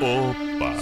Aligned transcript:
Opa! 0.00 0.72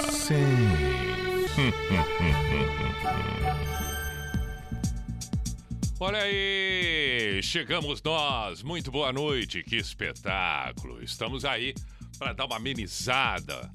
Olha 5.98 6.23
aí, 6.23 7.43
chegamos 7.43 8.02
nós. 8.02 8.62
Muito 8.62 8.91
boa 8.91 9.12
noite, 9.12 9.62
que 9.62 9.77
espetáculo. 9.77 11.02
Estamos 11.02 11.45
aí 11.45 11.74
para 12.19 12.33
dar 12.33 12.47
uma 12.47 12.57
amenizada. 12.57 13.71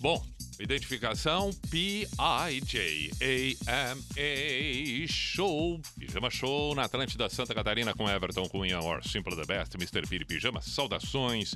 Bom, 0.00 0.24
identificação 0.60 1.50
P-I-J-A-M-A 1.70 2.08
Show. 5.08 5.80
Pijama 5.98 6.30
Show 6.30 6.74
na 6.74 6.84
Atlântida 6.84 7.28
Santa 7.28 7.54
Catarina 7.54 7.94
com 7.94 8.08
Everton 8.08 8.48
Cunha, 8.48 8.80
or 8.80 9.02
Simple 9.06 9.36
the 9.36 9.44
Best, 9.44 9.76
Mr. 9.76 10.06
Piri 10.08 10.24
Pijama. 10.24 10.60
Saudações. 10.60 11.54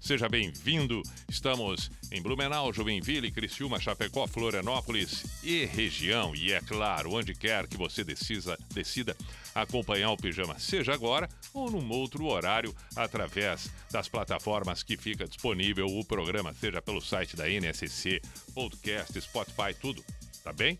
Seja 0.00 0.30
bem-vindo. 0.30 1.02
Estamos 1.28 1.90
em 2.10 2.22
Blumenau, 2.22 2.72
Joinville, 2.72 3.30
Criciúma, 3.30 3.78
Chapecó, 3.78 4.26
Florianópolis 4.26 5.24
e 5.44 5.66
região. 5.66 6.34
E 6.34 6.52
é 6.52 6.60
claro, 6.60 7.12
onde 7.12 7.34
quer 7.34 7.68
que 7.68 7.76
você 7.76 8.02
decida, 8.02 8.58
decida 8.72 9.14
acompanhar 9.54 10.10
o 10.10 10.16
Pijama, 10.16 10.58
seja 10.58 10.94
agora 10.94 11.28
ou 11.52 11.70
num 11.70 11.88
outro 11.90 12.24
horário, 12.24 12.74
através 12.96 13.70
das 13.90 14.08
plataformas 14.08 14.82
que 14.82 14.96
fica 14.96 15.28
disponível 15.28 15.86
o 15.86 16.04
programa, 16.04 16.54
seja 16.54 16.80
pelo 16.80 17.02
site 17.02 17.36
da 17.36 17.48
NSC, 17.48 18.22
podcast, 18.54 19.20
Spotify, 19.20 19.74
tudo. 19.78 20.02
Tá 20.42 20.52
bem? 20.52 20.78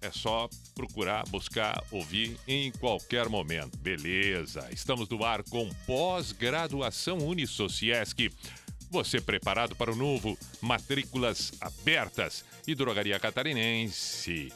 É 0.00 0.10
só 0.10 0.48
procurar, 0.74 1.28
buscar, 1.28 1.84
ouvir 1.90 2.38
em 2.48 2.72
qualquer 2.72 3.28
momento. 3.28 3.76
Beleza. 3.78 4.66
Estamos 4.72 5.08
no 5.10 5.22
ar 5.22 5.42
com 5.42 5.68
pós-graduação 5.86 7.18
Unisociesc. 7.18 8.30
Você 8.90 9.20
preparado 9.20 9.76
para 9.76 9.92
o 9.92 9.96
novo? 9.96 10.36
Matrículas 10.60 11.52
abertas 11.60 12.44
e 12.66 12.74
Drogaria 12.74 13.20
Catarinense. 13.20 14.52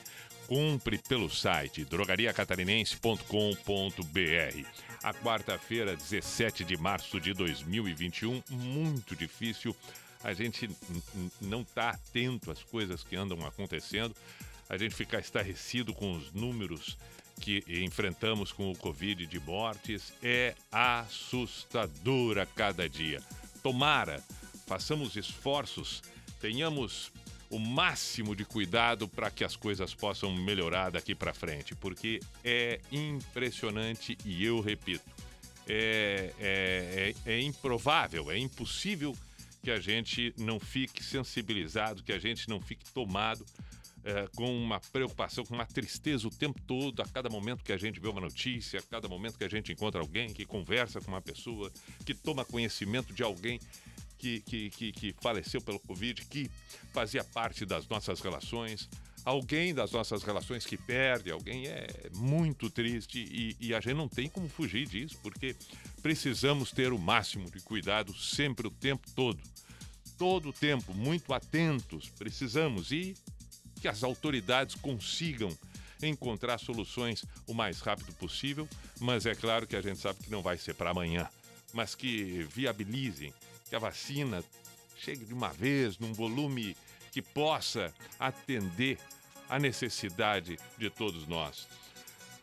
Cumpre 0.48 0.98
pelo 0.98 1.30
site 1.30 1.84
drogariacatarinense.com.br. 1.84 4.68
A 5.04 5.14
quarta-feira, 5.14 5.96
17 5.96 6.64
de 6.64 6.76
março 6.76 7.20
de 7.20 7.32
2021, 7.32 8.42
muito 8.50 9.14
difícil. 9.14 9.74
A 10.24 10.34
gente 10.34 10.69
não 11.41 11.60
está 11.60 11.91
atento 11.91 12.50
às 12.50 12.64
coisas 12.64 13.04
que 13.04 13.14
andam 13.14 13.46
acontecendo. 13.46 14.16
A 14.69 14.76
gente 14.76 14.96
fica 14.96 15.20
estarrecido 15.20 15.94
com 15.94 16.12
os 16.12 16.32
números 16.32 16.98
que 17.41 17.62
enfrentamos 17.69 18.50
com 18.50 18.72
o 18.72 18.76
Covid 18.76 19.26
de 19.26 19.38
mortes. 19.38 20.12
É 20.20 20.56
assustador 20.72 22.38
a 22.38 22.46
cada 22.46 22.88
dia. 22.88 23.22
Tomara, 23.64 24.22
façamos 24.66 25.16
esforços, 25.16 26.02
tenhamos 26.38 27.10
o 27.48 27.58
máximo 27.58 28.36
de 28.36 28.44
cuidado 28.44 29.08
para 29.08 29.30
que 29.30 29.42
as 29.42 29.56
coisas 29.56 29.94
possam 29.94 30.34
melhorar 30.34 30.90
daqui 30.90 31.14
para 31.14 31.32
frente, 31.32 31.74
porque 31.74 32.20
é 32.44 32.78
impressionante 32.92 34.19
e 34.22 34.44
eu 34.44 34.60
repito, 34.60 35.03
é, 35.66 36.34
é, 36.38 37.14
é, 37.26 37.32
é 37.32 37.41
improvável, 37.41 38.30
é 38.30 38.36
impossível 38.36 39.16
que 39.62 39.70
a 39.70 39.80
gente 39.80 40.34
não 40.36 40.60
fique 40.60 41.03
sensibilizado, 41.03 42.03
que 42.03 42.12
a 42.12 42.19
gente 42.19 42.47
não 42.50 42.60
fique 42.60 42.84
tomado 42.92 43.47
é, 44.04 44.28
com 44.37 44.54
uma 44.54 44.78
preocupação, 44.78 45.44
com 45.44 45.54
uma 45.54 45.65
tristeza 45.65 46.28
o 46.28 46.31
tempo 46.31 46.60
todo, 46.66 47.00
a 47.00 47.06
cada 47.06 47.31
momento 47.31 47.65
que 47.65 47.72
a 47.72 47.76
gente 47.78 47.98
vê 47.98 48.09
uma 48.09 48.20
notícia, 48.20 48.78
a 48.78 48.82
cada 48.82 49.09
momento 49.09 49.38
que 49.38 49.44
a 49.44 49.48
gente 49.48 49.72
encontra 49.72 50.00
alguém, 50.00 50.32
que 50.32 50.44
conversa 50.44 51.00
com 51.00 51.10
uma 51.10 51.22
pessoa, 51.22 51.72
que 52.04 52.15
toma 52.15 52.44
conhecimento 52.44 53.15
de 53.15 53.22
alguém 53.22 53.59
que, 54.19 54.41
que, 54.41 54.70
que, 54.70 54.92
que 54.92 55.15
faleceu 55.20 55.60
pelo 55.60 55.78
Covid, 55.81 56.25
que 56.26 56.50
fazia 56.92 57.25
parte 57.25 57.65
das 57.65 57.88
nossas 57.88 58.20
relações. 58.20 58.88
Alguém 59.25 59.75
das 59.75 59.91
nossas 59.91 60.22
relações 60.22 60.66
que 60.66 60.76
perde, 60.76 61.31
alguém 61.31 61.66
é 61.66 61.86
muito 62.15 62.69
triste 62.69 63.19
e, 63.19 63.56
e 63.59 63.75
a 63.75 63.81
gente 63.81 63.94
não 63.94 64.06
tem 64.06 64.28
como 64.28 64.50
fugir 64.50 64.86
disso, 64.86 65.19
porque 65.22 65.56
precisamos 66.03 66.71
ter 66.72 66.92
o 66.92 66.98
máximo 66.98 67.50
de 67.50 67.60
cuidado 67.60 68.15
sempre, 68.15 68.66
o 68.66 68.71
tempo 68.71 69.10
todo. 69.15 69.41
Todo 70.19 70.50
o 70.50 70.53
tempo, 70.53 70.92
muito 70.92 71.32
atentos, 71.32 72.10
precisamos 72.10 72.92
e 72.92 73.15
que 73.84 73.89
as 73.89 74.03
autoridades 74.03 74.75
consigam 74.77 75.55
encontrar 76.03 76.56
soluções 76.56 77.22
o 77.47 77.53
mais 77.53 77.81
rápido 77.81 78.15
possível, 78.15 78.67
mas 78.99 79.27
é 79.27 79.34
claro 79.34 79.67
que 79.67 79.77
a 79.77 79.83
gente 79.83 80.00
sabe 80.00 80.21
que 80.21 80.31
não 80.31 80.41
vai 80.41 80.56
ser 80.56 80.72
para 80.72 80.89
amanhã, 80.89 81.28
mas 81.71 81.95
que 81.95 82.49
viabilizem 82.50 83.31
que 83.69 83.77
a 83.77 83.78
vacina 83.78 84.43
chegue 84.97 85.27
de 85.27 85.34
uma 85.34 85.50
vez, 85.50 85.99
num 85.99 86.15
volume 86.15 86.75
que 87.12 87.21
possa 87.21 87.93
atender 88.19 88.97
a 89.50 89.59
necessidade 89.59 90.59
de 90.78 90.89
todos 90.89 91.27
nós. 91.27 91.69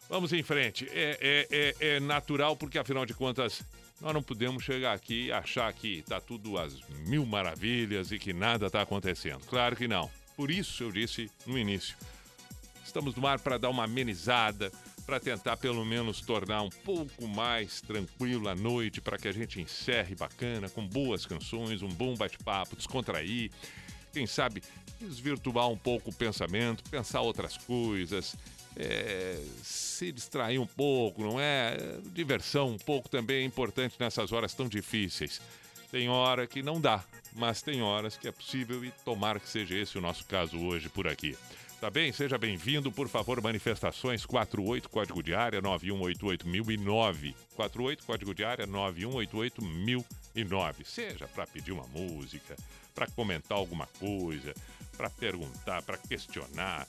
Vamos 0.07 0.31
em 0.33 0.43
frente. 0.43 0.87
É, 0.91 1.17
é, 1.19 1.47
é, 1.49 1.95
é 1.95 1.99
natural, 1.99 2.55
porque 2.55 2.77
afinal 2.77 3.03
de 3.03 3.15
contas, 3.15 3.63
nós 3.99 4.13
não 4.13 4.21
podemos 4.21 4.63
chegar 4.63 4.93
aqui 4.93 5.25
e 5.25 5.31
achar 5.31 5.73
que 5.73 6.01
está 6.01 6.21
tudo 6.21 6.59
às 6.59 6.79
mil 7.07 7.25
maravilhas 7.25 8.11
e 8.11 8.19
que 8.19 8.31
nada 8.31 8.67
está 8.67 8.83
acontecendo. 8.83 9.43
Claro 9.47 9.75
que 9.75 9.87
não. 9.87 10.20
Por 10.41 10.49
isso 10.49 10.81
eu 10.81 10.91
disse 10.91 11.29
no 11.45 11.55
início. 11.55 11.95
Estamos 12.83 13.13
no 13.13 13.27
ar 13.27 13.37
para 13.37 13.59
dar 13.59 13.69
uma 13.69 13.83
amenizada, 13.83 14.71
para 15.05 15.19
tentar 15.19 15.55
pelo 15.55 15.85
menos 15.85 16.19
tornar 16.19 16.63
um 16.63 16.69
pouco 16.71 17.27
mais 17.27 17.79
tranquilo 17.79 18.49
a 18.49 18.55
noite, 18.55 18.99
para 18.99 19.19
que 19.19 19.27
a 19.27 19.31
gente 19.31 19.61
encerre 19.61 20.15
bacana, 20.15 20.67
com 20.67 20.83
boas 20.87 21.27
canções, 21.27 21.83
um 21.83 21.89
bom 21.89 22.15
bate-papo, 22.15 22.75
descontrair, 22.75 23.51
quem 24.11 24.25
sabe 24.25 24.63
desvirtuar 24.99 25.69
um 25.69 25.77
pouco 25.77 26.09
o 26.09 26.15
pensamento, 26.15 26.89
pensar 26.89 27.21
outras 27.21 27.55
coisas, 27.55 28.35
é, 28.75 29.39
se 29.61 30.11
distrair 30.11 30.57
um 30.57 30.65
pouco, 30.65 31.21
não 31.21 31.39
é? 31.39 31.77
Diversão 32.15 32.71
um 32.71 32.79
pouco 32.79 33.07
também 33.07 33.43
é 33.43 33.45
importante 33.45 33.95
nessas 33.99 34.31
horas 34.31 34.55
tão 34.55 34.67
difíceis. 34.67 35.39
Tem 35.91 36.07
hora 36.07 36.47
que 36.47 36.63
não 36.63 36.79
dá, 36.79 37.03
mas 37.33 37.61
tem 37.61 37.81
horas 37.81 38.15
que 38.15 38.25
é 38.25 38.31
possível 38.31 38.85
e 38.85 38.91
tomara 39.03 39.41
que 39.41 39.49
seja 39.49 39.75
esse 39.75 39.97
o 39.97 40.01
nosso 40.01 40.25
caso 40.25 40.57
hoje 40.57 40.87
por 40.87 41.05
aqui. 41.05 41.37
Tá 41.81 41.89
bem? 41.89 42.13
Seja 42.13 42.37
bem-vindo. 42.37 42.89
Por 42.91 43.09
favor, 43.09 43.41
manifestações 43.41 44.25
48, 44.25 44.87
código 44.87 45.21
de 45.21 45.35
área 45.35 45.61
9188009. 45.61 47.35
48, 47.55 48.05
código 48.05 48.33
de 48.33 48.45
área 48.45 48.65
9188009. 48.67 50.85
Seja 50.85 51.27
para 51.27 51.45
pedir 51.45 51.73
uma 51.73 51.85
música, 51.87 52.55
para 52.95 53.07
comentar 53.07 53.57
alguma 53.57 53.85
coisa, 53.99 54.53
para 54.95 55.09
perguntar, 55.09 55.81
para 55.81 55.97
questionar, 55.97 56.87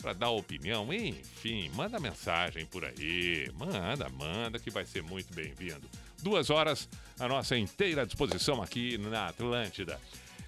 para 0.00 0.12
dar 0.12 0.30
opinião, 0.30 0.92
enfim, 0.92 1.72
manda 1.74 1.98
mensagem 1.98 2.64
por 2.66 2.84
aí. 2.84 3.50
Manda, 3.54 4.08
manda, 4.10 4.60
que 4.60 4.70
vai 4.70 4.84
ser 4.84 5.02
muito 5.02 5.34
bem-vindo. 5.34 5.88
Duas 6.22 6.50
horas, 6.50 6.88
a 7.18 7.28
nossa 7.28 7.56
inteira 7.56 8.04
disposição 8.04 8.60
aqui 8.60 8.98
na 8.98 9.28
Atlântida 9.28 10.00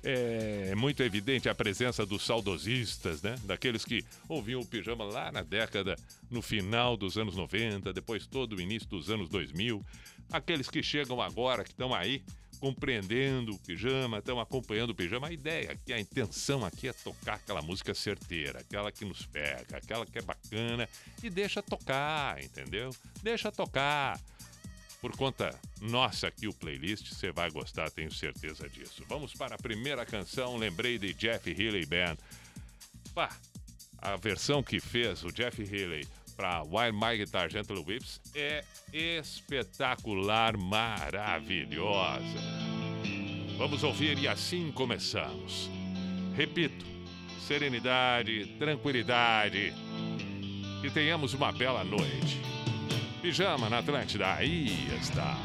é 0.03 0.75
muito 0.75 1.03
evidente 1.03 1.49
a 1.49 1.55
presença 1.55 2.07
dos 2.07 2.25
saudosistas, 2.25 3.23
né? 3.23 3.37
Daqueles 3.45 3.85
que 3.85 4.05
ouviam 4.29 4.61
o 4.61 4.67
pijama 4.67 5.05
lá 5.05 5.31
na 5.31 5.43
década, 5.43 5.95
no 6.31 6.41
final 6.41 6.97
dos 6.97 7.19
anos 7.19 7.37
90, 7.37 7.93
depois 7.93 8.27
todo 8.27 8.57
o 8.57 8.61
início 8.61 8.89
dos 8.89 9.11
anos 9.11 9.29
2000. 9.29 9.85
Aqueles 10.33 10.71
que 10.71 10.83
chegam 10.83 11.21
agora, 11.21 11.63
que 11.63 11.71
estão 11.71 11.95
aí 11.95 12.23
compreendendo 12.59 13.53
o 13.53 13.59
pijama, 13.59 14.19
estão 14.19 14.41
acompanhando 14.41 14.91
o 14.91 14.95
pijama. 14.95 15.29
A 15.29 15.33
ideia 15.33 15.73
aqui, 15.73 15.93
a 15.93 16.01
intenção 16.01 16.65
aqui 16.65 16.89
é 16.89 16.93
tocar 16.93 17.35
aquela 17.35 17.63
música 17.63 17.95
certeira, 17.95 18.61
aquela 18.61 18.91
que 18.91 19.05
nos 19.05 19.27
pega, 19.27 19.77
aquela 19.77 20.07
que 20.07 20.19
é 20.19 20.23
bacana 20.23 20.89
e 21.23 21.29
deixa 21.29 21.63
tocar, 21.63 22.43
entendeu? 22.43 22.91
Deixa 23.23 23.53
tocar 23.53 24.19
por 25.01 25.17
conta 25.17 25.59
nossa 25.81 26.29
aqui 26.29 26.47
o 26.47 26.53
playlist, 26.53 27.13
você 27.13 27.33
vai 27.33 27.51
gostar, 27.51 27.91
tenho 27.91 28.13
certeza 28.13 28.69
disso. 28.69 29.03
Vamos 29.09 29.33
para 29.33 29.55
a 29.55 29.59
primeira 29.59 30.05
canção, 30.05 30.57
lembrei 30.57 30.99
de 30.99 31.15
Jeff 31.15 31.51
Healey 31.51 31.87
Band. 31.87 32.17
Pá, 33.15 33.31
a 33.99 34.17
versão 34.17 34.63
que 34.63 34.79
fez 34.79 35.25
o 35.25 35.33
Jeff 35.33 35.63
Healey 35.63 36.07
para 36.37 36.63
Wild 36.63 36.93
My 36.93 37.19
Guitar 37.19 37.51
Gentle 37.51 37.85
Whips 37.87 38.21
é 38.35 38.65
espetacular, 38.93 40.57
maravilhosa. 40.57 42.41
Vamos 43.59 43.83
ouvir 43.83 44.19
e 44.19 44.27
assim 44.27 44.73
começamos. 44.73 45.71
Repito, 46.35 46.85
serenidade, 47.47 48.47
tranquilidade. 48.59 49.75
E 50.83 50.91
tenhamos 50.91 51.35
uma 51.35 51.53
bela 51.53 51.85
noite. 51.85 52.41
Pijama 53.21 53.69
na 53.69 53.79
Atlântida, 53.79 54.35
aí 54.35 54.89
está. 54.99 55.37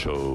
Show 0.00 0.29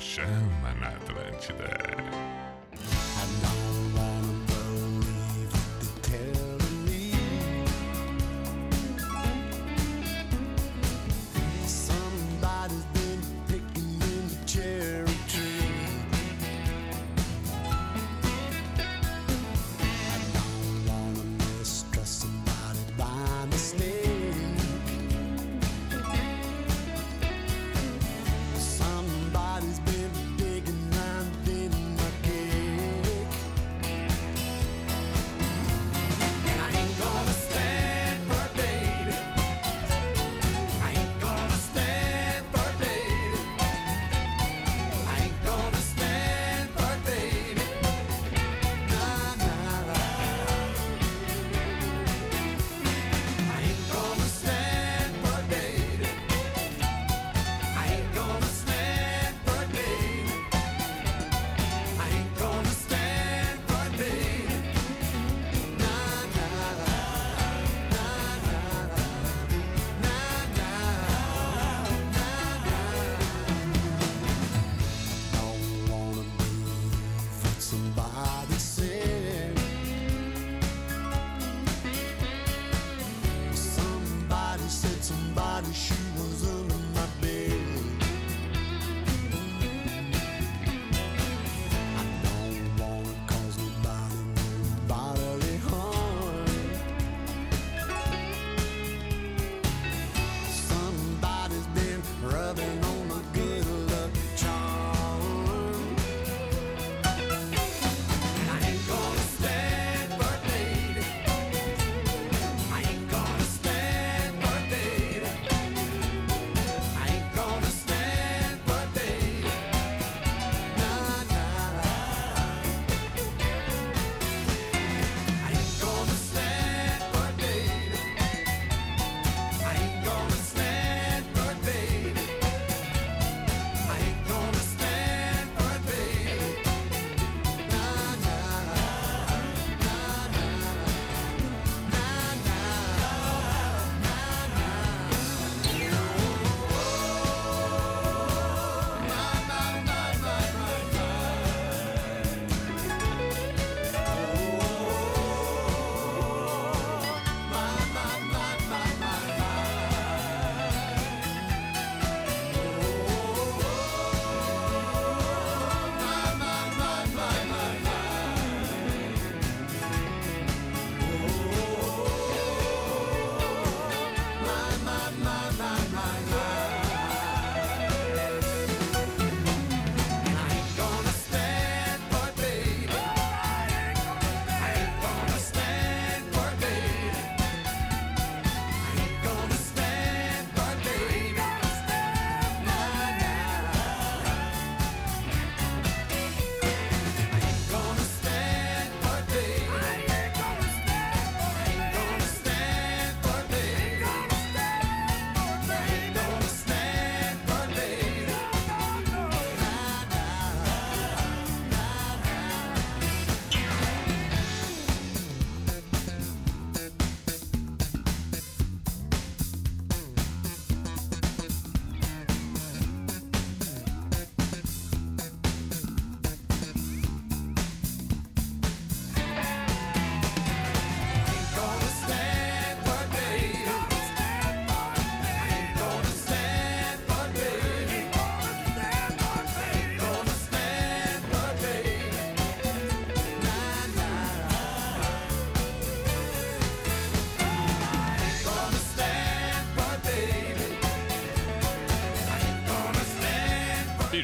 Chama 0.00 0.74
na 0.80 0.88
Atlântida. 0.88 1.79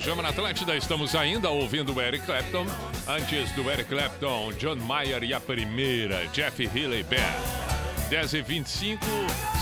Pijama 0.07 0.23
na 0.23 0.29
Atlântida, 0.29 0.77
estamos 0.77 1.17
ainda 1.17 1.51
ouvindo 1.51 1.93
o 1.93 2.01
Eric 2.01 2.25
Clapton. 2.25 2.65
Antes 3.09 3.51
do 3.57 3.69
Eric 3.69 3.89
Clapton, 3.89 4.53
John 4.53 4.77
Mayer 4.77 5.25
e 5.25 5.35
a 5.35 5.41
primeira, 5.41 6.29
Jeff 6.29 6.63
Healey 6.63 7.03
Band. 7.03 8.09
10 8.09 8.35
e 8.35 8.43
25 8.43 9.05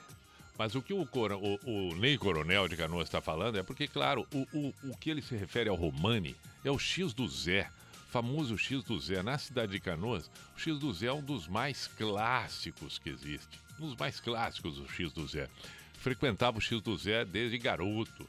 Mas 0.58 0.74
o 0.74 0.82
que 0.82 0.92
o, 0.92 1.02
o, 1.02 1.90
o 1.90 1.94
Ney 1.94 2.18
Coronel 2.18 2.66
de 2.66 2.76
Canoas 2.76 3.06
está 3.06 3.20
falando 3.20 3.56
é 3.56 3.62
porque, 3.62 3.86
claro, 3.86 4.26
o, 4.34 4.40
o, 4.52 4.74
o 4.90 4.96
que 4.96 5.08
ele 5.08 5.22
se 5.22 5.36
refere 5.36 5.70
ao 5.70 5.76
Romani 5.76 6.34
é 6.64 6.70
o 6.70 6.78
X 6.78 7.14
do 7.14 7.28
Zé, 7.28 7.70
famoso 8.10 8.58
X 8.58 8.82
do 8.82 8.98
Zé. 8.98 9.22
Na 9.22 9.38
cidade 9.38 9.70
de 9.70 9.80
Canoas, 9.80 10.28
o 10.56 10.58
X 10.58 10.78
do 10.78 10.92
Zé 10.92 11.06
é 11.06 11.12
um 11.12 11.22
dos 11.22 11.46
mais 11.46 11.86
clássicos 11.86 12.98
que 12.98 13.08
existe. 13.08 13.60
Um 13.78 13.86
dos 13.86 13.96
mais 13.96 14.18
clássicos, 14.18 14.78
o 14.78 14.88
X 14.88 15.12
do 15.12 15.24
Zé. 15.28 15.48
Frequentava 15.98 16.58
o 16.58 16.60
X 16.60 16.80
do 16.80 16.96
Zé 16.96 17.24
desde 17.24 17.58
garoto. 17.58 18.28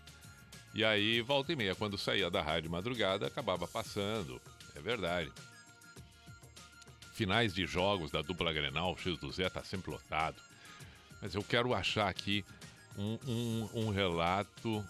E 0.73 0.83
aí, 0.83 1.21
volta 1.21 1.53
e 1.53 1.55
meia, 1.55 1.75
quando 1.75 1.97
saía 1.97 2.29
da 2.29 2.41
rádio 2.41 2.63
de 2.63 2.69
madrugada, 2.69 3.27
acabava 3.27 3.67
passando. 3.67 4.41
É 4.75 4.81
verdade. 4.81 5.31
Finais 7.13 7.53
de 7.53 7.65
jogos 7.65 8.11
da 8.11 8.21
dupla 8.21 8.53
Grenal, 8.53 8.93
o 8.93 8.97
X 8.97 9.17
do 9.19 9.31
Zé 9.31 9.49
tá 9.49 9.63
sempre 9.63 9.91
lotado. 9.91 10.41
Mas 11.21 11.35
eu 11.35 11.43
quero 11.43 11.73
achar 11.73 12.07
aqui 12.07 12.45
um, 12.97 13.19
um, 13.27 13.69
um 13.73 13.89
relato 13.89 14.85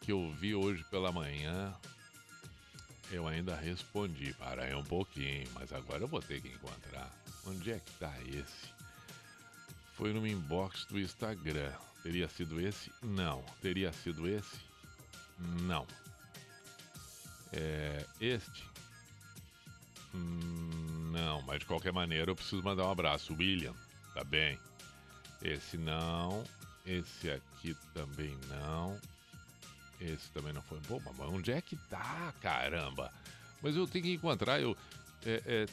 que 0.00 0.12
eu 0.12 0.30
vi 0.32 0.54
hoje 0.54 0.84
pela 0.84 1.12
manhã. 1.12 1.74
Eu 3.10 3.26
ainda 3.26 3.56
respondi, 3.56 4.32
para 4.34 4.64
aí 4.64 4.74
um 4.74 4.84
pouquinho, 4.84 5.48
mas 5.54 5.72
agora 5.72 6.02
eu 6.02 6.08
vou 6.08 6.20
ter 6.20 6.40
que 6.40 6.48
encontrar. 6.48 7.10
Onde 7.46 7.72
é 7.72 7.78
que 7.78 7.90
tá 7.92 8.14
esse? 8.26 8.68
Foi 9.94 10.12
no 10.12 10.26
inbox 10.26 10.84
do 10.84 10.98
Instagram. 10.98 11.72
Teria 12.02 12.28
sido 12.28 12.60
esse? 12.60 12.90
Não. 13.02 13.42
Teria 13.60 13.92
sido 13.92 14.28
esse? 14.28 14.60
Não. 15.62 15.86
É, 17.52 18.04
este? 18.20 18.64
Hum, 20.14 21.10
não, 21.12 21.42
mas 21.42 21.60
de 21.60 21.66
qualquer 21.66 21.92
maneira 21.92 22.30
eu 22.30 22.36
preciso 22.36 22.62
mandar 22.62 22.86
um 22.86 22.90
abraço. 22.90 23.34
William, 23.34 23.74
tá 24.14 24.24
bem? 24.24 24.58
Esse 25.42 25.76
não. 25.76 26.44
Esse 26.86 27.30
aqui 27.30 27.76
também 27.92 28.36
não. 28.48 28.98
Esse 30.00 30.30
também 30.30 30.52
não 30.52 30.62
foi. 30.62 30.80
Pô, 30.80 31.00
mas 31.04 31.28
onde 31.28 31.52
é 31.52 31.60
que 31.60 31.76
tá, 31.88 32.32
caramba? 32.40 33.12
Mas 33.62 33.76
eu 33.76 33.86
tenho 33.86 34.04
que 34.04 34.12
encontrar. 34.14 34.60
Eu, 34.60 34.76
é, 35.26 35.42
é, 35.44 35.66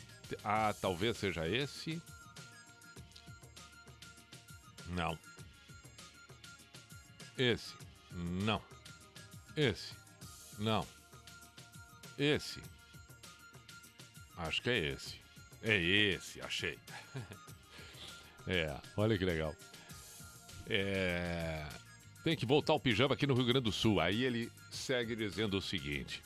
ah, 0.43 0.73
talvez 0.81 1.17
seja 1.17 1.47
esse. 1.47 2.01
Não. 4.87 5.17
Esse. 7.37 7.73
Não. 8.11 8.61
Esse. 9.55 9.93
Não. 10.57 10.85
Esse. 12.17 12.61
Acho 14.37 14.61
que 14.61 14.69
é 14.69 14.77
esse. 14.77 15.15
É 15.61 15.75
esse, 15.75 16.41
achei. 16.41 16.77
É, 18.47 18.71
olha 18.95 19.17
que 19.17 19.25
legal. 19.25 19.55
É, 20.69 21.65
tem 22.23 22.35
que 22.35 22.45
voltar 22.45 22.73
o 22.73 22.79
pijama 22.79 23.15
aqui 23.15 23.25
no 23.25 23.33
Rio 23.33 23.45
Grande 23.45 23.63
do 23.63 23.71
Sul. 23.71 23.99
Aí 23.99 24.23
ele 24.23 24.51
segue 24.69 25.15
dizendo 25.15 25.57
o 25.57 25.61
seguinte: 25.61 26.21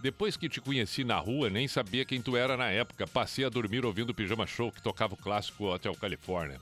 Depois 0.00 0.34
que 0.34 0.48
te 0.48 0.62
conheci 0.62 1.04
na 1.04 1.18
rua, 1.18 1.50
nem 1.50 1.68
sabia 1.68 2.06
quem 2.06 2.22
tu 2.22 2.38
era 2.38 2.56
na 2.56 2.70
época. 2.70 3.06
Passei 3.06 3.44
a 3.44 3.50
dormir 3.50 3.84
ouvindo 3.84 4.10
o 4.10 4.14
Pijama 4.14 4.46
Show, 4.46 4.72
que 4.72 4.80
tocava 4.80 5.12
o 5.12 5.16
clássico 5.18 5.64
Hotel 5.64 5.94
Califórnia. 5.94 6.58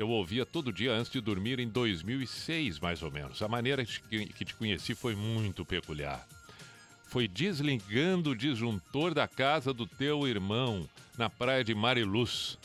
Eu 0.00 0.08
ouvia 0.08 0.46
todo 0.46 0.72
dia 0.72 0.92
antes 0.92 1.12
de 1.12 1.20
dormir 1.20 1.60
em 1.60 1.68
2006, 1.68 2.78
mais 2.78 3.02
ou 3.02 3.10
menos. 3.10 3.42
A 3.42 3.48
maneira 3.48 3.84
que 3.84 4.44
te 4.44 4.54
conheci 4.54 4.94
foi 4.94 5.14
muito 5.14 5.64
peculiar. 5.64 6.26
Foi 7.08 7.28
desligando 7.28 8.30
o 8.30 8.36
disjuntor 8.36 9.12
da 9.12 9.28
casa 9.28 9.74
do 9.74 9.86
teu 9.86 10.26
irmão, 10.26 10.88
na 11.18 11.28
praia 11.28 11.62
de 11.62 11.74
Mariluz 11.74 12.56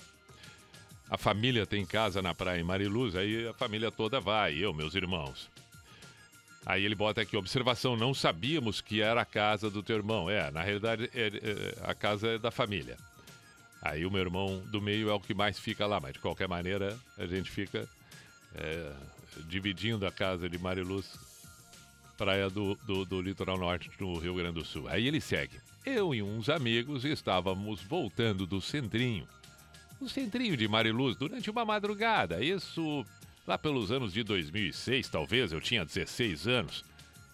a 1.10 1.18
família 1.18 1.66
tem 1.66 1.86
casa 1.86 2.22
na 2.22 2.34
praia 2.34 2.60
em 2.60 2.64
Mariluz, 2.64 3.16
aí 3.16 3.48
a 3.48 3.54
família 3.54 3.92
toda 3.92 4.20
vai, 4.20 4.56
eu, 4.56 4.74
meus 4.74 4.96
irmãos. 4.96 5.50
Aí 6.66 6.84
ele 6.84 6.96
bota 6.96 7.22
aqui, 7.22 7.38
observação, 7.38 7.96
não 7.96 8.12
sabíamos 8.12 8.82
que 8.82 9.02
era 9.02 9.22
a 9.22 9.26
casa 9.26 9.70
do 9.70 9.84
teu 9.84 9.98
irmão. 9.98 10.30
É, 10.30 10.50
na 10.50 10.64
realidade, 10.64 11.10
é, 11.14 11.28
é, 11.28 11.76
a 11.84 11.94
casa 11.94 12.30
é 12.30 12.38
da 12.40 12.50
família. 12.50 12.98
Aí 13.82 14.06
o 14.06 14.12
meu 14.12 14.22
irmão 14.22 14.64
do 14.72 14.82
meio 14.82 15.10
é 15.10 15.14
o 15.14 15.20
que 15.20 15.34
mais 15.34 15.60
fica 15.60 15.86
lá, 15.86 16.00
mas 16.00 16.14
de 16.14 16.20
qualquer 16.20 16.48
maneira 16.48 16.98
a 17.18 17.26
gente 17.26 17.52
fica 17.52 17.88
é, 18.56 18.92
dividindo 19.48 20.08
a 20.08 20.12
casa 20.12 20.50
de 20.50 20.58
Mariluz, 20.58 21.18
praia 22.18 22.50
do, 22.50 22.76
do, 22.86 23.06
do 23.06 23.22
litoral 23.22 23.58
norte 23.58 23.90
do 23.98 24.18
Rio 24.18 24.36
Grande 24.36 24.60
do 24.60 24.66
Sul. 24.66 24.88
Aí 24.88 25.08
ele 25.08 25.22
segue. 25.22 25.60
Eu 25.86 26.16
e 26.16 26.24
uns 26.24 26.50
amigos 26.50 27.06
estávamos 27.06 27.82
voltando 27.84 28.48
do 28.48 28.60
centrinho 28.60 29.28
no 30.00 30.10
centrinho 30.10 30.58
de 30.58 30.68
Mariluz 30.68 31.16
durante 31.16 31.50
uma 31.50 31.66
madrugada. 31.66 32.44
Isso 32.44 33.06
lá 33.48 33.58
pelos 33.58 33.92
anos 33.92 34.14
de 34.14 34.24
2006, 34.24 35.10
talvez, 35.10 35.52
eu 35.52 35.62
tinha 35.62 35.86
16 35.86 36.48
anos. 36.48 36.84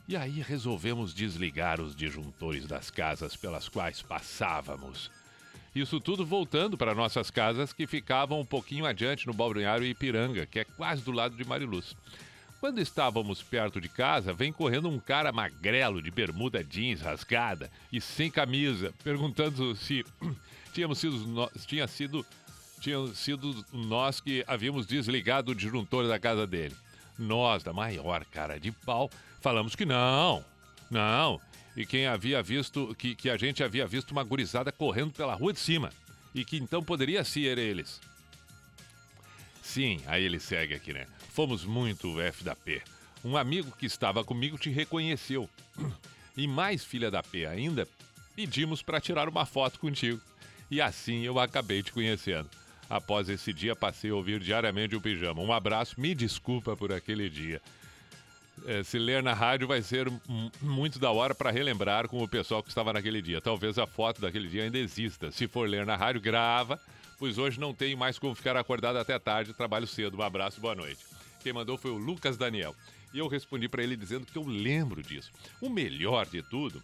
E 0.08 0.15
aí 0.15 0.41
resolvemos 0.41 1.13
desligar 1.13 1.80
os 1.80 1.95
disjuntores 1.95 2.65
das 2.65 2.89
casas 2.89 3.36
pelas 3.36 3.69
quais 3.69 4.01
passávamos. 4.01 5.10
Isso 5.74 6.00
tudo 6.00 6.26
voltando 6.26 6.78
para 6.78 6.94
nossas 6.94 7.32
casas 7.32 7.72
que 7.72 7.88
ficavam 7.88 8.40
um 8.40 8.46
pouquinho 8.46 8.86
adiante 8.86 9.26
no 9.26 9.34
balneário 9.34 9.86
Ipiranga, 9.86 10.46
que 10.46 10.60
é 10.60 10.66
quase 10.66 11.02
do 11.02 11.12
lado 11.12 11.36
de 11.36 11.46
Mariluz. 11.46 11.96
Quando 12.60 12.80
estávamos 12.80 13.42
perto 13.42 13.82
de 13.82 13.90
casa, 13.90 14.34
vem 14.34 14.52
correndo 14.52 14.90
um 14.90 15.00
cara 15.00 15.32
magrelo 15.32 16.02
de 16.02 16.12
bermuda 16.12 16.64
jeans 16.64 17.02
rasgada 17.02 17.72
e 17.92 18.00
sem 18.00 18.30
camisa, 18.30 18.94
perguntando 19.04 19.76
se 19.76 20.06
tínhamos 20.74 21.00
sido, 21.00 21.50
tinha 21.66 21.88
sido 21.88 22.26
tinham 22.82 23.14
sido 23.14 23.64
nós 23.72 24.20
que 24.20 24.44
havíamos 24.48 24.88
desligado 24.88 25.52
o 25.52 25.56
disjuntor 25.56 26.08
da 26.08 26.20
casa 26.20 26.48
dele. 26.48 26.76
Nós, 27.18 27.64
da 27.64 27.72
maior 27.72 28.26
cara 28.26 28.60
de 28.60 28.72
pau, 28.72 29.10
falamos 29.40 29.76
que 29.76 29.86
não, 29.86 30.44
não. 30.90 31.40
E 31.76 31.86
quem 31.86 32.06
havia 32.06 32.44
visto, 32.44 32.94
que, 32.96 33.16
que 33.16 33.30
a 33.30 33.38
gente 33.38 33.64
havia 33.64 33.88
visto 33.88 34.12
uma 34.12 34.24
gurizada 34.24 34.72
correndo 34.72 35.14
pela 35.14 35.34
rua 35.34 35.54
de 35.54 35.60
cima. 35.60 35.92
E 36.34 36.44
que 36.44 36.58
então 36.58 36.84
poderia 36.84 37.24
ser 37.24 37.58
eles. 37.58 38.00
Sim, 39.62 40.02
aí 40.06 40.24
ele 40.24 40.40
segue 40.40 40.74
aqui, 40.74 40.92
né? 40.92 41.08
Fomos 41.30 41.64
muito 41.64 42.20
F 42.20 42.44
da 42.44 42.56
P. 42.56 42.82
Um 43.24 43.38
amigo 43.38 43.72
que 43.78 43.86
estava 43.86 44.24
comigo 44.24 44.58
te 44.58 44.70
reconheceu. 44.70 45.50
E 46.38 46.48
mais 46.48 46.86
filha 46.86 47.12
da 47.12 47.22
P 47.22 47.46
ainda, 47.46 47.86
pedimos 48.34 48.82
para 48.82 49.02
tirar 49.02 49.28
uma 49.28 49.46
foto 49.46 49.78
contigo. 49.78 50.22
E 50.72 50.80
assim 50.80 51.24
eu 51.26 51.38
acabei 51.38 51.84
te 51.84 51.92
conhecendo. 51.92 52.50
Após 52.90 53.28
esse 53.28 53.52
dia, 53.54 53.76
passei 53.76 54.12
a 54.12 54.16
ouvir 54.16 54.40
diariamente 54.40 54.96
o 54.96 55.02
pijama. 55.02 55.42
Um 55.42 55.52
abraço, 55.52 56.00
me 56.00 56.16
desculpa 56.16 56.76
por 56.76 56.92
aquele 56.92 57.30
dia. 57.30 57.62
É, 58.65 58.84
se 58.84 59.00
ler 59.00 59.24
na 59.24 59.34
rádio 59.34 59.67
vai 59.67 59.82
ser 59.82 60.12
muito 60.62 61.00
da 61.00 61.12
hora 61.12 61.34
para 61.34 61.50
relembrar 61.50 62.08
com 62.08 62.21
o 62.21 62.28
pessoal 62.28 62.62
que 62.62 62.69
estava 62.69 62.93
naquele 62.93 63.21
dia. 63.21 63.41
Talvez 63.41 63.78
a 63.80 63.88
foto 63.88 64.21
daquele 64.21 64.47
dia 64.47 64.63
ainda 64.63 64.78
exista. 64.78 65.32
Se 65.32 65.47
for 65.47 65.67
ler 65.67 65.86
na 65.86 65.95
rádio, 65.95 66.21
grava, 66.21 66.80
pois 67.17 67.38
hoje 67.38 67.60
não 67.60 67.74
tem 67.74 67.95
mais 67.95 68.19
como 68.19 68.36
ficar 68.36 68.56
acordado 68.56 68.97
até 68.97 69.17
tarde, 69.17 69.54
trabalho 69.54 69.88
cedo. 69.88 70.17
Um 70.17 70.21
abraço, 70.21 70.62
boa 70.62 70.76
noite. 70.76 71.00
Quem 71.41 71.54
mandou 71.54 71.78
foi 71.78 71.91
o 71.91 71.97
Lucas 71.97 72.38
Daniel. 72.38 72.76
E 73.13 73.19
eu 73.19 73.28
respondi 73.28 73.67
para 73.67 73.84
ele 73.84 73.95
dizendo 73.95 74.26
que 74.26 74.38
eu 74.38 74.45
lembro 74.45 75.02
disso. 75.02 75.32
O 75.60 75.69
melhor 75.69 76.28
de 76.28 76.41
tudo 76.43 76.82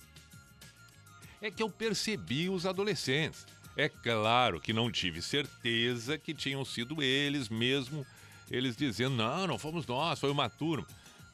é 1.42 1.52
que 1.52 1.62
eu 1.62 1.70
percebi 1.70 2.50
os 2.50 2.66
adolescentes. 2.66 3.46
É 3.76 3.88
claro 3.88 4.60
que 4.60 4.74
não 4.74 4.92
tive 4.92 5.22
certeza 5.22 6.18
que 6.18 6.34
tinham 6.34 6.66
sido 6.66 7.02
eles 7.04 7.48
mesmo, 7.48 8.06
eles 8.50 8.76
dizendo: 8.76 9.16
não, 9.16 9.46
não 9.46 9.60
fomos 9.60 9.86
nós, 9.86 10.20
foi 10.20 10.32
uma 10.32 10.50
turma. 10.50 10.88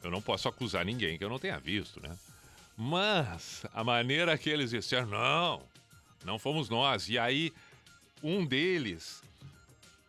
Eu 0.04 0.10
não 0.10 0.22
posso 0.22 0.48
acusar 0.48 0.84
ninguém 0.84 1.18
que 1.18 1.24
eu 1.24 1.30
não 1.30 1.38
tenha 1.38 1.58
visto, 1.58 2.00
né? 2.00 2.16
Mas 2.76 3.64
a 3.72 3.82
maneira 3.82 4.36
que 4.36 4.50
eles 4.50 4.70
disseram: 4.70 5.06
não, 5.06 5.62
não 6.24 6.38
fomos 6.38 6.68
nós. 6.68 7.08
E 7.08 7.18
aí, 7.18 7.52
um 8.22 8.44
deles 8.44 9.22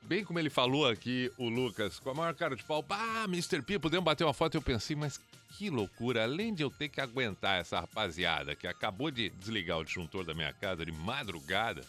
bem 0.06 0.24
como 0.24 0.40
ele 0.40 0.50
falou 0.50 0.88
aqui, 0.88 1.32
o 1.38 1.50
Lucas, 1.50 2.00
com 2.00 2.12
a 2.12 2.14
maior 2.14 2.34
cara 2.36 2.56
de 2.56 2.64
pau, 2.64 2.86
ah, 2.90 3.26
Mr. 3.28 3.62
P, 3.62 3.80
podemos 3.80 4.06
bater 4.06 4.24
uma 4.24 4.34
foto? 4.34 4.56
Eu 4.56 4.62
pensei, 4.62 4.96
mas 4.96 5.20
que 5.58 5.70
loucura, 5.70 6.24
além 6.24 6.54
de 6.54 6.64
eu 6.64 6.70
ter 6.70 6.90
que 6.90 7.02
aguentar 7.02 7.60
essa 7.60 7.80
rapaziada 7.80 8.56
que 8.56 8.68
acabou 8.68 9.10
de 9.10 9.30
desligar 9.30 9.80
o 9.80 9.84
disjuntor 9.84 10.24
da 10.24 10.34
minha 10.34 10.54
casa 10.54 10.86
de 10.86 10.92
madrugada, 10.92 11.84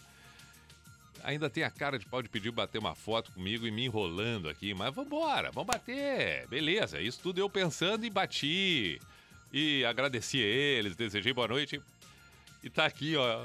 ainda 1.26 1.50
tem 1.50 1.64
a 1.64 1.70
cara 1.70 1.98
de 1.98 2.06
pau 2.06 2.22
de 2.22 2.28
pedir 2.28 2.52
bater 2.52 2.78
uma 2.78 2.94
foto 2.94 3.32
comigo 3.32 3.66
e 3.66 3.70
me 3.70 3.84
enrolando 3.84 4.48
aqui, 4.48 4.72
mas 4.72 4.94
vambora, 4.94 5.50
vamos 5.50 5.66
bater, 5.66 6.46
beleza, 6.46 7.00
isso 7.00 7.18
tudo 7.20 7.40
eu 7.40 7.50
pensando 7.50 8.06
e 8.06 8.10
bati, 8.10 9.00
e 9.52 9.84
agradeci 9.84 10.38
eles, 10.38 10.94
desejei 10.94 11.32
boa 11.32 11.48
noite, 11.48 11.82
e 12.62 12.70
tá 12.70 12.86
aqui, 12.86 13.16
ó, 13.16 13.44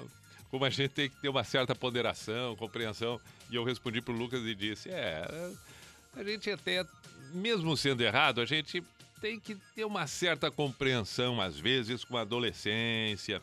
como 0.52 0.64
a 0.64 0.70
gente 0.70 0.90
tem 0.90 1.10
que 1.10 1.16
ter 1.22 1.30
uma 1.30 1.44
certa 1.44 1.74
ponderação, 1.74 2.56
compreensão. 2.56 3.20
E 3.50 3.56
eu 3.56 3.64
respondi 3.64 4.02
pro 4.02 4.14
Lucas 4.14 4.44
e 4.44 4.54
disse: 4.54 4.90
é, 4.90 5.26
a 6.16 6.24
gente 6.24 6.52
até, 6.52 6.86
mesmo 7.34 7.76
sendo 7.78 8.02
errado, 8.02 8.42
a 8.42 8.46
gente 8.46 8.84
tem 9.22 9.40
que 9.40 9.56
ter 9.76 9.86
uma 9.86 10.08
certa 10.08 10.52
compreensão, 10.52 11.40
às 11.40 11.58
vezes, 11.58 12.04
com 12.04 12.18
a 12.18 12.22
adolescência. 12.22 13.42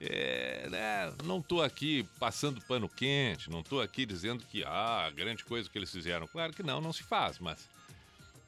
É, 0.00 0.68
né? 0.70 1.12
Não 1.24 1.38
estou 1.38 1.62
aqui 1.62 2.06
passando 2.18 2.60
pano 2.62 2.88
quente, 2.88 3.50
não 3.50 3.60
estou 3.60 3.80
aqui 3.80 4.04
dizendo 4.04 4.44
que 4.44 4.62
ah, 4.64 5.10
grande 5.14 5.44
coisa 5.44 5.68
que 5.68 5.78
eles 5.78 5.90
fizeram. 5.90 6.26
Claro 6.26 6.52
que 6.52 6.62
não, 6.62 6.80
não 6.80 6.92
se 6.92 7.02
faz, 7.02 7.38
mas 7.38 7.68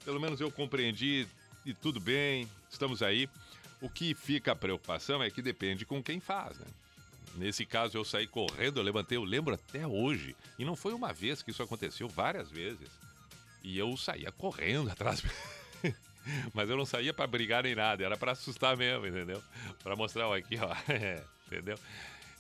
pelo 0.05 0.21
menos 0.21 0.41
eu 0.41 0.51
compreendi 0.51 1.27
e 1.65 1.73
tudo 1.73 2.01
bem, 2.01 2.49
estamos 2.71 3.03
aí. 3.03 3.29
O 3.81 3.89
que 3.89 4.15
fica 4.15 4.53
a 4.53 4.57
preocupação 4.57 5.23
é 5.23 5.31
que 5.31 5.41
depende 5.41 5.87
com 5.87 6.03
quem 6.03 6.21
faz, 6.21 6.59
né? 6.59 6.67
Nesse 7.37 7.65
caso, 7.65 7.97
eu 7.97 8.05
saí 8.05 8.27
correndo, 8.27 8.79
eu 8.79 8.83
levantei, 8.83 9.17
eu 9.17 9.23
lembro 9.25 9.55
até 9.55 9.87
hoje. 9.87 10.35
E 10.59 10.65
não 10.65 10.75
foi 10.75 10.93
uma 10.93 11.13
vez 11.13 11.43
que 11.43 11.51
isso 11.51 11.63
aconteceu, 11.63 12.09
várias 12.09 12.51
vezes. 12.51 12.89
E 13.63 13.79
eu 13.79 13.97
saía 13.97 14.33
correndo 14.33 14.91
atrás. 14.91 15.23
Mas 16.53 16.69
eu 16.69 16.77
não 16.77 16.85
saía 16.85 17.15
para 17.15 17.27
brigar 17.27 17.63
nem 17.63 17.75
nada, 17.75 18.05
era 18.05 18.17
para 18.17 18.33
assustar 18.33 18.77
mesmo, 18.77 19.07
entendeu? 19.07 19.43
Para 19.83 19.95
mostrar 19.95 20.35
aqui, 20.35 20.57
ó. 20.59 20.75
entendeu? 21.51 21.79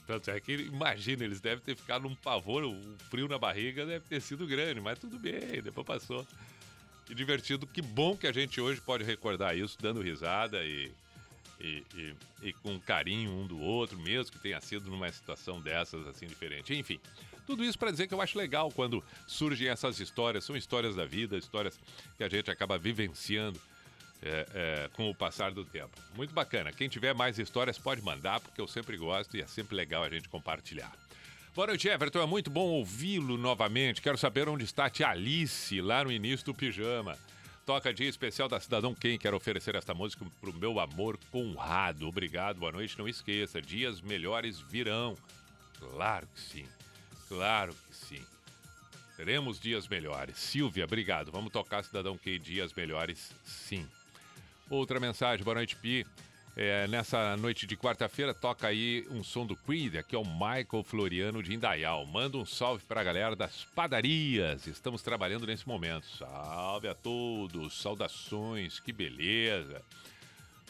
Tanto 0.06 0.30
é 0.30 0.40
que, 0.40 0.52
imagina, 0.52 1.24
eles 1.24 1.40
devem 1.40 1.62
ter 1.62 1.76
ficado 1.76 2.02
num 2.02 2.14
pavor, 2.14 2.64
o 2.64 2.96
frio 3.10 3.28
na 3.28 3.38
barriga 3.38 3.84
deve 3.84 4.06
ter 4.06 4.20
sido 4.20 4.46
grande, 4.46 4.80
mas 4.80 4.98
tudo 4.98 5.18
bem, 5.18 5.62
depois 5.62 5.86
passou. 5.86 6.26
Que 7.04 7.14
divertido, 7.14 7.66
que 7.66 7.82
bom 7.82 8.16
que 8.16 8.26
a 8.26 8.32
gente 8.32 8.60
hoje 8.60 8.80
pode 8.80 9.04
recordar 9.04 9.56
isso, 9.56 9.76
dando 9.80 10.00
risada 10.00 10.64
e 10.64 10.90
e, 11.60 11.84
e, 11.94 12.14
e, 12.42 12.52
com 12.52 12.78
carinho 12.78 13.32
um 13.32 13.46
do 13.46 13.58
outro, 13.58 13.98
mesmo 13.98 14.32
que 14.32 14.38
tenha 14.38 14.60
sido 14.60 14.88
numa 14.88 15.10
situação 15.10 15.60
dessas 15.60 16.06
assim 16.06 16.26
diferente. 16.26 16.74
Enfim, 16.74 17.00
tudo 17.46 17.64
isso 17.64 17.78
para 17.78 17.90
dizer 17.90 18.06
que 18.06 18.14
eu 18.14 18.20
acho 18.20 18.38
legal 18.38 18.70
quando 18.70 19.02
surgem 19.26 19.68
essas 19.68 19.98
histórias, 19.98 20.44
são 20.44 20.56
histórias 20.56 20.94
da 20.94 21.04
vida, 21.04 21.36
histórias 21.36 21.78
que 22.16 22.22
a 22.22 22.28
gente 22.28 22.50
acaba 22.50 22.78
vivenciando 22.78 23.60
é, 24.22 24.46
é, 24.54 24.90
com 24.94 25.08
o 25.10 25.14
passar 25.14 25.52
do 25.52 25.64
tempo. 25.64 25.96
Muito 26.16 26.34
bacana. 26.34 26.72
Quem 26.72 26.88
tiver 26.88 27.14
mais 27.14 27.38
histórias 27.38 27.78
pode 27.78 28.02
mandar, 28.02 28.40
porque 28.40 28.60
eu 28.60 28.66
sempre 28.66 28.96
gosto 28.96 29.36
e 29.36 29.42
é 29.42 29.46
sempre 29.46 29.76
legal 29.76 30.02
a 30.02 30.10
gente 30.10 30.28
compartilhar. 30.28 30.92
Boa 31.54 31.68
noite, 31.68 31.88
Everton. 31.88 32.20
É 32.20 32.26
muito 32.26 32.50
bom 32.50 32.66
ouvi-lo 32.66 33.36
novamente. 33.36 34.02
Quero 34.02 34.18
saber 34.18 34.48
onde 34.48 34.64
está 34.64 34.86
a 34.86 34.90
tia 34.90 35.08
Alice, 35.08 35.80
lá 35.80 36.04
no 36.04 36.12
início 36.12 36.46
do 36.46 36.54
pijama. 36.54 37.18
Toca 37.66 37.92
dia 37.92 38.08
especial 38.08 38.48
da 38.48 38.60
Cidadão 38.60 38.94
Quem. 38.94 39.18
Quero 39.18 39.36
oferecer 39.36 39.74
esta 39.74 39.92
música 39.92 40.24
pro 40.40 40.52
meu 40.52 40.80
amor 40.80 41.18
Conrado. 41.30 42.06
Obrigado, 42.06 42.58
boa 42.58 42.72
noite. 42.72 42.98
Não 42.98 43.08
esqueça, 43.08 43.60
dias 43.60 44.00
melhores 44.00 44.60
virão. 44.60 45.16
Claro 45.78 46.26
que 46.34 46.40
sim. 46.40 46.66
Claro 47.28 47.74
que 47.74 47.94
sim. 47.94 48.24
Teremos 49.16 49.58
dias 49.58 49.88
melhores. 49.88 50.38
Silvia, 50.38 50.84
obrigado. 50.84 51.32
Vamos 51.32 51.52
tocar 51.52 51.82
Cidadão 51.82 52.16
Quem 52.16 52.40
Dias 52.40 52.72
Melhores, 52.72 53.32
sim. 53.44 53.84
Outra 54.70 55.00
mensagem, 55.00 55.42
boa 55.42 55.54
noite, 55.54 55.76
Pi. 55.76 56.06
É, 56.54 56.86
nessa 56.88 57.38
noite 57.38 57.66
de 57.66 57.74
quarta-feira, 57.74 58.34
toca 58.34 58.66
aí 58.66 59.06
um 59.10 59.24
som 59.24 59.46
do 59.46 59.56
Creed, 59.56 59.96
aqui 59.96 60.14
é 60.14 60.18
o 60.18 60.24
Michael 60.26 60.84
Floriano 60.84 61.42
de 61.42 61.54
Indaial. 61.54 62.04
Manda 62.04 62.36
um 62.36 62.44
salve 62.44 62.84
para 62.84 63.00
a 63.00 63.04
galera 63.04 63.34
das 63.34 63.64
padarias. 63.74 64.66
Estamos 64.66 65.00
trabalhando 65.00 65.46
nesse 65.46 65.66
momento. 65.66 66.04
Salve 66.18 66.86
a 66.86 66.94
todos, 66.94 67.80
saudações, 67.80 68.78
que 68.78 68.92
beleza. 68.92 69.80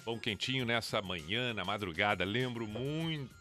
Pão 0.05 0.17
quentinho 0.17 0.65
nessa 0.65 1.03
manhã, 1.03 1.53
na 1.53 1.65
madrugada. 1.65 2.25
Lembro 2.25 2.69
muito, 2.69 3.35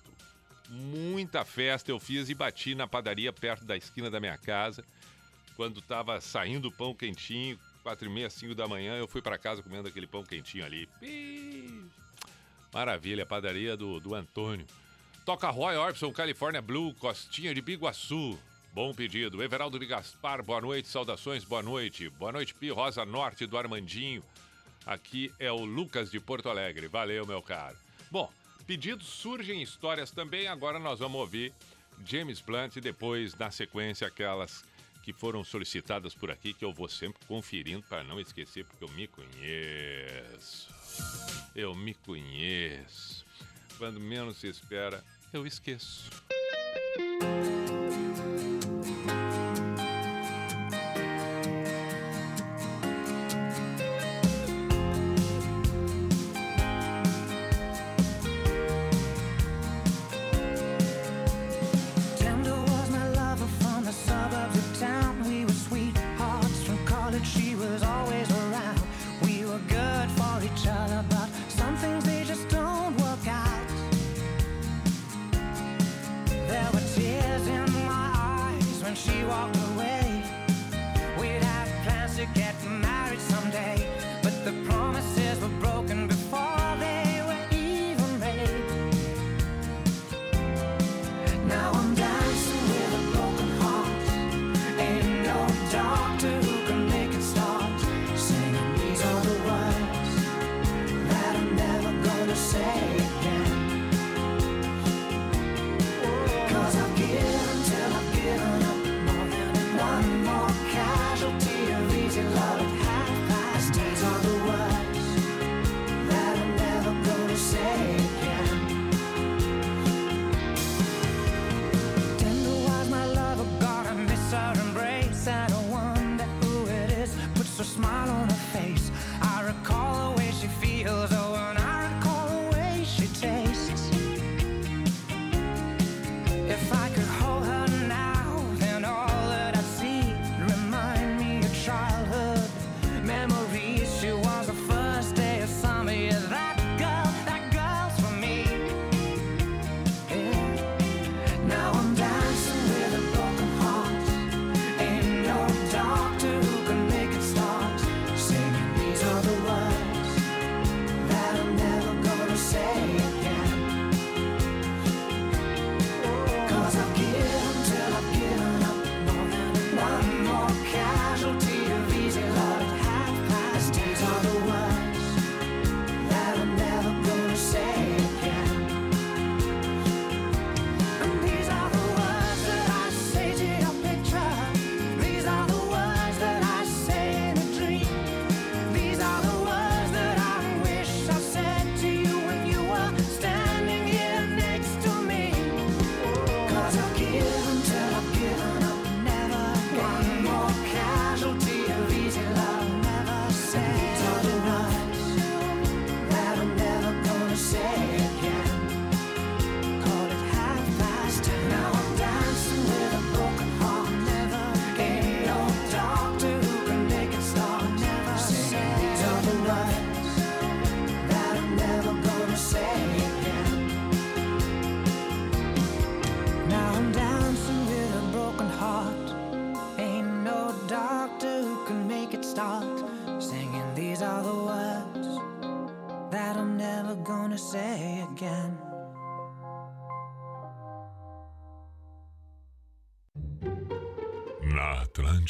muita 0.70 1.46
festa 1.46 1.92
eu 1.92 2.00
fiz 2.00 2.30
e 2.30 2.34
bati 2.34 2.74
na 2.74 2.88
padaria 2.88 3.32
perto 3.32 3.64
da 3.64 3.78
esquina 3.78 4.10
da 4.10 4.20
minha 4.20 4.40
casa. 4.40 4.84
Quando 5.56 5.82
estava 5.82 6.20
saindo 6.20 6.70
o 6.70 6.72
pão 6.72 6.96
quentinho, 6.96 7.60
quatro 7.88 8.06
e 8.06 8.12
meia, 8.12 8.30
cinco 8.30 8.54
da 8.54 8.68
manhã, 8.68 8.98
eu 8.98 9.08
fui 9.08 9.22
para 9.22 9.38
casa 9.38 9.64
comendo 9.64 9.88
aquele 9.88 10.06
pão 10.06 10.22
quentinho 10.22 10.66
ali. 10.66 10.90
Maravilha, 12.74 13.26
padaria 13.26 13.78
do, 13.78 13.98
do 14.02 14.14
Antônio. 14.14 14.68
Toca 15.26 15.50
Roy 15.50 15.78
Orbison, 15.78 16.12
California 16.12 16.62
Blue, 16.62 16.94
Costinha 16.96 17.56
de 17.56 17.62
Biguaçu. 17.62 18.38
Bom 18.74 18.94
pedido. 18.94 19.42
Everaldo 19.42 19.80
de 19.80 19.86
Gaspar, 19.86 20.44
boa 20.44 20.60
noite, 20.60 20.90
saudações, 20.90 21.46
boa 21.46 21.64
noite. 21.64 22.10
Boa 22.10 22.34
noite, 22.34 22.54
Pi 22.54 22.72
Rosa 22.72 23.06
Norte 23.06 23.46
do 23.46 23.58
Armandinho. 23.58 24.22
Aqui 24.86 25.32
é 25.40 25.50
o 25.50 25.64
Lucas 25.64 26.12
de 26.12 26.20
Porto 26.20 26.50
Alegre. 26.50 26.90
Valeu, 26.90 27.26
meu 27.26 27.42
caro. 27.42 27.78
Bom, 28.12 28.30
pedidos 28.66 29.08
surgem 29.08 29.62
histórias 29.62 30.12
também. 30.12 30.50
Agora 30.50 30.78
nós 30.78 31.00
vamos 31.00 31.22
ouvir 31.22 31.54
James 32.06 32.42
Blunt 32.42 32.76
e 32.76 32.82
depois, 32.82 33.34
na 33.36 33.50
sequência, 33.50 34.06
aquelas 34.06 34.66
que 35.08 35.14
foram 35.14 35.42
solicitadas 35.42 36.14
por 36.14 36.30
aqui, 36.30 36.54
que 36.54 36.66
eu 36.66 36.74
vou 36.74 36.90
sempre 36.90 37.26
conferindo 37.26 37.82
para 37.84 38.04
não 38.04 38.20
esquecer, 38.20 38.66
porque 38.66 38.84
eu 38.84 38.90
me 38.90 39.08
conheço. 39.08 40.68
Eu 41.56 41.74
me 41.74 41.94
conheço. 41.94 43.26
Quando 43.78 44.02
menos 44.02 44.36
se 44.36 44.50
espera, 44.50 45.02
eu 45.32 45.48
esqueço. 45.48 46.10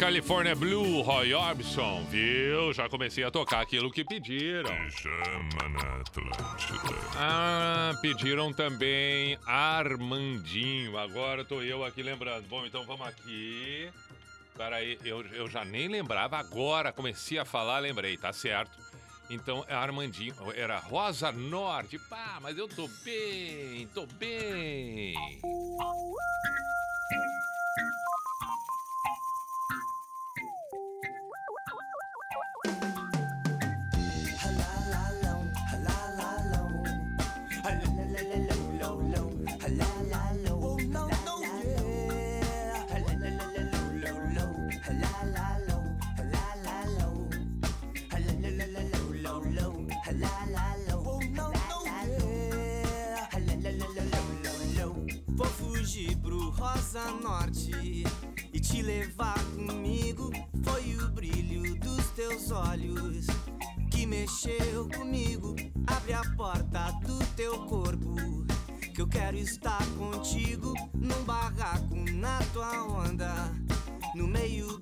California 0.00 0.56
Blue, 0.56 1.02
Roy 1.02 1.34
Orbison, 1.34 2.02
viu? 2.04 2.72
Já 2.72 2.88
comecei 2.88 3.22
a 3.22 3.30
tocar 3.30 3.60
aquilo 3.60 3.90
que 3.90 4.02
pediram. 4.02 4.74
Pijama 4.86 5.68
na 5.68 6.00
Atlântida. 6.00 6.96
Ah, 7.16 7.92
pediram 8.00 8.50
também 8.50 9.38
Armandinho. 9.44 10.96
Agora 10.96 11.44
tô 11.44 11.60
eu 11.60 11.84
aqui 11.84 12.02
lembrando. 12.02 12.48
Bom, 12.48 12.64
então 12.64 12.82
vamos 12.86 13.06
aqui. 13.06 13.90
Peraí, 14.56 14.98
eu, 15.04 15.22
eu 15.34 15.50
já 15.50 15.66
nem 15.66 15.86
lembrava. 15.86 16.38
Agora 16.38 16.94
comecei 16.94 17.38
a 17.38 17.44
falar, 17.44 17.80
lembrei, 17.80 18.16
tá 18.16 18.32
certo. 18.32 18.72
Então 19.28 19.66
é 19.68 19.74
Armandinho. 19.74 20.34
Era 20.56 20.78
Rosa 20.78 21.30
Norte. 21.30 21.98
Pá, 21.98 22.38
mas 22.40 22.56
eu 22.56 22.66
tô 22.66 22.88
bem, 23.04 23.86
tô 23.92 24.06
bem. 24.18 25.14
Rosa 56.60 57.10
Norte 57.22 58.04
e 58.52 58.60
te 58.60 58.82
levar 58.82 59.42
comigo. 59.56 60.30
Foi 60.62 60.94
o 60.96 61.08
brilho 61.08 61.74
dos 61.76 62.10
teus 62.10 62.50
olhos 62.50 63.26
que 63.90 64.04
mexeu 64.04 64.86
comigo. 64.94 65.56
Abre 65.86 66.12
a 66.12 66.22
porta 66.36 66.92
do 67.06 67.18
teu 67.34 67.64
corpo. 67.64 68.14
Que 68.94 69.00
eu 69.00 69.08
quero 69.08 69.38
estar 69.38 69.82
contigo 69.96 70.74
num 70.94 71.24
barraco 71.24 71.94
na 72.12 72.38
tua 72.52 72.82
onda. 72.82 73.32
No 74.14 74.28
meio 74.28 74.78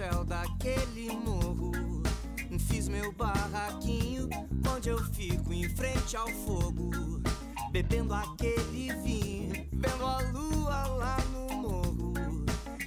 céu 0.00 0.24
daquele 0.24 1.12
morro, 1.12 1.72
fiz 2.70 2.88
meu 2.88 3.12
barraquinho, 3.12 4.30
onde 4.74 4.88
eu 4.88 4.98
fico 5.12 5.52
em 5.52 5.68
frente 5.68 6.16
ao 6.16 6.26
fogo, 6.26 6.90
bebendo 7.70 8.14
aquele 8.14 8.94
vinho, 9.02 9.68
vendo 9.70 10.06
a 10.06 10.20
lua 10.32 10.86
lá 10.86 11.18
no 11.32 11.54
morro. 11.54 12.14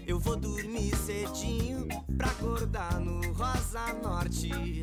Eu 0.07 0.19
vou 0.19 0.35
dormir 0.35 0.95
cedinho 0.95 1.87
pra 2.17 2.31
acordar 2.31 2.99
no 2.99 3.21
Rosa 3.33 3.93
Norte 4.01 4.81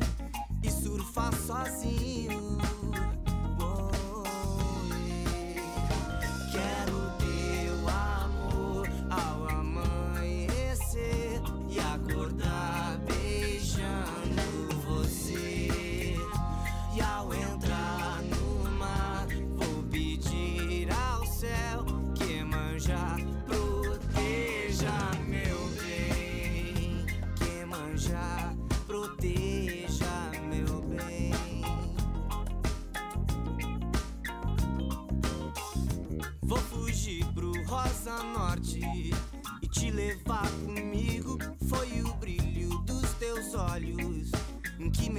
e 0.63 0.71
surfar 0.71 1.35
sozinho. 1.35 2.57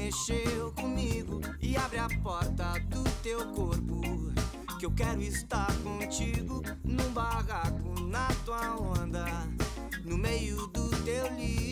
Mexeu 0.03 0.73
comigo 0.73 1.41
e 1.61 1.77
abre 1.77 1.99
a 1.99 2.09
porta 2.25 2.73
do 2.89 3.05
teu 3.23 3.39
corpo. 3.53 4.01
Que 4.81 4.87
eu 4.87 4.91
quero 4.91 5.23
estar 5.23 5.73
contigo 5.77 6.61
num 6.83 7.09
barraco 7.13 8.01
na 8.09 8.27
tua 8.45 8.77
onda, 8.81 9.25
no 10.05 10.19
meio 10.19 10.67
do 10.67 10.91
teu 11.05 11.33
livro. 11.37 11.72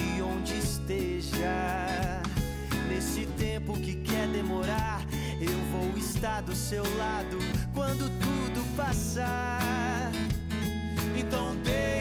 de 0.00 0.22
onde 0.22 0.58
esteja. 0.58 2.22
Nesse 2.88 3.26
tempo 3.38 3.74
que 3.74 3.96
quer 3.96 4.26
demorar, 4.28 5.04
eu 5.40 5.52
vou 5.72 5.96
estar 5.96 6.40
do 6.42 6.54
seu 6.54 6.82
lado 6.96 7.38
quando 7.74 8.10
tudo 8.20 8.76
passar. 8.76 10.10
Então 11.16 11.54
deixa, 11.56 11.99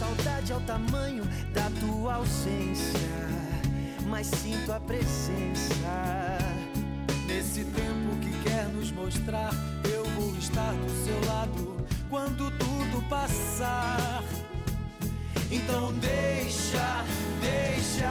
saudade 0.00 0.50
é 0.50 0.56
o 0.56 0.60
tamanho 0.60 1.24
da 1.52 1.68
tua 1.78 2.14
ausência. 2.14 3.10
Mas 4.06 4.28
sinto 4.28 4.72
a 4.72 4.80
presença. 4.80 5.74
Nesse 7.26 7.64
tempo 7.64 8.16
que 8.22 8.32
quer 8.42 8.66
nos 8.68 8.90
mostrar, 8.92 9.50
eu 9.92 10.04
vou 10.16 10.34
estar 10.36 10.72
do 10.72 10.90
seu 11.04 11.20
lado 11.26 11.86
quando 12.08 12.50
tudo 12.52 13.06
passar. 13.10 14.24
Então 15.50 15.92
deixa, 15.92 17.04
deixa, 17.42 18.10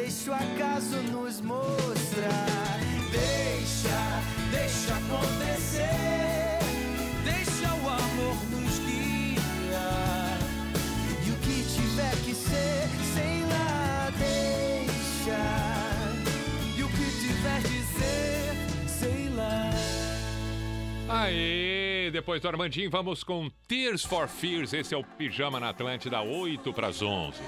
Deixa 0.00 0.30
o 0.30 0.34
acaso 0.34 0.96
nos 1.10 1.40
mostrar. 1.40 2.78
Deixa, 3.10 4.22
deixa 4.52 4.94
acontecer. 4.94 5.88
Deixa 7.24 7.74
o 7.74 7.88
amor 7.88 8.36
nos 8.48 8.78
guiar. 8.78 10.38
E 11.26 11.30
o 11.32 11.36
que 11.38 11.64
tiver 11.74 12.14
que 12.24 12.32
ser, 12.32 12.88
sei 13.12 13.42
lá, 13.50 14.12
deixa. 14.16 15.40
E 16.78 16.82
o 16.84 16.88
que 16.88 17.10
tiver 17.20 17.62
que 17.62 17.82
ser, 17.98 18.54
sei 18.86 19.28
lá. 19.30 19.70
Aê, 21.08 22.08
depois 22.12 22.40
do 22.40 22.46
Armandinho, 22.46 22.88
vamos 22.88 23.24
com 23.24 23.50
Tears 23.66 24.04
for 24.04 24.28
Fears. 24.28 24.72
Esse 24.72 24.94
é 24.94 24.96
o 24.96 25.02
Pijama 25.02 25.58
na 25.58 25.70
Atlântida, 25.70 26.20
8 26.22 26.72
para 26.72 26.86
as 26.86 27.02
11. 27.02 27.42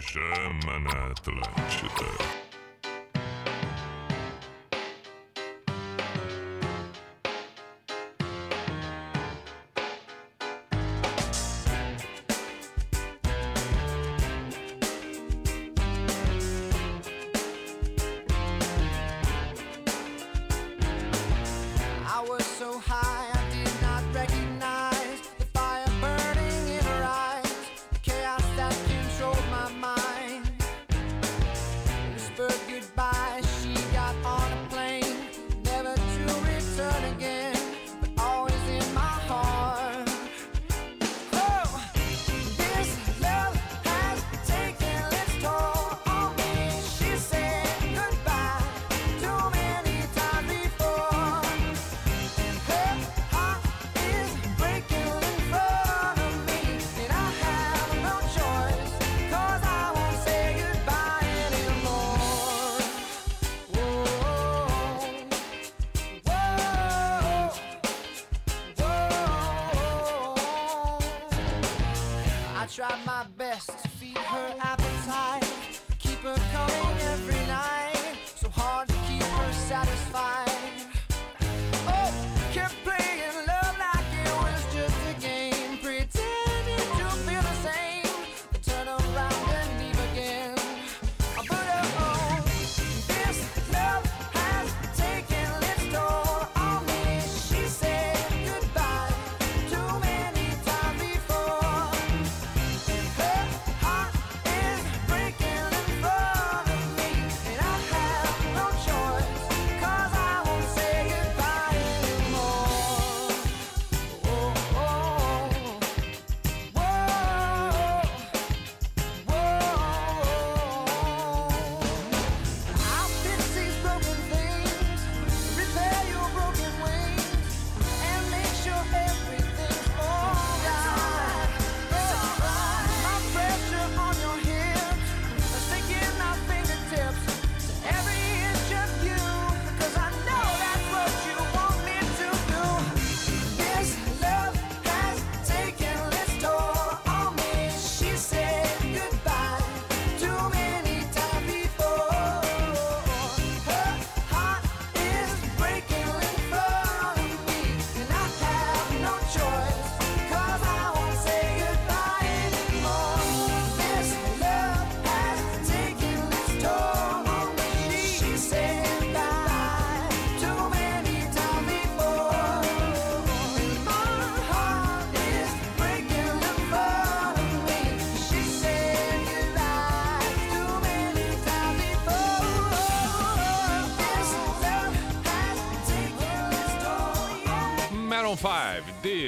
Pijama 0.00 0.78
na 0.78 1.12
Atlântida. 1.12 2.49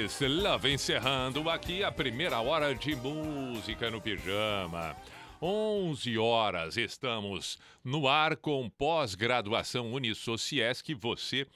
5, 0.02 0.08
This 0.08 0.20
Love, 0.20 0.72
encerrando 0.72 1.48
aqui 1.48 1.84
a 1.84 1.92
primeira 1.92 2.40
hora 2.40 2.74
de 2.74 2.96
música 2.96 3.88
no 3.88 4.00
pijama. 4.00 4.96
11 5.40 6.18
horas, 6.18 6.76
estamos 6.76 7.56
no 7.84 8.08
ar 8.08 8.36
com 8.36 8.68
pós-graduação 8.68 9.92
Unisociesc, 9.92 10.92
você 10.94 11.46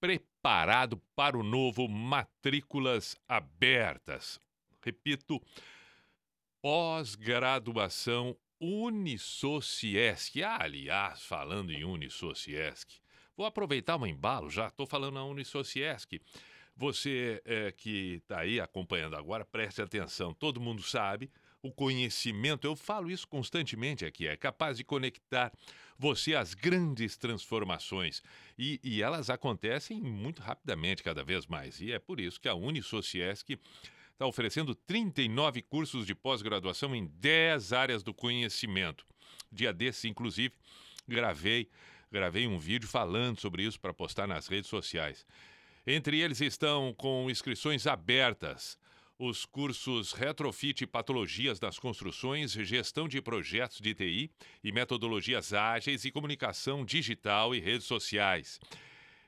preparado 0.00 1.00
para 1.14 1.36
o 1.36 1.42
novo 1.42 1.86
Matrículas 1.86 3.14
Abertas. 3.28 4.40
Repito, 4.82 5.38
pós-graduação 6.62 8.34
Unisociesc. 8.58 10.42
aliás, 10.42 11.22
falando 11.24 11.72
em 11.72 11.84
Unisociesc, 11.84 13.00
vou 13.36 13.44
aproveitar 13.44 14.00
o 14.00 14.06
embalo, 14.06 14.48
já 14.48 14.68
estou 14.68 14.86
falando 14.86 15.14
na 15.14 15.24
Unisociesc. 15.24 16.20
Você 16.76 17.42
é, 17.44 17.70
que 17.72 18.14
está 18.22 18.40
aí 18.40 18.60
acompanhando 18.60 19.16
agora, 19.16 19.44
preste 19.44 19.82
atenção. 19.82 20.32
Todo 20.32 20.60
mundo 20.60 20.82
sabe, 20.82 21.30
o 21.62 21.70
conhecimento, 21.70 22.66
eu 22.66 22.74
falo 22.74 23.10
isso 23.10 23.26
constantemente 23.28 24.04
aqui, 24.04 24.26
é 24.26 24.36
capaz 24.36 24.78
de 24.78 24.84
conectar 24.84 25.52
você 25.96 26.34
às 26.34 26.54
grandes 26.54 27.16
transformações. 27.16 28.22
E, 28.58 28.80
e 28.82 29.00
elas 29.00 29.30
acontecem 29.30 30.00
muito 30.00 30.42
rapidamente, 30.42 31.02
cada 31.02 31.22
vez 31.22 31.46
mais. 31.46 31.80
E 31.80 31.92
é 31.92 31.98
por 31.98 32.18
isso 32.18 32.40
que 32.40 32.48
a 32.48 32.54
Unisociesc 32.54 33.56
está 34.12 34.26
oferecendo 34.26 34.74
39 34.74 35.62
cursos 35.62 36.04
de 36.04 36.14
pós-graduação 36.14 36.94
em 36.94 37.06
10 37.06 37.72
áreas 37.72 38.02
do 38.02 38.12
conhecimento. 38.12 39.06
Dia 39.50 39.72
desse, 39.72 40.08
inclusive, 40.08 40.52
gravei, 41.06 41.68
gravei 42.10 42.48
um 42.48 42.58
vídeo 42.58 42.88
falando 42.88 43.40
sobre 43.40 43.62
isso 43.62 43.78
para 43.78 43.94
postar 43.94 44.26
nas 44.26 44.48
redes 44.48 44.68
sociais. 44.68 45.24
Entre 45.86 46.20
eles 46.20 46.40
estão 46.40 46.94
com 46.94 47.28
inscrições 47.28 47.88
abertas 47.88 48.78
os 49.18 49.44
cursos 49.44 50.12
Retrofit 50.12 50.82
e 50.82 50.86
Patologias 50.86 51.58
das 51.58 51.78
Construções, 51.78 52.52
Gestão 52.52 53.06
de 53.06 53.20
Projetos 53.20 53.80
de 53.80 53.94
TI 53.94 54.30
e 54.62 54.72
Metodologias 54.72 55.52
Ágeis 55.52 56.04
e 56.04 56.10
Comunicação 56.10 56.84
Digital 56.84 57.54
e 57.54 57.60
Redes 57.60 57.86
Sociais. 57.86 58.60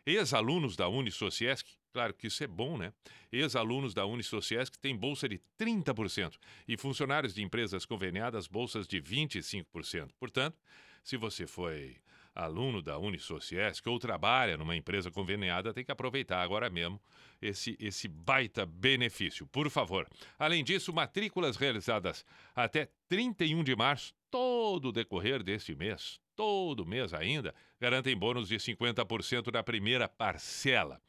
Ex-alunos 0.07 0.76
da 0.76 0.88
Unisociesc, 0.88 1.68
claro 1.92 2.14
que 2.14 2.28
isso 2.28 2.42
é 2.42 2.46
bom, 2.46 2.76
né? 2.76 2.92
Ex-alunos 3.32 3.94
da 3.94 4.07
Unisociesc 4.07 4.78
têm 4.78 4.96
bolsa 4.96 5.28
de 5.28 5.40
30% 5.59 6.34
e 6.68 6.76
funcionários 6.76 7.34
de 7.34 7.42
empresas 7.42 7.84
conveniadas 7.84 8.46
bolsas 8.46 8.86
de 8.86 9.00
25%. 9.00 10.11
Portanto, 10.18 10.57
se 11.02 11.16
você 11.16 11.46
foi 11.46 11.96
aluno 12.35 12.82
da 12.82 12.99
Unisociesc 12.99 13.87
ou 13.89 13.99
trabalha 13.99 14.57
numa 14.57 14.74
empresa 14.74 15.11
conveniada, 15.11 15.72
tem 15.72 15.85
que 15.85 15.93
aproveitar 15.93 16.43
agora 16.43 16.68
mesmo 16.68 17.01
esse, 17.41 17.76
esse 17.78 18.09
baita 18.09 18.66
benefício, 18.66 19.47
por 19.47 19.70
favor. 19.70 20.09
Além 20.39 20.64
disso, 20.64 20.93
matrículas 20.93 21.57
realizadas 21.57 22.24
até 22.55 22.89
31 23.09 23.62
de 23.62 23.76
março, 23.76 24.12
todo 24.30 24.89
o 24.89 24.93
decorrer 24.93 25.43
deste 25.43 25.74
mês, 25.74 26.18
todo 26.35 26.87
mês 26.87 27.14
ainda, 27.14 27.55
garantem 27.80 28.16
bônus 28.16 28.49
de 28.49 28.57
50% 28.57 29.53
na 29.53 29.62
primeira 29.62 30.09
parcela. 30.09 31.01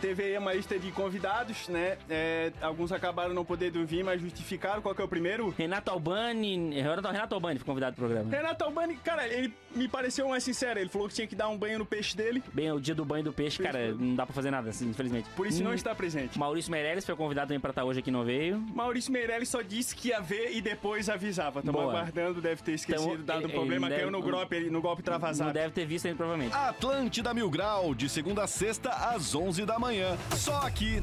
Teve 0.00 0.22
aí 0.24 0.38
uma 0.38 0.52
lista 0.54 0.78
de 0.78 0.90
convidados, 0.92 1.68
né? 1.68 1.98
É, 2.08 2.52
alguns 2.62 2.90
acabaram 2.92 3.34
não 3.34 3.44
podendo 3.44 3.84
vir, 3.84 4.02
mas 4.02 4.20
justificaram. 4.20 4.80
Qual 4.80 4.94
que 4.94 5.00
é 5.02 5.04
o 5.04 5.08
primeiro? 5.08 5.54
Renato 5.56 5.90
Albani. 5.90 6.70
Renato 6.80 7.34
Albani 7.34 7.58
foi 7.58 7.66
convidado 7.66 7.96
pro 7.96 8.06
programa. 8.06 8.30
Renato 8.34 8.64
Albani, 8.64 8.96
cara, 8.96 9.26
ele 9.28 9.52
me 9.74 9.86
pareceu 9.88 10.28
mais 10.28 10.42
sincero. 10.42 10.78
Ele 10.80 10.88
falou 10.88 11.08
que 11.08 11.14
tinha 11.14 11.26
que 11.26 11.36
dar 11.36 11.48
um 11.48 11.56
banho 11.58 11.78
no 11.78 11.86
peixe 11.86 12.16
dele. 12.16 12.42
Bem, 12.52 12.72
o 12.72 12.80
dia 12.80 12.94
do 12.94 13.04
banho 13.04 13.24
do 13.24 13.32
peixe, 13.32 13.58
Peixe 13.58 13.72
cara, 13.72 13.92
do- 13.92 13.98
não 14.02 14.14
dá 14.14 14.24
pra 14.24 14.34
fazer 14.34 14.50
nada, 14.50 14.70
assim, 14.70 14.88
infelizmente. 14.88 15.28
Por 15.36 15.46
isso 15.46 15.62
não 15.62 15.72
Hum, 15.72 15.74
está 15.74 15.94
presente. 15.94 16.38
Maurício 16.38 16.70
Meirelles 16.72 17.04
foi 17.04 17.14
convidado 17.16 17.48
também 17.48 17.60
pra 17.60 17.70
estar 17.70 17.84
hoje 17.84 18.00
aqui, 18.00 18.10
não 18.10 18.24
veio. 18.24 18.58
Maurício 18.74 19.12
Meirelles 19.12 19.48
só 19.48 19.60
disse 19.62 19.94
que 19.94 20.08
ia 20.08 20.20
ver 20.20 20.52
e 20.56 20.60
depois 20.62 21.08
avisava. 21.08 21.60
Estamos 21.60 21.80
Boa. 21.80 21.92
aguardando, 21.92 22.40
deve 22.40 22.62
ter 22.62 22.72
esquecido, 22.72 23.12
Então, 23.14 23.24
dado 23.24 23.40
um 23.40 23.44
ele- 23.44 23.52
problema, 23.52 23.86
ele 23.88 23.96
caiu 23.96 24.10
deve- 24.10 24.24
no 24.24 24.30
golpe, 24.32 24.60
no 24.70 24.80
golpe 24.80 25.00
Não 25.02 25.04
travasado. 25.04 25.52
deve 25.52 25.72
ter 25.74 25.84
visto 25.86 26.06
ainda, 26.06 26.16
provavelmente. 26.16 26.54
Atlântida 26.54 27.34
Mil 27.34 27.50
Grau, 27.50 27.94
de 27.94 28.08
segunda 28.08 28.44
a 28.44 28.46
sexta, 28.46 28.90
às 28.90 29.34
11 29.34 29.64
da 29.66 29.78
manhã. 29.78 29.89
Só 30.36 30.56
aqui. 30.58 31.02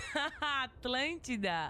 Atlântida. 0.40 1.68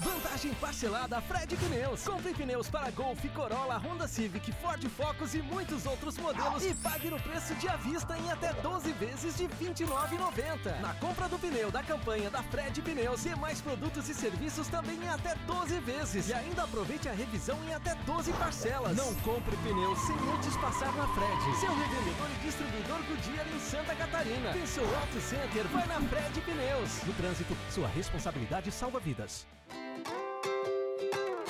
Vantagem 0.00 0.54
parcelada 0.54 1.20
Fred 1.22 1.56
Pneus. 1.56 2.04
Compre 2.04 2.34
pneus 2.34 2.68
para 2.68 2.90
Golf, 2.90 3.24
Corolla, 3.34 3.78
Honda 3.78 4.06
Civic, 4.08 4.52
Ford 4.52 4.82
Focus 4.88 5.34
e 5.34 5.42
muitos 5.42 5.86
outros 5.86 6.16
modelos 6.18 6.64
e 6.64 6.74
pague 6.74 7.10
no 7.10 7.20
preço 7.20 7.54
de 7.54 7.68
à 7.68 7.76
vista 7.76 8.16
em 8.16 8.30
até 8.30 8.52
12 8.54 8.92
vezes 8.92 9.36
de 9.36 9.44
R$ 9.44 9.50
29,90. 9.60 10.80
Na 10.80 10.94
compra 10.94 11.28
do 11.28 11.38
pneu 11.38 11.70
da 11.70 11.82
campanha 11.82 12.30
da 12.30 12.42
Fred 12.42 12.80
Pneus 12.82 13.24
e 13.26 13.34
mais 13.36 13.60
produtos 13.60 14.08
e 14.08 14.14
serviços 14.14 14.68
também 14.68 14.96
em 14.96 15.08
até 15.08 15.34
12 15.46 15.78
vezes. 15.80 16.28
E 16.28 16.34
ainda 16.34 16.64
aproveite 16.64 17.08
a 17.08 17.12
revisão 17.12 17.58
em 17.64 17.74
até 17.74 17.94
12 18.06 18.32
parcelas. 18.34 18.96
Não 18.96 19.14
compre 19.16 19.56
pneus 19.58 19.98
sem 20.00 20.16
antes 20.34 20.56
passar 20.56 20.92
na 20.94 21.06
Fred. 21.08 21.60
Seu 21.60 21.74
revendedor 21.74 22.28
e 22.30 22.46
distribuidor 22.46 23.02
Goodyear 23.08 23.46
em 23.48 23.60
Santa 23.60 23.94
Catarina. 23.94 24.52
Seu 24.66 24.84
Auto 24.96 25.20
Center, 25.20 25.64
vai 25.68 25.86
na 25.86 26.00
Fred 26.00 26.40
Pneus. 26.40 27.02
No 27.06 27.12
trânsito, 27.14 27.35
sua 27.70 27.88
responsabilidade 27.88 28.70
salva 28.70 28.98
vidas. 28.98 29.46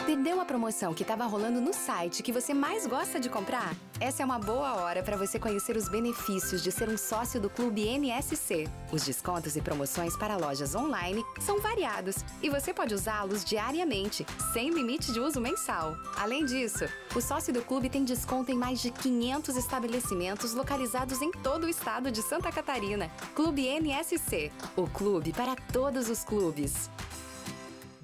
Perdeu 0.07 0.41
a 0.41 0.45
promoção 0.45 0.95
que 0.95 1.03
estava 1.03 1.27
rolando 1.27 1.61
no 1.61 1.75
site 1.75 2.23
que 2.23 2.31
você 2.31 2.55
mais 2.55 2.87
gosta 2.87 3.19
de 3.19 3.29
comprar? 3.29 3.75
Essa 3.99 4.23
é 4.23 4.25
uma 4.25 4.39
boa 4.39 4.77
hora 4.77 5.03
para 5.03 5.17
você 5.17 5.37
conhecer 5.37 5.77
os 5.77 5.89
benefícios 5.89 6.63
de 6.63 6.71
ser 6.71 6.89
um 6.89 6.97
sócio 6.97 7.41
do 7.41 7.51
Clube 7.51 7.83
NSC. 7.83 8.69
Os 8.93 9.05
descontos 9.05 9.57
e 9.57 9.61
promoções 9.61 10.17
para 10.17 10.37
lojas 10.37 10.77
online 10.77 11.25
são 11.41 11.61
variados 11.61 12.15
e 12.41 12.49
você 12.49 12.73
pode 12.73 12.95
usá-los 12.95 13.45
diariamente, 13.45 14.25
sem 14.53 14.71
limite 14.71 15.13
de 15.13 15.19
uso 15.19 15.41
mensal. 15.41 15.97
Além 16.17 16.45
disso, 16.45 16.85
o 17.13 17.21
sócio 17.21 17.53
do 17.53 17.63
clube 17.63 17.91
tem 17.91 18.05
desconto 18.05 18.53
em 18.53 18.57
mais 18.57 18.81
de 18.81 18.93
500 18.93 19.57
estabelecimentos 19.57 20.55
localizados 20.55 21.21
em 21.21 21.33
todo 21.33 21.65
o 21.65 21.69
estado 21.69 22.13
de 22.13 22.23
Santa 22.23 22.53
Catarina. 22.53 23.11
Clube 23.35 23.67
NSC, 23.67 24.53
o 24.77 24.87
clube 24.87 25.33
para 25.33 25.57
todos 25.73 26.09
os 26.09 26.23
clubes. 26.23 26.89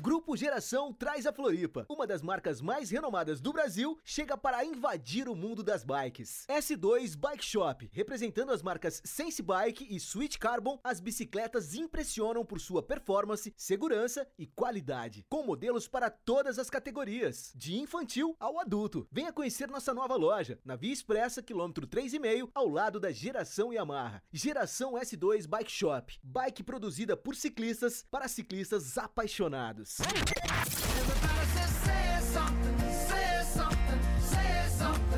Grupo 0.03 0.36
Geração 0.36 0.92
traz 0.92 1.28
a 1.28 1.32
Floripa. 1.32 1.86
Uma 1.88 2.09
das 2.09 2.22
marcas 2.22 2.61
mais 2.61 2.90
renomadas 2.90 3.40
do 3.40 3.53
Brasil 3.53 3.96
chega 4.05 4.36
para 4.36 4.64
invadir 4.64 5.28
o 5.28 5.36
mundo 5.36 5.62
das 5.62 5.84
bikes. 5.84 6.44
S2 6.48 7.16
Bike 7.16 7.44
Shop. 7.44 7.88
Representando 7.92 8.50
as 8.50 8.64
marcas 8.64 9.00
Sense 9.05 9.40
Bike 9.40 9.86
e 9.88 10.00
Switch 10.00 10.38
Carbon, 10.38 10.80
as 10.82 10.98
bicicletas 10.98 11.76
impressionam 11.76 12.44
por 12.44 12.59
sua 12.59 12.82
performance, 12.82 13.55
segurança 13.57 14.26
e 14.36 14.44
qualidade. 14.44 15.24
Com 15.30 15.44
modelos 15.44 15.86
para 15.86 16.11
todas 16.11 16.59
as 16.59 16.68
categorias, 16.68 17.53
de 17.55 17.78
infantil 17.78 18.34
ao 18.40 18.59
adulto. 18.59 19.07
Venha 19.09 19.32
conhecer 19.32 19.68
nossa 19.68 19.94
nova 19.94 20.16
loja, 20.16 20.59
na 20.64 20.74
Via 20.74 20.92
Expressa, 20.92 21.44
quilômetro 21.44 21.86
3,5, 21.86 22.50
ao 22.53 22.68
lado 22.68 22.98
da 22.98 23.12
Geração 23.12 23.72
Yamaha. 23.72 24.20
Geração 24.32 24.94
S2 24.94 25.46
Bike 25.46 25.70
Shop. 25.70 26.18
Bike 26.24 26.64
produzida 26.64 27.16
por 27.16 27.36
ciclistas 27.36 28.05
para 28.11 28.26
ciclistas 28.26 28.98
apaixonados. 28.98 29.91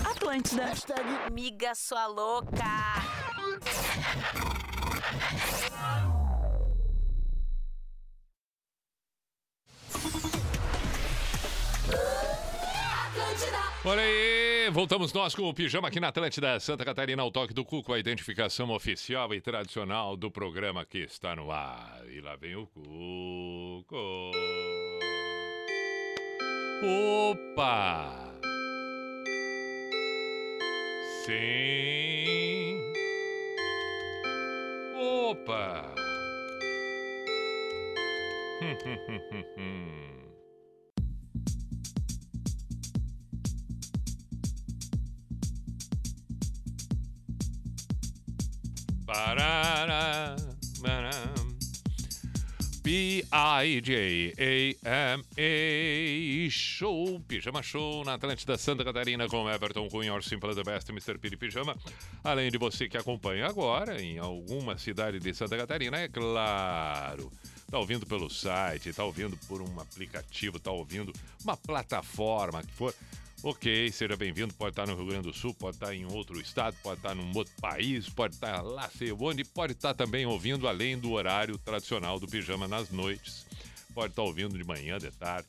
Atlântida. 0.04 0.66
Hashtag 0.66 1.30
Miga 1.32 1.74
sua 1.76 2.06
louca. 2.08 2.64
Olha 13.86 14.00
aí, 14.00 14.70
voltamos 14.70 15.12
nós 15.12 15.34
com 15.34 15.42
o 15.42 15.52
Pijama 15.52 15.88
aqui 15.88 16.00
na 16.00 16.08
Atlântida 16.08 16.58
Santa 16.58 16.86
Catarina, 16.86 17.20
ao 17.20 17.30
toque 17.30 17.52
do 17.52 17.66
Cuco, 17.66 17.92
a 17.92 17.98
identificação 17.98 18.70
oficial 18.70 19.34
e 19.34 19.42
tradicional 19.42 20.16
do 20.16 20.30
programa 20.30 20.86
que 20.86 21.00
está 21.00 21.36
no 21.36 21.50
ar. 21.50 22.00
E 22.08 22.18
lá 22.22 22.34
vem 22.34 22.56
o 22.56 22.66
Cuco. 22.66 24.30
Opa! 26.82 28.32
Sim. 31.26 32.80
Opa! 34.96 35.94
Hum, 38.62 38.76
hum, 38.86 38.98
hum, 39.08 39.20
hum, 39.30 39.44
hum. 39.58 40.23
P-I-J-A-M-A 52.84 53.70
Show, 56.50 57.18
Pijama 57.26 57.62
Show 57.62 58.04
na 58.04 58.14
Atlântida 58.14 58.58
Santa 58.58 58.84
Catarina 58.84 59.26
com 59.26 59.48
Everton 59.48 59.88
Cunha, 59.88 60.08
Your 60.08 60.22
Simple 60.22 60.54
the 60.54 60.62
Best, 60.62 60.90
Mr. 60.90 61.18
Piri 61.18 61.34
Pijama. 61.34 61.74
Além 62.22 62.50
de 62.50 62.58
você 62.58 62.86
que 62.86 62.98
acompanha 62.98 63.46
agora 63.46 64.02
em 64.02 64.18
alguma 64.18 64.76
cidade 64.76 65.18
de 65.18 65.32
Santa 65.32 65.56
Catarina, 65.56 65.96
é 65.96 66.08
claro. 66.08 67.32
Tá 67.70 67.78
ouvindo 67.78 68.04
pelo 68.04 68.28
site, 68.28 68.92
tá 68.92 69.02
ouvindo 69.02 69.36
por 69.48 69.62
um 69.62 69.80
aplicativo, 69.80 70.60
tá 70.60 70.70
ouvindo 70.70 71.10
uma 71.42 71.56
plataforma 71.56 72.62
que 72.62 72.72
for. 72.72 72.94
Ok, 73.46 73.92
seja 73.92 74.16
bem-vindo. 74.16 74.54
Pode 74.54 74.70
estar 74.70 74.86
no 74.86 74.96
Rio 74.96 75.04
Grande 75.04 75.28
do 75.28 75.34
Sul, 75.34 75.52
pode 75.52 75.76
estar 75.76 75.94
em 75.94 76.06
outro 76.06 76.40
estado, 76.40 76.74
pode 76.82 76.96
estar 76.96 77.14
num 77.14 77.30
outro 77.36 77.52
país, 77.60 78.08
pode 78.08 78.36
estar 78.36 78.62
lá 78.62 78.88
sei 78.88 79.12
onde, 79.12 79.44
pode 79.44 79.74
estar 79.74 79.92
também 79.92 80.24
ouvindo 80.24 80.66
além 80.66 80.98
do 80.98 81.12
horário 81.12 81.58
tradicional 81.58 82.18
do 82.18 82.26
pijama 82.26 82.66
nas 82.66 82.88
noites. 82.88 83.44
Pode 83.92 84.12
estar 84.12 84.22
ouvindo 84.22 84.56
de 84.56 84.64
manhã, 84.64 84.96
de 84.96 85.10
tarde. 85.10 85.46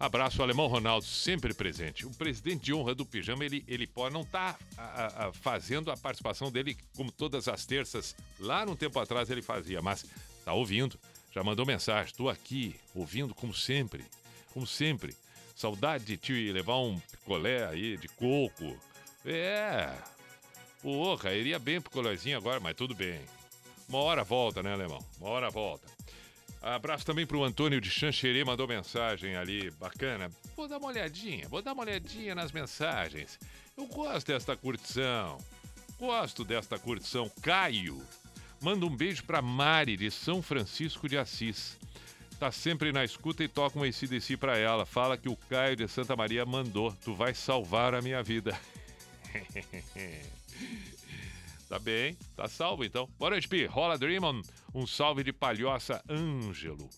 Abraço 0.00 0.42
Alemão 0.42 0.66
Ronaldo, 0.66 1.06
sempre 1.06 1.54
presente. 1.54 2.04
O 2.04 2.10
presidente 2.10 2.64
de 2.64 2.74
honra 2.74 2.92
do 2.92 3.06
pijama, 3.06 3.44
ele, 3.44 3.64
ele 3.68 3.86
pode 3.86 4.12
não 4.12 4.22
estar 4.22 4.58
fazendo 5.34 5.92
a 5.92 5.96
participação 5.96 6.50
dele 6.50 6.76
como 6.96 7.12
todas 7.12 7.46
as 7.46 7.64
terças. 7.64 8.16
Lá 8.40 8.66
num 8.66 8.74
tempo 8.74 8.98
atrás 8.98 9.30
ele 9.30 9.42
fazia, 9.42 9.80
mas 9.80 10.04
está 10.40 10.52
ouvindo. 10.54 10.98
Já 11.32 11.44
mandou 11.44 11.64
mensagem. 11.64 12.10
Estou 12.10 12.28
aqui, 12.28 12.74
ouvindo 12.92 13.32
como 13.32 13.54
sempre. 13.54 14.04
Como 14.52 14.66
sempre. 14.66 15.14
Saudade 15.54 16.04
de 16.04 16.16
te 16.16 16.52
levar 16.52 16.78
um 16.78 16.98
picolé 16.98 17.66
aí 17.66 17.96
de 17.96 18.08
coco. 18.08 18.78
É. 19.24 19.92
Porra, 20.82 21.32
iria 21.32 21.58
bem 21.58 21.80
picolézinho 21.80 22.36
agora, 22.36 22.58
mas 22.58 22.74
tudo 22.74 22.94
bem. 22.94 23.20
Uma 23.88 23.98
hora 24.00 24.24
volta, 24.24 24.62
né, 24.62 24.72
alemão? 24.72 25.04
Uma 25.20 25.30
hora 25.30 25.50
volta. 25.50 25.86
Abraço 26.60 27.04
também 27.04 27.26
pro 27.26 27.42
Antônio 27.42 27.80
de 27.80 27.90
Xanxerê, 27.90 28.44
mandou 28.44 28.68
mensagem 28.68 29.36
ali, 29.36 29.70
bacana. 29.72 30.30
Vou 30.56 30.68
dar 30.68 30.78
uma 30.78 30.88
olhadinha, 30.88 31.48
vou 31.48 31.60
dar 31.60 31.72
uma 31.72 31.82
olhadinha 31.82 32.34
nas 32.34 32.52
mensagens. 32.52 33.38
Eu 33.76 33.86
gosto 33.86 34.28
desta 34.28 34.56
curtição. 34.56 35.38
Gosto 35.98 36.44
desta 36.44 36.78
curtição. 36.78 37.30
Caio, 37.42 38.00
manda 38.60 38.86
um 38.86 38.96
beijo 38.96 39.24
pra 39.24 39.42
Mari 39.42 39.96
de 39.96 40.10
São 40.10 40.40
Francisco 40.40 41.08
de 41.08 41.18
Assis. 41.18 41.78
Tá 42.42 42.50
sempre 42.50 42.90
na 42.90 43.04
escuta 43.04 43.44
e 43.44 43.46
toca 43.46 43.78
um 43.78 43.84
ACDC 43.84 44.36
pra 44.36 44.58
ela. 44.58 44.84
Fala 44.84 45.16
que 45.16 45.28
o 45.28 45.36
Caio 45.36 45.76
de 45.76 45.86
Santa 45.86 46.16
Maria 46.16 46.44
mandou. 46.44 46.92
Tu 47.04 47.14
vai 47.14 47.32
salvar 47.34 47.94
a 47.94 48.02
minha 48.02 48.20
vida. 48.20 48.58
tá 51.68 51.78
bem, 51.78 52.18
tá 52.34 52.48
salvo 52.48 52.84
então. 52.84 53.08
Boa 53.16 53.30
noite, 53.30 53.46
Pi. 53.46 53.64
Rola 53.66 53.96
Dreamon. 53.96 54.42
Um 54.74 54.88
salve 54.88 55.22
de 55.22 55.32
palhoça, 55.32 56.02
Ângelo. 56.10 56.90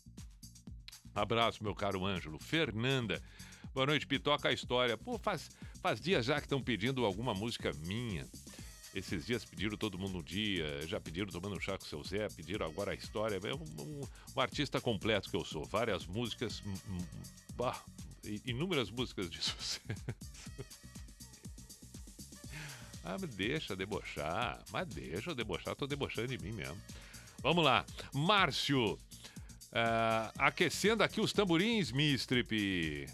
Abraço, 1.14 1.62
meu 1.62 1.74
caro 1.74 2.06
Ângelo. 2.06 2.38
Fernanda. 2.38 3.20
Boa 3.74 3.84
noite, 3.84 4.06
Pi. 4.06 4.18
Toca 4.18 4.48
a 4.48 4.52
história. 4.52 4.96
Pô, 4.96 5.18
faz, 5.18 5.50
faz 5.82 6.00
dias 6.00 6.24
já 6.24 6.36
que 6.36 6.46
estão 6.46 6.62
pedindo 6.62 7.04
alguma 7.04 7.34
música 7.34 7.70
minha. 7.84 8.26
Esses 8.94 9.26
dias 9.26 9.44
pediram 9.44 9.76
todo 9.76 9.98
mundo 9.98 10.18
um 10.18 10.22
dia, 10.22 10.86
já 10.86 11.00
pediram 11.00 11.26
tomando 11.26 11.56
um 11.56 11.60
chá 11.60 11.76
com 11.76 11.84
o 11.84 11.88
seu 11.88 12.04
Zé, 12.04 12.28
pediram 12.28 12.64
agora 12.64 12.92
a 12.92 12.94
história. 12.94 13.40
É 13.42 13.52
um, 13.52 13.82
um, 13.82 14.08
um 14.36 14.40
artista 14.40 14.80
completo 14.80 15.28
que 15.28 15.36
eu 15.36 15.44
sou. 15.44 15.64
Várias 15.64 16.06
músicas, 16.06 16.62
bah, 17.56 17.82
inúmeras 18.46 18.92
músicas 18.92 19.28
de 19.28 19.38
sucesso. 19.42 19.80
ah, 23.04 23.16
mas 23.20 23.34
deixa 23.34 23.74
debochar. 23.74 24.62
Mas 24.70 24.86
deixa 24.86 25.30
eu 25.30 25.34
debochar, 25.34 25.74
tô 25.74 25.88
debochando 25.88 26.28
de 26.28 26.38
mim 26.38 26.52
mesmo. 26.52 26.80
Vamos 27.42 27.64
lá. 27.64 27.84
Márcio, 28.12 28.92
uh, 28.92 30.30
aquecendo 30.38 31.02
aqui 31.02 31.20
os 31.20 31.32
tamborins, 31.32 31.90
Mistrip. 31.90 33.08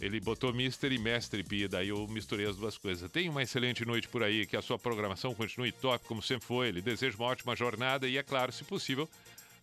Ele 0.00 0.18
botou 0.18 0.52
Mister 0.52 0.90
e 0.92 0.98
Mestre 0.98 1.42
Pi, 1.42 1.68
daí 1.68 1.90
eu 1.90 2.06
misturei 2.08 2.46
as 2.46 2.56
duas 2.56 2.78
coisas. 2.78 3.10
Tenha 3.10 3.30
uma 3.30 3.42
excelente 3.42 3.84
noite 3.84 4.08
por 4.08 4.22
aí, 4.22 4.46
que 4.46 4.56
a 4.56 4.62
sua 4.62 4.78
programação 4.78 5.34
continue 5.34 5.70
top, 5.70 6.06
como 6.06 6.22
sempre 6.22 6.46
foi. 6.46 6.68
Ele 6.68 6.80
deseja 6.80 7.16
uma 7.18 7.26
ótima 7.26 7.54
jornada 7.54 8.08
e, 8.08 8.16
é 8.16 8.22
claro, 8.22 8.50
se 8.50 8.64
possível, 8.64 9.08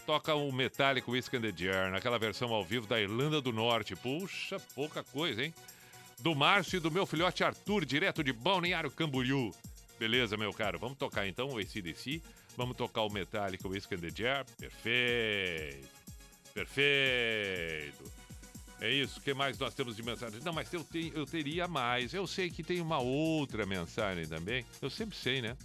toca 0.05 0.35
o 0.35 0.47
um 0.47 0.51
Metallic 0.51 1.09
Whiskey 1.09 1.37
and 1.37 1.41
the 1.41 1.53
Jar, 1.55 1.91
naquela 1.91 2.19
versão 2.19 2.53
ao 2.53 2.63
vivo 2.63 2.85
da 2.85 3.01
Irlanda 3.01 3.41
do 3.41 3.51
Norte. 3.51 3.95
Puxa, 3.95 4.59
pouca 4.75 5.03
coisa, 5.03 5.43
hein? 5.43 5.53
Do 6.19 6.35
Márcio 6.35 6.77
e 6.77 6.79
do 6.79 6.91
meu 6.91 7.05
filhote 7.05 7.43
Arthur, 7.43 7.83
direto 7.83 8.23
de 8.23 8.31
Balneário 8.31 8.91
Camboriú. 8.91 9.51
Beleza, 9.99 10.37
meu 10.37 10.53
caro? 10.53 10.77
Vamos 10.77 10.99
tocar 10.99 11.27
então 11.27 11.49
o 11.49 11.57
ACDC. 11.57 12.21
Vamos 12.55 12.77
tocar 12.77 13.01
o 13.01 13.09
Metallic 13.09 13.67
Whiskey 13.67 13.95
and 13.95 13.99
the 13.99 14.11
Jar. 14.15 14.45
Perfeito. 14.57 15.87
Perfeito. 16.53 18.16
É 18.79 18.91
isso. 18.91 19.19
O 19.19 19.21
que 19.21 19.33
mais 19.33 19.57
nós 19.57 19.73
temos 19.73 19.95
de 19.95 20.03
mensagem? 20.03 20.39
Não, 20.43 20.53
mas 20.53 20.71
eu, 20.71 20.83
tenho, 20.83 21.13
eu 21.15 21.25
teria 21.25 21.67
mais. 21.67 22.13
Eu 22.13 22.27
sei 22.27 22.49
que 22.49 22.63
tem 22.63 22.79
uma 22.79 22.99
outra 22.99 23.65
mensagem 23.65 24.27
também. 24.27 24.65
Eu 24.81 24.89
sempre 24.89 25.17
sei, 25.17 25.41
né? 25.41 25.57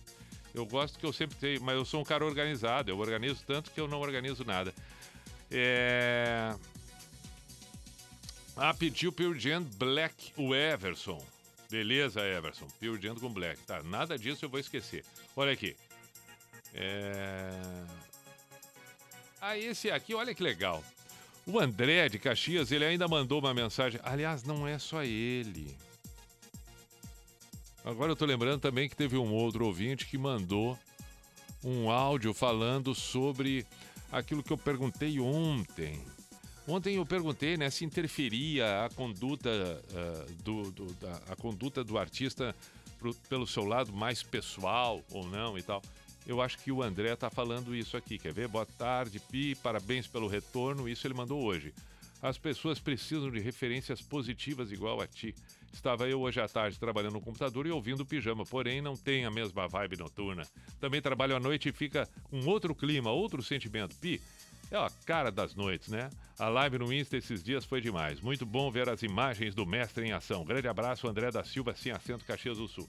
Eu 0.55 0.67
gosto 0.67 0.99
que 0.99 1.07
eu 1.07 1.13
sempre 1.13 1.37
tenho, 1.37 1.63
mas 1.63 1.77
eu 1.77 1.85
sou 1.85 2.01
um 2.01 2.05
cara 2.05 2.25
organizado. 2.25 2.91
Eu 2.91 2.99
organizo 2.99 3.43
tanto 3.47 3.71
que 3.71 3.81
eu 3.81 3.89
não 3.89 4.01
organizo 4.01 4.45
nada. 4.45 4.75
É. 5.51 6.55
Ah, 8.57 8.75
pediu 8.75 9.13
Pure 9.13 9.39
Jam 9.39 9.63
Black, 9.63 10.33
o 10.37 10.55
Everson. 10.55 11.23
Beleza, 11.71 12.21
Everson. 12.21 12.67
Pure 12.79 13.01
Jam 13.01 13.15
com 13.15 13.33
Black. 13.33 13.63
Tá, 13.63 13.83
nada 13.83 14.19
disso 14.19 14.45
eu 14.45 14.49
vou 14.49 14.61
esquecer. 14.61 15.05
Olha 15.35 15.53
aqui. 15.53 15.75
É... 16.75 17.51
Ah, 19.41 19.57
esse 19.57 19.91
aqui, 19.91 20.15
olha 20.15 20.35
que 20.35 20.43
legal. 20.43 20.85
O 21.47 21.59
André 21.59 22.09
de 22.09 22.19
Caxias, 22.19 22.71
ele 22.71 22.85
ainda 22.85 23.09
mandou 23.09 23.41
uma 23.41 23.53
mensagem. 23.53 24.01
Aliás, 24.05 24.45
não 24.45 24.67
é 24.67 24.79
só 24.79 25.03
ele. 25.03 25.77
Agora 27.85 28.13
eu 28.13 28.17
tô 28.17 28.25
lembrando 28.25 28.61
também 28.61 28.89
que 28.89 28.95
teve 28.95 29.17
um 29.17 29.33
outro 29.33 29.67
ouvinte 29.67 30.07
que 30.07 30.17
mandou 30.17 30.79
um 31.65 31.91
áudio 31.91 32.33
falando 32.33 32.95
sobre 32.95 33.67
aquilo 34.11 34.43
que 34.43 34.53
eu 34.53 34.59
perguntei 34.59 35.19
ontem. 35.19 36.01
Ontem 36.67 36.95
eu 36.95 37.05
perguntei 37.05 37.57
né, 37.57 37.71
se 37.71 37.85
interferia 37.85 38.85
a 38.85 38.91
conduta, 38.91 39.51
uh, 39.51 40.33
do, 40.45 40.71
do, 40.71 40.93
da, 40.95 41.21
a 41.29 41.37
conduta 41.37 41.83
do 41.83 41.99
artista 41.99 42.55
pro, 43.01 43.13
pelo 43.29 43.49
seu 43.49 43.65
lado 43.65 43.93
mais 43.93 44.23
pessoal 44.23 45.03
ou 45.11 45.27
não 45.27 45.59
e 45.59 45.63
tal. 45.63 45.83
Eu 46.27 46.41
acho 46.41 46.59
que 46.59 46.71
o 46.71 46.83
André 46.83 47.13
está 47.13 47.29
falando 47.29 47.75
isso 47.75 47.97
aqui. 47.97 48.19
Quer 48.19 48.33
ver? 48.33 48.49
Boa 48.49 48.67
tarde, 48.67 49.19
Pi. 49.19 49.55
Parabéns 49.57 50.07
pelo 50.07 50.29
retorno. 50.29 50.89
Isso 50.89 51.07
ele 51.07 51.15
mandou 51.15 51.43
hoje. 51.43 51.75
As 52.23 52.39
pessoas 52.39 52.79
precisam 52.79 53.31
de 53.31 53.41
referências 53.41 54.01
positivas 54.01 54.71
igual 54.71 55.01
a 55.01 55.07
ti. 55.09 55.35
Estava 55.73 56.09
eu 56.09 56.21
hoje 56.21 56.41
à 56.41 56.47
tarde 56.47 56.79
trabalhando 56.79 57.15
no 57.15 57.21
computador 57.21 57.67
e 57.67 57.73
ouvindo 57.73 58.07
pijama, 58.07 58.45
porém 58.45 58.81
não 58.81 58.97
tem 58.97 59.25
a 59.25 59.31
mesma 59.31 59.67
vibe 59.67 59.97
noturna. 59.97 60.47
Também 60.79 61.03
trabalho 61.03 61.35
à 61.35 61.41
noite 61.41 61.71
e 61.71 61.73
fica 61.73 62.09
um 62.31 62.47
outro 62.47 62.75
clima, 62.75 63.11
outro 63.11 63.43
sentimento. 63.43 63.97
Pi, 63.97 64.21
é 64.71 64.77
a 64.77 64.89
cara 65.05 65.33
das 65.33 65.57
noites, 65.57 65.89
né? 65.89 66.11
A 66.39 66.49
live 66.49 66.79
no 66.79 66.93
Insta 66.93 67.17
esses 67.17 67.43
dias 67.43 67.65
foi 67.65 67.81
demais. 67.81 68.21
Muito 68.21 68.47
bom 68.47 68.71
ver 68.71 68.89
as 68.89 69.03
imagens 69.03 69.53
do 69.57 69.67
mestre 69.67 70.07
em 70.07 70.13
ação. 70.13 70.45
Grande 70.45 70.69
abraço, 70.69 71.09
André 71.09 71.33
da 71.33 71.43
Silva, 71.43 71.75
sem 71.75 71.91
acento, 71.91 72.25
Caxias 72.25 72.59
do 72.59 72.69
Sul. 72.69 72.89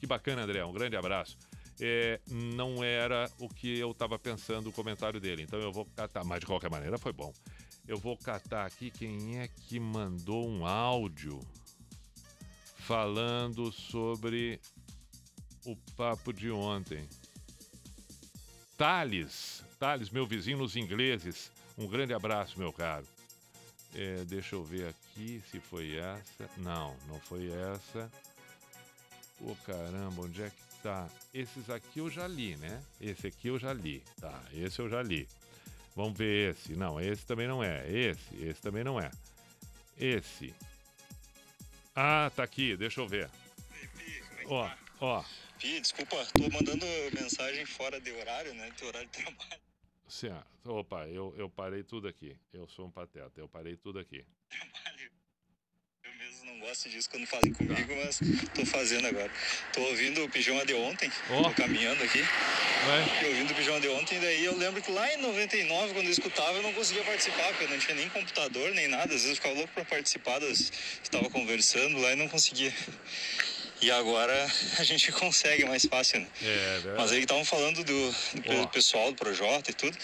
Que 0.00 0.06
bacana, 0.06 0.44
André. 0.44 0.64
Um 0.64 0.72
grande 0.72 0.96
abraço 0.96 1.36
é, 1.84 2.20
não 2.30 2.84
era 2.84 3.28
o 3.40 3.48
que 3.48 3.76
eu 3.76 3.90
estava 3.90 4.16
pensando 4.16 4.68
o 4.68 4.72
comentário 4.72 5.20
dele. 5.20 5.42
Então 5.42 5.58
eu 5.58 5.72
vou 5.72 5.84
catar, 5.96 6.22
mas 6.22 6.38
de 6.38 6.46
qualquer 6.46 6.70
maneira 6.70 6.96
foi 6.96 7.12
bom. 7.12 7.34
Eu 7.88 7.98
vou 7.98 8.16
catar 8.16 8.64
aqui 8.64 8.88
quem 8.88 9.40
é 9.40 9.48
que 9.48 9.80
mandou 9.80 10.48
um 10.48 10.64
áudio 10.64 11.40
falando 12.76 13.72
sobre 13.72 14.60
o 15.66 15.74
papo 15.96 16.32
de 16.32 16.52
ontem. 16.52 17.08
Thales, 18.78 19.64
Thales, 19.80 20.08
meu 20.08 20.24
vizinho 20.24 20.58
nos 20.58 20.76
ingleses. 20.76 21.50
Um 21.76 21.88
grande 21.88 22.14
abraço, 22.14 22.60
meu 22.60 22.72
caro. 22.72 23.06
É, 23.92 24.24
deixa 24.24 24.54
eu 24.54 24.62
ver 24.62 24.88
aqui 24.88 25.42
se 25.50 25.58
foi 25.58 25.96
essa. 25.96 26.48
Não, 26.58 26.96
não 27.08 27.18
foi 27.18 27.50
essa. 27.50 28.08
Ô 29.42 29.50
oh, 29.50 29.56
caramba, 29.66 30.22
onde 30.22 30.42
é 30.42 30.50
que 30.50 30.72
Tá, 30.82 31.08
esses 31.32 31.70
aqui 31.70 32.00
eu 32.00 32.10
já 32.10 32.26
li, 32.26 32.56
né? 32.56 32.82
Esse 33.00 33.28
aqui 33.28 33.46
eu 33.46 33.56
já 33.58 33.72
li. 33.72 34.02
Tá, 34.20 34.42
esse 34.52 34.80
eu 34.80 34.88
já 34.88 35.00
li. 35.00 35.28
Vamos 35.94 36.18
ver 36.18 36.50
esse. 36.50 36.72
Não, 36.74 37.00
esse 37.00 37.24
também 37.24 37.46
não 37.46 37.62
é. 37.62 37.88
Esse, 37.88 38.34
esse 38.42 38.60
também 38.60 38.82
não 38.82 39.00
é. 39.00 39.08
Esse. 39.96 40.52
Ah, 41.94 42.32
tá 42.34 42.42
aqui, 42.42 42.76
deixa 42.76 43.00
eu 43.00 43.06
ver. 43.06 43.30
Ó, 44.46 44.68
ó. 45.00 45.24
Pi, 45.60 45.80
desculpa, 45.80 46.16
tô 46.34 46.50
mandando 46.50 46.84
mensagem 47.12 47.64
fora 47.64 48.00
de 48.00 48.10
horário, 48.10 48.52
né? 48.54 48.68
De 48.76 48.84
horário 48.84 49.08
de 49.08 49.22
trabalho. 49.22 49.60
Certo. 50.08 50.46
Opa, 50.64 51.06
eu, 51.06 51.32
eu 51.38 51.48
parei 51.48 51.84
tudo 51.84 52.08
aqui. 52.08 52.36
Eu 52.52 52.66
sou 52.66 52.86
um 52.86 52.90
pateta, 52.90 53.40
eu 53.40 53.48
parei 53.48 53.76
tudo 53.76 54.00
aqui. 54.00 54.26
Não 56.52 56.58
gosto 56.68 56.86
disso 56.90 57.08
quando 57.08 57.26
fazem 57.26 57.50
comigo, 57.52 57.94
mas 58.04 58.20
tô 58.54 58.66
fazendo 58.66 59.06
agora. 59.06 59.30
Tô 59.72 59.80
ouvindo 59.80 60.22
o 60.22 60.28
pijama 60.28 60.64
de 60.66 60.74
ontem, 60.74 61.10
Ó. 61.30 61.44
tô 61.44 61.54
caminhando 61.54 62.02
aqui. 62.04 62.22
Vai. 62.84 63.22
E 63.22 63.28
ouvindo 63.28 63.50
o 63.52 63.54
pijama 63.54 63.80
de 63.80 63.88
ontem, 63.88 64.20
daí 64.20 64.44
eu 64.44 64.54
lembro 64.58 64.82
que 64.82 64.90
lá 64.92 65.10
em 65.14 65.16
99, 65.16 65.94
quando 65.94 66.06
eu 66.06 66.12
escutava, 66.12 66.52
eu 66.58 66.62
não 66.62 66.72
conseguia 66.74 67.02
participar, 67.04 67.48
porque 67.48 67.64
eu 67.64 67.68
não 67.70 67.78
tinha 67.78 67.94
nem 67.94 68.08
computador, 68.10 68.70
nem 68.74 68.86
nada. 68.86 69.04
Às 69.14 69.22
vezes 69.22 69.28
eu 69.30 69.36
ficava 69.36 69.54
louco 69.54 69.72
pra 69.72 69.84
participar, 69.86 70.40
das... 70.40 70.70
estava 71.02 71.30
conversando 71.30 71.98
lá 71.98 72.12
e 72.12 72.16
não 72.16 72.28
conseguia. 72.28 72.72
E 73.80 73.90
agora 73.90 74.32
a 74.78 74.84
gente 74.84 75.10
consegue 75.10 75.64
mais 75.64 75.84
fácil, 75.86 76.20
né? 76.20 76.28
É, 76.42 76.46
verdade. 76.74 76.96
Mas 76.98 77.10
aí 77.12 77.18
que 77.18 77.24
estavam 77.24 77.44
falando 77.46 77.82
do, 77.82 78.12
do 78.34 78.42
pe- 78.42 78.66
pessoal 78.72 79.10
do 79.10 79.16
Projota 79.16 79.70
e 79.70 79.74
tudo. 79.74 79.96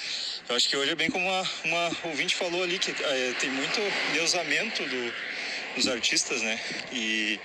Eu 0.48 0.56
acho 0.56 0.68
que 0.68 0.76
hoje 0.76 0.92
é 0.92 0.94
bem 0.96 1.10
como 1.10 1.24
uma, 1.28 1.50
uma 1.64 1.96
ouvinte 2.04 2.34
falou 2.34 2.62
ali, 2.62 2.78
que 2.78 2.90
eh, 2.90 3.34
tem 3.38 3.50
muito 3.50 3.78
deusamento 4.14 4.82
do, 4.82 5.14
dos 5.78 5.88
artistas, 5.88 6.42
né? 6.42 6.60
E 6.92 7.40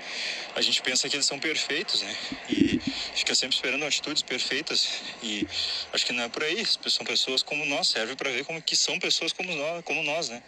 a 0.55 0.61
gente 0.61 0.81
pensa 0.81 1.07
que 1.07 1.15
eles 1.15 1.25
são 1.25 1.39
perfeitos, 1.39 2.01
né? 2.01 2.15
E 2.49 2.79
fica 3.15 3.33
sempre 3.33 3.55
esperando 3.55 3.85
atitudes 3.85 4.21
perfeitas. 4.21 5.01
E 5.21 5.47
acho 5.93 6.05
que 6.05 6.13
não 6.13 6.23
é 6.23 6.29
por 6.29 6.43
aí. 6.43 6.65
São 6.87 7.05
pessoas 7.05 7.41
como 7.43 7.65
nós, 7.65 7.89
serve 7.89 8.15
para 8.15 8.29
ver 8.31 8.43
como 8.45 8.61
que 8.61 8.75
são 8.75 8.99
pessoas 8.99 9.31
como 9.31 9.53
nós, 9.55 9.83
como 9.83 10.03
nós, 10.03 10.29
né? 10.29 10.43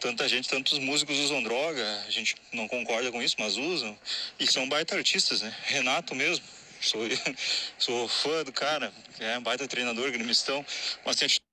Tanta 0.00 0.28
gente, 0.28 0.48
tantos 0.48 0.78
músicos 0.78 1.18
usam 1.18 1.42
droga, 1.42 2.04
a 2.06 2.10
gente 2.10 2.34
não 2.52 2.68
concorda 2.68 3.10
com 3.10 3.22
isso, 3.22 3.36
mas 3.38 3.56
usam. 3.56 3.96
E 4.38 4.46
são 4.46 4.68
baita 4.68 4.96
artistas, 4.96 5.42
né? 5.42 5.54
Renato 5.64 6.14
mesmo. 6.14 6.44
Sou, 6.80 7.00
sou 7.78 8.08
fã 8.08 8.42
do 8.42 8.52
cara, 8.52 8.92
é 9.18 9.38
um 9.38 9.42
baita 9.42 9.68
treinador, 9.68 10.10
grimistão, 10.10 10.64
mas 11.04 11.16
tem 11.16 11.26
atitude 11.26 11.50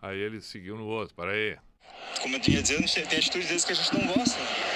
Aí 0.00 0.18
ele 0.18 0.40
seguiu 0.40 0.76
no 0.76 0.86
outro, 0.86 1.14
para 1.16 1.32
aí. 1.32 1.56
como 2.20 2.36
eu 2.36 2.40
tinha 2.40 2.62
dizendo, 2.62 2.86
tem 3.08 3.18
atitudes 3.18 3.48
deles 3.48 3.64
que 3.64 3.72
a 3.72 3.74
gente 3.74 3.92
não 3.92 4.06
gosta. 4.06 4.38
né? 4.38 4.75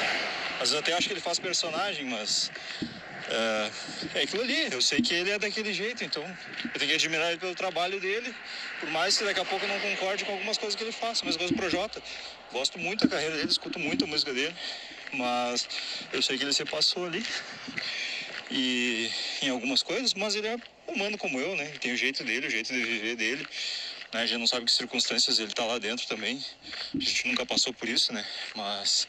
Às 0.61 0.69
vezes 0.69 0.75
até 0.75 0.93
acho 0.93 1.07
que 1.09 1.15
ele 1.15 1.23
faz 1.23 1.39
personagem, 1.39 2.05
mas 2.05 2.51
é, 3.31 3.71
é 4.17 4.23
aquilo 4.25 4.43
ali. 4.43 4.71
Eu 4.71 4.83
sei 4.83 5.01
que 5.01 5.15
ele 5.15 5.31
é 5.31 5.39
daquele 5.39 5.73
jeito, 5.73 6.05
então 6.05 6.23
eu 6.23 6.79
tenho 6.79 6.91
que 6.91 6.95
admirar 6.95 7.31
ele 7.31 7.39
pelo 7.39 7.55
trabalho 7.55 7.99
dele, 7.99 8.35
por 8.79 8.91
mais 8.91 9.17
que 9.17 9.25
daqui 9.25 9.41
a 9.41 9.45
pouco 9.47 9.65
eu 9.65 9.69
não 9.71 9.81
concorde 9.81 10.23
com 10.27 10.33
algumas 10.33 10.59
coisas 10.59 10.77
que 10.77 10.85
ele 10.85 10.93
faça. 10.93 11.25
Mesma 11.25 11.39
coisa 11.39 11.55
do 11.55 11.57
Projota. 11.57 12.03
Gosto 12.53 12.79
muito 12.79 13.07
da 13.07 13.11
carreira 13.11 13.37
dele, 13.37 13.51
escuto 13.51 13.79
muito 13.79 14.05
a 14.05 14.07
música 14.07 14.35
dele, 14.35 14.55
mas 15.15 15.67
eu 16.13 16.21
sei 16.21 16.37
que 16.37 16.45
ele 16.45 16.53
se 16.53 16.67
passou 16.67 17.07
ali 17.07 17.25
e 18.51 19.11
em 19.41 19.49
algumas 19.49 19.83
coisas, 19.83 20.13
mas 20.13 20.35
ele 20.35 20.49
é 20.49 20.59
humano 20.87 21.17
como 21.17 21.41
eu, 21.41 21.57
né? 21.57 21.73
Tem 21.81 21.93
o 21.93 21.97
jeito 21.97 22.23
dele, 22.23 22.49
o 22.49 22.51
jeito 22.51 22.71
de 22.71 22.83
viver 22.83 23.17
dele. 23.17 23.49
Né? 24.13 24.23
A 24.23 24.27
gente 24.27 24.41
não 24.41 24.47
sabe 24.47 24.67
que 24.67 24.73
circunstâncias 24.73 25.39
ele 25.39 25.53
tá 25.53 25.65
lá 25.65 25.79
dentro 25.79 26.07
também. 26.07 26.45
A 26.95 26.99
gente 26.99 27.29
nunca 27.29 27.47
passou 27.47 27.73
por 27.73 27.89
isso, 27.89 28.13
né? 28.13 28.27
Mas 28.55 29.07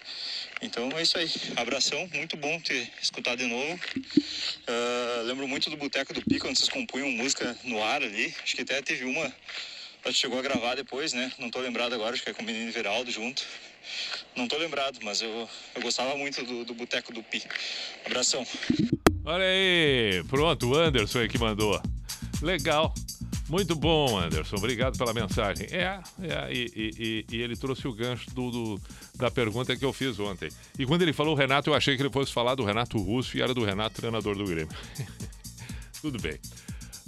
então 0.61 0.89
é 0.97 1.01
isso 1.01 1.17
aí. 1.17 1.29
Abração, 1.55 2.09
muito 2.13 2.37
bom 2.37 2.59
ter 2.59 2.89
escutado 3.01 3.39
de 3.39 3.45
novo. 3.45 3.79
Ah, 4.67 5.21
lembro 5.25 5.47
muito 5.47 5.69
do 5.69 5.77
Boteco 5.77 6.13
do 6.13 6.21
Pico, 6.21 6.45
quando 6.45 6.57
vocês 6.57 6.69
compunham 6.69 7.09
música 7.11 7.57
no 7.63 7.83
ar 7.83 8.01
ali. 8.01 8.33
Acho 8.43 8.55
que 8.55 8.61
até 8.61 8.81
teve 8.81 9.05
uma. 9.05 9.25
A 10.03 10.09
gente 10.09 10.19
chegou 10.19 10.39
a 10.39 10.41
gravar 10.41 10.75
depois, 10.75 11.13
né? 11.13 11.31
Não 11.37 11.49
tô 11.49 11.59
lembrado 11.59 11.93
agora, 11.93 12.13
acho 12.13 12.23
que 12.23 12.29
é 12.29 12.33
com 12.33 12.41
o 12.41 12.45
menino 12.45 12.71
Veraldo 12.71 13.11
junto. 13.11 13.45
Não 14.35 14.47
tô 14.47 14.57
lembrado, 14.57 14.99
mas 15.03 15.21
eu, 15.21 15.49
eu 15.75 15.81
gostava 15.81 16.15
muito 16.15 16.43
do, 16.43 16.65
do 16.65 16.73
Boteco 16.73 17.13
do 17.13 17.21
Pi. 17.21 17.43
Abração. 18.05 18.45
Olha 19.23 19.45
aí, 19.45 20.23
pronto, 20.27 20.69
o 20.69 20.75
Anderson 20.75 21.19
aí 21.19 21.27
que 21.27 21.37
mandou. 21.37 21.81
Legal. 22.41 22.93
Muito 23.51 23.75
bom, 23.75 24.17
Anderson. 24.17 24.55
Obrigado 24.55 24.97
pela 24.97 25.13
mensagem. 25.13 25.67
É, 25.71 25.99
é 26.21 26.53
e, 26.53 26.71
e- 26.73 27.25
e- 27.35 27.41
ele 27.41 27.57
trouxe 27.57 27.85
o 27.85 27.93
gancho 27.93 28.33
do, 28.33 28.49
do- 28.49 28.81
da 29.15 29.29
pergunta 29.29 29.75
que 29.75 29.83
eu 29.83 29.91
fiz 29.91 30.17
ontem. 30.21 30.49
E 30.79 30.85
quando 30.85 31.01
ele 31.01 31.11
falou 31.11 31.35
Renato, 31.35 31.69
eu 31.69 31.73
achei 31.73 31.97
que 31.97 32.01
ele 32.01 32.09
fosse 32.09 32.31
falar 32.31 32.55
do 32.55 32.63
Renato 32.63 32.97
Russo 32.97 33.35
e 33.35 33.41
era 33.41 33.53
do 33.53 33.65
Renato, 33.65 33.97
treinador 33.97 34.37
do 34.37 34.45
Grêmio. 34.45 34.73
Tudo 36.01 36.17
bem. 36.17 36.39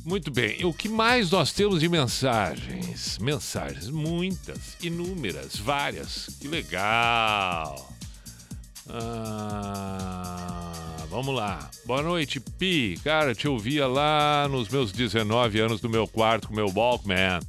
Muito 0.04 0.30
bem. 0.30 0.66
O 0.66 0.74
que 0.74 0.90
mais 0.90 1.32
nós 1.32 1.54
temos 1.54 1.80
de 1.80 1.88
mensagens? 1.88 3.18
Mensagens, 3.20 3.90
muitas, 3.90 4.76
inúmeras, 4.84 5.56
várias. 5.56 6.30
Que 6.42 6.50
legal. 6.50 7.90
Ah, 8.90 10.74
vamos 11.14 11.36
lá. 11.36 11.70
Boa 11.86 12.02
noite, 12.02 12.40
Pi. 12.40 13.00
Cara, 13.04 13.36
te 13.36 13.48
ouvia 13.48 13.86
lá 13.86 14.48
nos 14.50 14.68
meus 14.68 14.92
19 14.92 15.60
anos 15.60 15.80
no 15.80 15.88
meu 15.88 16.08
quarto 16.08 16.48
com 16.48 16.56
meu 16.56 16.72
Walkman. 16.76 17.40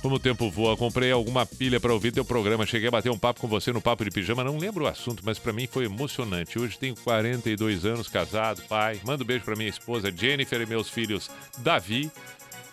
Como 0.00 0.14
o 0.14 0.18
tempo 0.18 0.48
voa, 0.48 0.76
comprei 0.76 1.12
alguma 1.12 1.44
pilha 1.44 1.78
para 1.78 1.92
ouvir 1.92 2.12
teu 2.12 2.24
programa. 2.24 2.64
Cheguei 2.64 2.88
a 2.88 2.90
bater 2.90 3.10
um 3.10 3.18
papo 3.18 3.40
com 3.40 3.48
você 3.48 3.72
no 3.72 3.80
Papo 3.80 4.04
de 4.04 4.10
Pijama. 4.10 4.42
Não 4.42 4.56
lembro 4.56 4.84
o 4.84 4.86
assunto, 4.86 5.22
mas 5.22 5.38
para 5.38 5.52
mim 5.52 5.68
foi 5.70 5.84
emocionante. 5.84 6.58
Hoje 6.58 6.78
tenho 6.78 6.94
42 6.96 7.84
anos, 7.84 8.08
casado, 8.08 8.62
pai. 8.62 8.98
Mando 9.04 9.22
um 9.22 9.26
beijo 9.26 9.44
para 9.44 9.56
minha 9.56 9.68
esposa 9.68 10.10
Jennifer 10.10 10.60
e 10.60 10.66
meus 10.66 10.88
filhos 10.88 11.30
Davi 11.58 12.10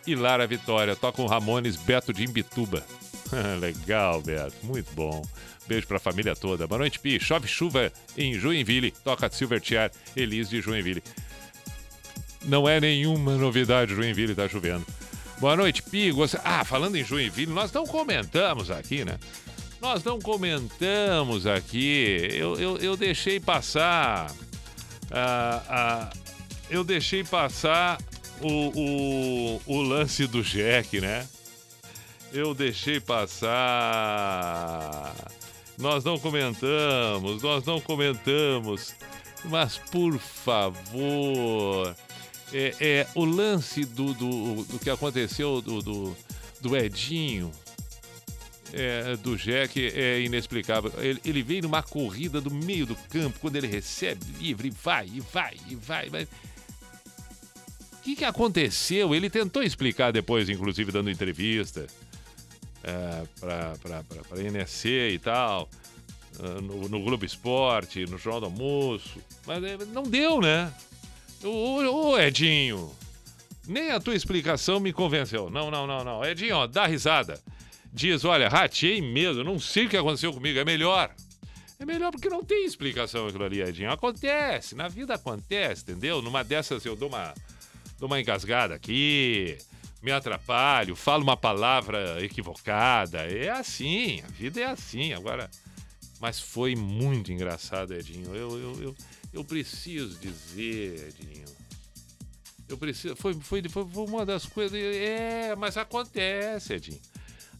e 0.07 0.15
Lara 0.15 0.47
Vitória. 0.47 0.95
Tocam 0.95 1.25
Ramones 1.25 1.75
Beto 1.75 2.13
de 2.13 2.23
Imbituba. 2.23 2.85
Legal, 3.59 4.21
Beto. 4.21 4.55
Muito 4.63 4.93
bom. 4.93 5.21
Beijo 5.67 5.87
pra 5.87 5.99
família 5.99 6.35
toda. 6.35 6.67
Boa 6.67 6.79
noite, 6.79 6.99
Pi. 6.99 7.19
Chove 7.19 7.47
chuva 7.47 7.91
em 8.17 8.35
Joinville. 8.35 8.91
Toca 8.91 9.29
Silverchair, 9.29 9.91
Elis 10.15 10.49
de 10.49 10.61
Joinville. 10.61 11.03
Não 12.43 12.69
é 12.69 12.79
nenhuma 12.79 13.35
novidade, 13.35 13.95
Joinville 13.95 14.35
tá 14.35 14.47
chovendo. 14.47 14.85
Boa 15.39 15.55
noite, 15.55 15.81
Pi. 15.81 16.11
Ah, 16.43 16.63
falando 16.63 16.95
em 16.95 17.03
Joinville, 17.03 17.51
nós 17.51 17.71
não 17.71 17.85
comentamos 17.85 18.69
aqui, 18.69 19.03
né? 19.03 19.17
Nós 19.81 20.03
não 20.03 20.19
comentamos 20.19 21.47
aqui. 21.47 22.27
Eu, 22.31 22.59
eu, 22.59 22.77
eu 22.77 22.95
deixei 22.95 23.39
passar. 23.39 24.31
ah, 25.11 25.63
ah, 25.67 26.09
eu 26.69 26.83
deixei 26.83 27.23
passar 27.23 27.99
o, 28.41 28.47
o, 28.47 29.61
o 29.65 29.81
lance 29.81 30.27
do 30.27 30.43
Jack, 30.43 30.99
né? 30.99 31.27
Eu 32.33 32.53
deixei 32.53 32.99
passar. 32.99 34.74
Nós 35.77 36.03
não 36.03 36.17
comentamos, 36.17 37.41
nós 37.41 37.65
não 37.65 37.81
comentamos. 37.81 38.95
Mas, 39.45 39.77
por 39.77 40.17
favor, 40.17 41.95
é, 42.53 42.75
é, 42.79 43.07
o 43.13 43.25
lance 43.25 43.85
do, 43.85 44.13
do, 44.13 44.63
do 44.63 44.79
que 44.79 44.89
aconteceu 44.89 45.61
do, 45.61 45.81
do, 45.81 46.17
do 46.61 46.75
Edinho, 46.75 47.51
é, 48.73 49.15
do 49.17 49.35
Jack, 49.35 49.79
é 49.93 50.21
inexplicável. 50.21 50.91
Ele, 50.97 51.19
ele 51.23 51.43
veio 51.43 51.63
numa 51.63 51.83
corrida 51.83 52.41
do 52.41 52.49
meio 52.49 52.85
do 52.85 52.95
campo, 52.95 53.39
quando 53.39 53.57
ele 53.57 53.67
recebe 53.67 54.25
livre, 54.39 54.69
e 54.69 54.71
vai, 54.71 55.05
e 55.13 55.19
vai, 55.19 55.55
e 55.69 55.75
vai, 55.75 56.09
vai. 56.09 56.23
O 56.23 58.01
que, 58.01 58.15
que 58.15 58.25
aconteceu? 58.25 59.13
Ele 59.13 59.29
tentou 59.29 59.61
explicar 59.63 60.11
depois, 60.11 60.47
inclusive 60.47 60.91
dando 60.91 61.09
entrevista 61.09 61.87
é, 62.85 63.25
para 63.39 63.73
a 64.31 64.39
NSC 64.39 65.09
e 65.13 65.19
tal, 65.19 65.67
ah, 66.39 66.61
no, 66.61 66.87
no 66.87 67.01
Globo 67.01 67.25
Esporte, 67.25 68.05
no 68.05 68.17
Jornal 68.17 68.41
do 68.41 68.45
Almoço, 68.45 69.19
mas 69.45 69.63
é, 69.63 69.77
não 69.85 70.03
deu, 70.03 70.39
né? 70.39 70.71
Ô, 71.43 71.81
ô, 71.81 72.19
Edinho, 72.19 72.91
nem 73.67 73.91
a 73.91 73.99
tua 73.99 74.15
explicação 74.15 74.79
me 74.79 74.93
convenceu. 74.93 75.49
Não, 75.49 75.71
não, 75.71 75.87
não, 75.87 76.03
não. 76.03 76.23
Edinho, 76.23 76.57
ó, 76.57 76.67
dá 76.67 76.85
risada. 76.85 77.41
Diz, 77.91 78.23
olha, 78.23 78.47
ratei 78.47 79.01
mesmo, 79.01 79.43
não 79.43 79.57
sei 79.57 79.85
o 79.85 79.89
que 79.89 79.97
aconteceu 79.97 80.31
comigo, 80.31 80.59
é 80.59 80.65
melhor. 80.65 81.13
É 81.79 81.85
melhor 81.85 82.11
porque 82.11 82.29
não 82.29 82.43
tem 82.43 82.65
explicação 82.65 83.27
aquilo 83.27 83.43
ali, 83.43 83.61
Edinho. 83.61 83.91
Acontece, 83.91 84.75
na 84.75 84.87
vida 84.87 85.15
acontece, 85.15 85.83
entendeu? 85.83 86.21
Numa 86.21 86.43
dessas 86.43 86.85
eu 86.85 86.95
dou 86.95 87.09
uma, 87.09 87.33
dou 87.99 88.07
uma 88.07 88.19
engasgada 88.19 88.75
aqui, 88.75 89.57
me 90.05 90.11
atrapalho, 90.11 90.95
falo 90.95 91.23
uma 91.23 91.35
palavra 91.35 92.23
equivocada. 92.23 93.23
É 93.23 93.49
assim, 93.49 94.21
a 94.21 94.27
vida 94.27 94.61
é 94.61 94.65
assim. 94.65 95.13
Agora, 95.13 95.49
mas 96.21 96.39
foi 96.39 96.75
muito 96.75 97.31
engraçado, 97.31 97.91
Edinho. 97.91 98.35
Eu, 98.35 98.59
eu, 98.59 98.83
eu, 98.83 98.95
eu 99.33 99.43
preciso 99.43 100.19
dizer, 100.19 101.07
Edinho. 101.07 101.45
Eu 102.69 102.77
preciso. 102.77 103.15
Foi, 103.15 103.33
foi, 103.33 103.67
foi, 103.67 103.83
uma 103.83 104.23
das 104.23 104.45
coisas. 104.45 104.79
É, 104.79 105.55
mas 105.55 105.75
acontece, 105.75 106.75
Edinho. 106.75 107.01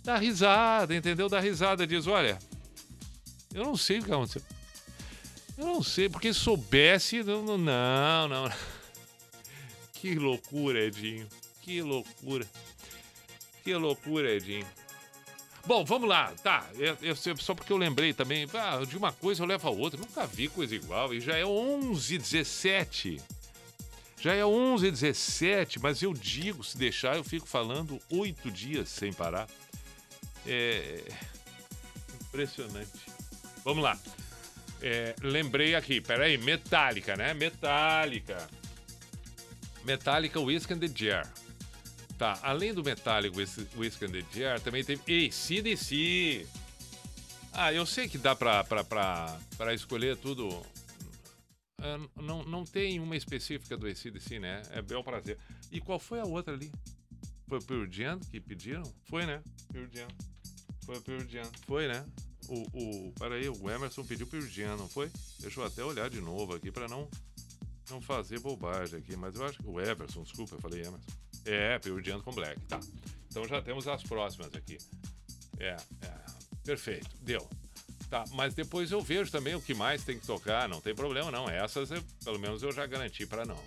Dá 0.04 0.16
risada, 0.16 0.96
entendeu? 0.96 1.28
Dá 1.28 1.40
risada, 1.40 1.88
diz: 1.88 2.06
olha, 2.06 2.38
eu 3.56 3.64
não 3.64 3.76
sei 3.76 3.98
o 3.98 4.04
que 4.04 4.12
aconteceu. 4.12 4.44
Eu 5.58 5.66
não 5.66 5.82
sei, 5.82 6.10
porque 6.10 6.32
se 6.32 6.42
soubesse. 6.42 7.24
Não, 7.24 7.58
não. 7.58 8.28
não. 8.28 8.52
Que 9.94 10.14
loucura, 10.14 10.80
Edinho. 10.84 11.28
Que 11.66 11.82
loucura. 11.82 12.46
Que 13.64 13.74
loucura, 13.74 14.30
Edinho. 14.32 14.68
Bom, 15.66 15.84
vamos 15.84 16.08
lá, 16.08 16.32
tá. 16.44 16.70
Eu, 16.76 16.96
eu- 17.02 17.16
só 17.38 17.56
porque 17.56 17.74
eu 17.74 17.78
lembrei 17.78 18.14
também, 18.14 18.48
ah, 18.54 18.86
de 18.88 18.96
uma 18.96 19.12
coisa 19.12 19.42
eu 19.42 19.48
levo 19.48 19.68
a 19.68 19.72
outra. 19.72 20.00
Nunca 20.00 20.28
vi 20.28 20.48
coisa 20.48 20.76
igual. 20.76 21.12
E 21.12 21.20
já 21.20 21.36
é 21.36 21.44
11 21.44 22.20
17 22.20 23.20
Já 24.22 24.34
é 24.36 24.46
11 24.46 24.92
17 24.92 25.80
mas 25.80 26.04
eu 26.04 26.14
digo, 26.14 26.64
se 26.64 26.78
deixar, 26.78 27.16
eu 27.16 27.24
fico 27.24 27.48
falando 27.48 28.00
oito 28.12 28.52
dias 28.52 28.90
sem 28.90 29.12
parar. 29.12 29.48
É. 30.46 31.02
Impressionante. 32.28 32.92
Vamos 33.64 33.84
lá. 33.84 33.98
É, 34.84 35.16
lembrei 35.24 35.74
aqui, 35.74 36.00
peraí, 36.00 36.38
Metallica, 36.38 37.16
né? 37.16 37.34
Metallica. 37.34 38.48
Metallica 39.84 40.40
Whiskey 40.40 40.74
and 40.76 40.80
the 40.80 40.88
Jar. 40.94 41.28
Tá, 42.18 42.40
além 42.42 42.74
do 42.74 42.84
Metallica 42.84 43.36
Whis- 43.38 43.68
Whiskey 43.76 44.06
and 44.06 44.12
the 44.12 44.24
Jar, 44.34 44.60
também 44.62 44.84
teve 44.84 45.02
ACDC. 45.28 46.48
Ah, 47.52 47.74
eu 47.74 47.86
sei 47.86 48.08
que 48.08 48.18
dá 48.18 48.36
pra, 48.36 48.64
pra, 48.64 48.84
pra, 48.84 49.38
pra 49.58 49.74
escolher 49.74 50.16
tudo. 50.18 50.50
É, 51.82 51.98
não, 52.22 52.44
não 52.44 52.64
tem 52.66 53.00
uma 53.02 53.16
específica 53.18 53.76
do 53.78 53.86
ACDC, 53.88 54.40
né? 54.40 54.62
É 54.72 54.82
bel 54.82 55.04
prazer. 55.04 55.38
E 55.72 55.82
qual 55.82 56.00
foi 56.00 56.20
a 56.20 56.26
outra 56.26 56.54
ali? 56.54 56.72
Foi 57.48 57.60
o 57.60 57.64
Pearl 57.64 57.86
Jam 57.92 58.20
que 58.20 58.40
pediram? 58.40 58.84
Foi, 59.10 59.26
né? 59.26 59.42
Pearl 59.72 59.88
Jam. 59.94 60.08
Foi 60.86 60.98
o 60.98 61.02
Pearl 61.02 61.28
Jam. 61.28 61.52
Foi, 61.68 61.88
né? 61.88 62.06
O, 62.48 62.62
o, 63.10 63.14
peraí, 63.20 63.50
o 63.50 63.70
Emerson 63.70 64.04
pediu 64.06 64.26
Pearl 64.28 64.46
Jam, 64.48 64.78
não 64.78 64.88
foi? 64.88 65.12
Deixa 65.40 65.60
eu 65.60 65.66
até 65.66 65.84
olhar 65.84 66.10
de 66.10 66.22
novo 66.22 66.56
aqui 66.56 66.72
pra 66.72 66.88
não, 66.88 67.10
não 67.90 68.00
fazer 68.02 68.40
bobagem 68.40 69.00
aqui. 69.00 69.16
Mas 69.18 69.36
eu 69.36 69.46
acho 69.46 69.60
que 69.60 69.68
o 69.68 69.80
Everson, 69.82 70.24
desculpa, 70.24 70.56
eu 70.56 70.60
falei 70.62 70.80
Emerson. 70.82 71.25
É, 71.46 71.80
Jam 72.04 72.22
com 72.22 72.32
Black, 72.32 72.60
tá. 72.62 72.80
Então 73.30 73.48
já 73.48 73.62
temos 73.62 73.88
as 73.88 74.02
próximas 74.04 74.54
aqui. 74.56 74.78
É, 75.60 75.76
é. 76.02 76.12
Perfeito, 76.64 77.10
deu. 77.22 77.48
Tá, 78.10 78.24
mas 78.34 78.54
depois 78.54 78.92
eu 78.92 79.02
vejo 79.02 79.32
também 79.32 79.56
o 79.56 79.62
que 79.62 79.74
mais 79.74 80.04
tem 80.04 80.18
que 80.20 80.26
tocar, 80.26 80.70
não 80.70 80.80
tem 80.80 80.94
problema 80.96 81.32
não. 81.32 81.50
Essas, 81.50 81.92
eu- 81.92 82.04
pelo 82.24 82.40
menos, 82.40 82.62
eu 82.64 82.72
já 82.72 82.86
garanti 82.86 83.26
pra 83.26 83.46
não 83.46 83.58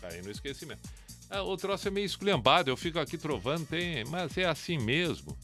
cair 0.00 0.22
no 0.22 0.30
esquecimento. 0.30 0.80
Ah, 1.28 1.42
o 1.42 1.56
troço 1.56 1.88
é 1.88 1.90
meio 1.90 2.06
esculhambado, 2.06 2.70
eu 2.70 2.76
fico 2.76 2.98
aqui 2.98 3.18
trovando, 3.18 3.66
tem, 3.66 4.04
mas 4.04 4.36
é 4.38 4.44
assim 4.44 4.78
mesmo. 4.78 5.36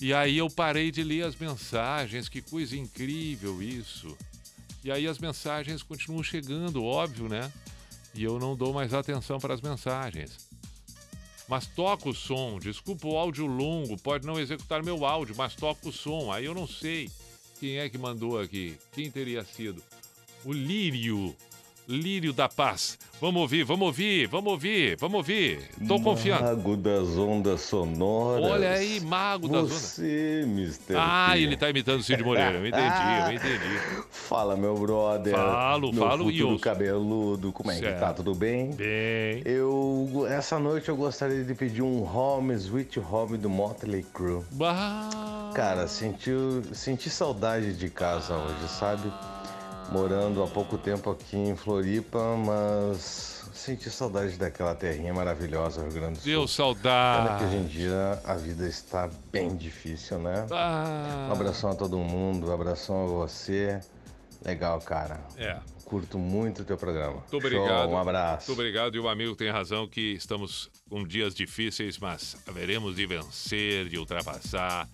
E 0.00 0.12
aí 0.12 0.36
eu 0.38 0.50
parei 0.50 0.90
de 0.90 1.04
ler 1.04 1.24
as 1.24 1.36
mensagens, 1.36 2.28
que 2.28 2.42
coisa 2.42 2.76
incrível 2.76 3.62
isso. 3.62 4.16
E 4.82 4.90
aí 4.90 5.06
as 5.06 5.18
mensagens 5.18 5.82
continuam 5.82 6.24
chegando, 6.24 6.82
óbvio, 6.84 7.28
né? 7.28 7.52
E 8.14 8.24
eu 8.24 8.38
não 8.40 8.56
dou 8.56 8.72
mais 8.74 8.92
atenção 8.92 9.38
para 9.38 9.54
as 9.54 9.60
mensagens. 9.60 10.50
Mas 11.52 11.66
toca 11.66 12.08
o 12.08 12.14
som, 12.14 12.58
desculpa 12.58 13.06
o 13.06 13.18
áudio 13.18 13.44
longo, 13.44 13.98
pode 13.98 14.26
não 14.26 14.40
executar 14.40 14.82
meu 14.82 15.04
áudio, 15.04 15.34
mas 15.36 15.54
toca 15.54 15.86
o 15.86 15.92
som. 15.92 16.32
Aí 16.32 16.46
eu 16.46 16.54
não 16.54 16.66
sei 16.66 17.10
quem 17.60 17.76
é 17.76 17.90
que 17.90 17.98
mandou 17.98 18.40
aqui, 18.40 18.78
quem 18.94 19.10
teria 19.10 19.44
sido. 19.44 19.82
O 20.46 20.50
Lírio, 20.54 21.36
Lírio 21.92 22.32
da 22.32 22.48
Paz. 22.48 22.98
Vamos 23.20 23.42
ouvir, 23.42 23.62
vamos 23.64 23.86
ouvir, 23.86 24.26
vamos 24.26 24.52
ouvir, 24.52 24.96
vamos 24.98 25.16
ouvir. 25.18 25.60
Tô 25.86 26.00
confiando. 26.00 26.42
Mago 26.42 26.76
das 26.76 27.16
ondas 27.16 27.60
sonoras. 27.60 28.50
Olha 28.50 28.70
aí, 28.72 28.98
mago 29.00 29.46
das 29.46 29.62
ondas. 29.64 29.72
Você, 29.72 30.42
Mr. 30.44 30.96
Ah, 30.96 31.30
P. 31.34 31.40
ele 31.42 31.56
tá 31.56 31.70
imitando 31.70 32.00
o 32.00 32.02
Cid 32.02 32.24
Moreira, 32.24 32.58
eu 32.58 32.66
entendi, 32.66 32.84
eu 33.26 33.32
entendi. 33.32 33.80
Fala, 34.10 34.56
meu 34.56 34.74
brother. 34.74 35.34
Falo, 35.34 35.92
meu 35.92 36.02
falo 36.02 36.30
e 36.30 36.42
ouço. 36.42 36.58
cabeludo, 36.60 37.52
como 37.52 37.70
é 37.70 37.74
que 37.76 37.80
Certo. 37.82 38.00
tá? 38.00 38.12
Tudo 38.14 38.34
bem? 38.34 38.70
Bem. 38.72 39.42
Eu, 39.44 40.26
essa 40.28 40.58
noite 40.58 40.88
eu 40.88 40.96
gostaria 40.96 41.44
de 41.44 41.54
pedir 41.54 41.82
um 41.82 42.02
Home 42.02 42.54
Sweet 42.54 42.98
Home 42.98 43.36
do 43.38 43.50
Motley 43.50 44.02
Crue. 44.12 44.42
Bah. 44.52 45.50
Cara, 45.54 45.86
senti, 45.86 46.30
senti 46.72 47.08
saudade 47.10 47.74
de 47.74 47.88
casa 47.90 48.34
hoje, 48.34 48.68
sabe? 48.68 49.12
Morando 49.92 50.42
há 50.42 50.46
pouco 50.46 50.78
tempo 50.78 51.10
aqui 51.10 51.36
em 51.36 51.54
Floripa, 51.54 52.34
mas 52.34 53.44
senti 53.52 53.90
saudade 53.90 54.38
daquela 54.38 54.74
terrinha 54.74 55.12
maravilhosa, 55.12 55.82
Rio 55.82 55.92
Grande 55.92 56.14
do 56.14 56.22
Sul. 56.22 56.24
Deu 56.24 56.40
Pena 56.40 56.48
saudade. 56.48 57.38
que 57.38 57.44
hoje 57.44 57.56
em 57.56 57.66
dia 57.66 58.18
a 58.24 58.34
vida 58.34 58.66
está 58.66 59.10
bem 59.30 59.54
difícil, 59.54 60.18
né? 60.18 60.46
Ah. 60.50 61.26
Um 61.28 61.32
abração 61.32 61.72
a 61.72 61.74
todo 61.74 61.98
mundo, 61.98 62.48
um 62.48 62.54
abração 62.54 63.04
a 63.04 63.06
você. 63.06 63.80
Legal, 64.42 64.80
cara. 64.80 65.20
É. 65.36 65.58
Curto 65.84 66.18
muito 66.18 66.62
o 66.62 66.64
teu 66.64 66.78
programa. 66.78 67.16
Muito 67.16 67.36
obrigado. 67.36 67.84
Show, 67.84 67.90
um 67.90 67.98
abraço. 67.98 68.46
Muito 68.48 68.58
obrigado. 68.60 68.96
E 68.96 68.98
o 68.98 69.08
amigo 69.10 69.36
tem 69.36 69.50
razão 69.50 69.86
que 69.86 70.14
estamos 70.14 70.70
com 70.88 71.06
dias 71.06 71.34
difíceis, 71.34 71.98
mas 71.98 72.34
haveremos 72.48 72.96
de 72.96 73.04
vencer, 73.04 73.90
de 73.90 73.98
ultrapassar. 73.98 74.88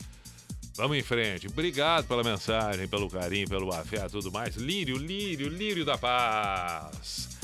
Vamos 0.78 0.96
em 0.96 1.02
frente. 1.02 1.48
Obrigado 1.48 2.06
pela 2.06 2.22
mensagem, 2.22 2.86
pelo 2.86 3.10
carinho, 3.10 3.48
pelo 3.48 3.74
afeto 3.74 4.12
tudo 4.12 4.30
mais. 4.30 4.54
Lírio, 4.54 4.96
Lírio, 4.96 5.48
Lírio 5.48 5.84
da 5.84 5.98
Paz. 5.98 7.36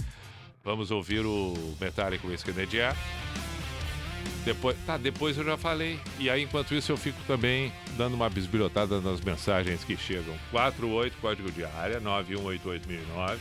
Vamos 0.62 0.93
ouvir 0.93 1.27
o 1.27 1.52
Metallica 1.81 2.24
Jar. 2.70 2.97
Depois, 4.44 4.77
tá, 4.86 4.97
depois 4.97 5.36
eu 5.36 5.44
já 5.44 5.56
falei. 5.56 5.98
E 6.16 6.31
aí, 6.31 6.44
enquanto 6.44 6.77
isso, 6.77 6.93
eu 6.93 6.97
fico 6.97 7.19
também 7.27 7.73
dando 7.97 8.15
uma 8.15 8.31
bisbilhotada 8.31 9.01
nas 9.01 9.20
mensagens 9.20 9.82
que 9.82 9.97
chegam. 9.97 10.36
48, 10.52 11.16
código 11.20 11.51
de 11.51 11.65
área, 11.65 12.01
9188009. 12.01 13.36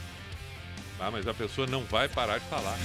Ah, 0.99 1.11
mas 1.11 1.27
a 1.27 1.35
pessoa 1.35 1.67
não 1.67 1.83
vai 1.83 2.09
parar 2.09 2.39
de 2.39 2.45
falar. 2.45 2.79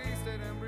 tasted 0.00 0.40
and 0.48 0.61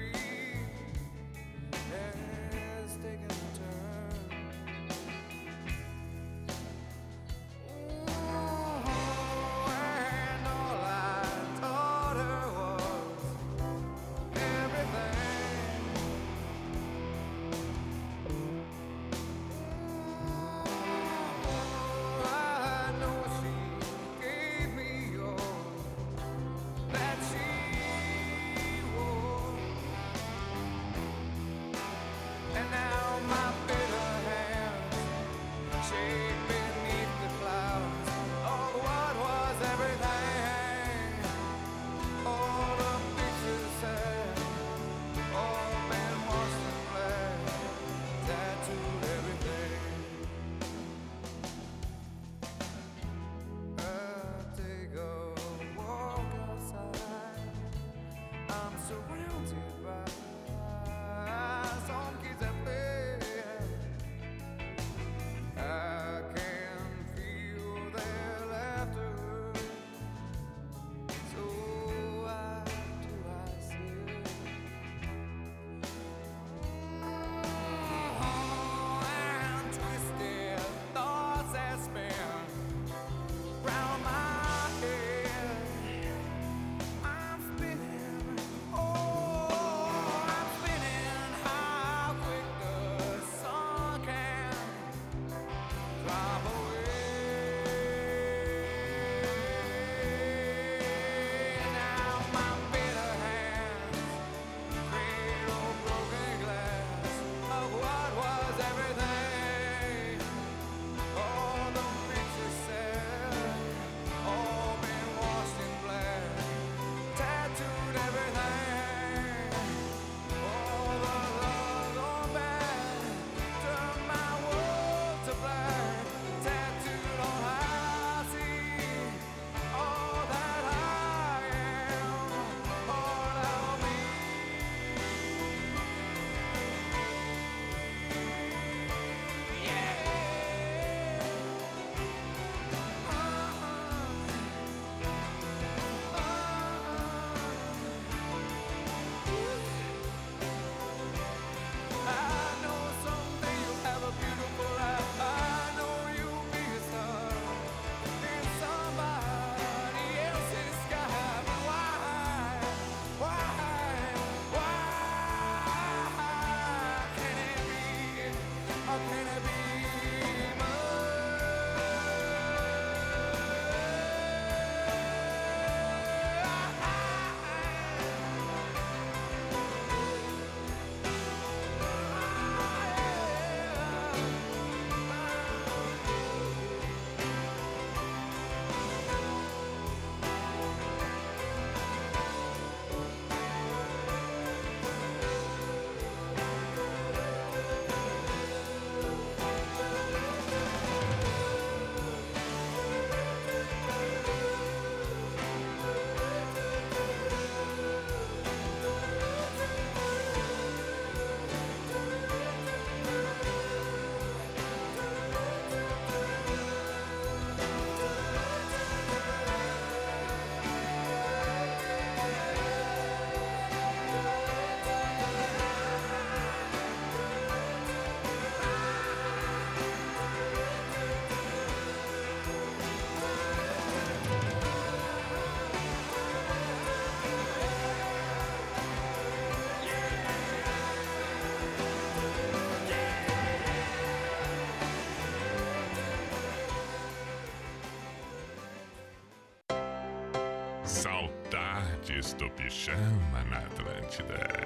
Csisztok 252.15 252.65
is 252.67 252.73
sem, 252.73 253.29
menát 253.33 253.83
ide. 254.19 254.65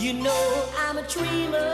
You 0.00 0.12
know 0.12 0.68
I'm 0.76 0.96
a 0.98 1.02
dreamer 1.06 1.73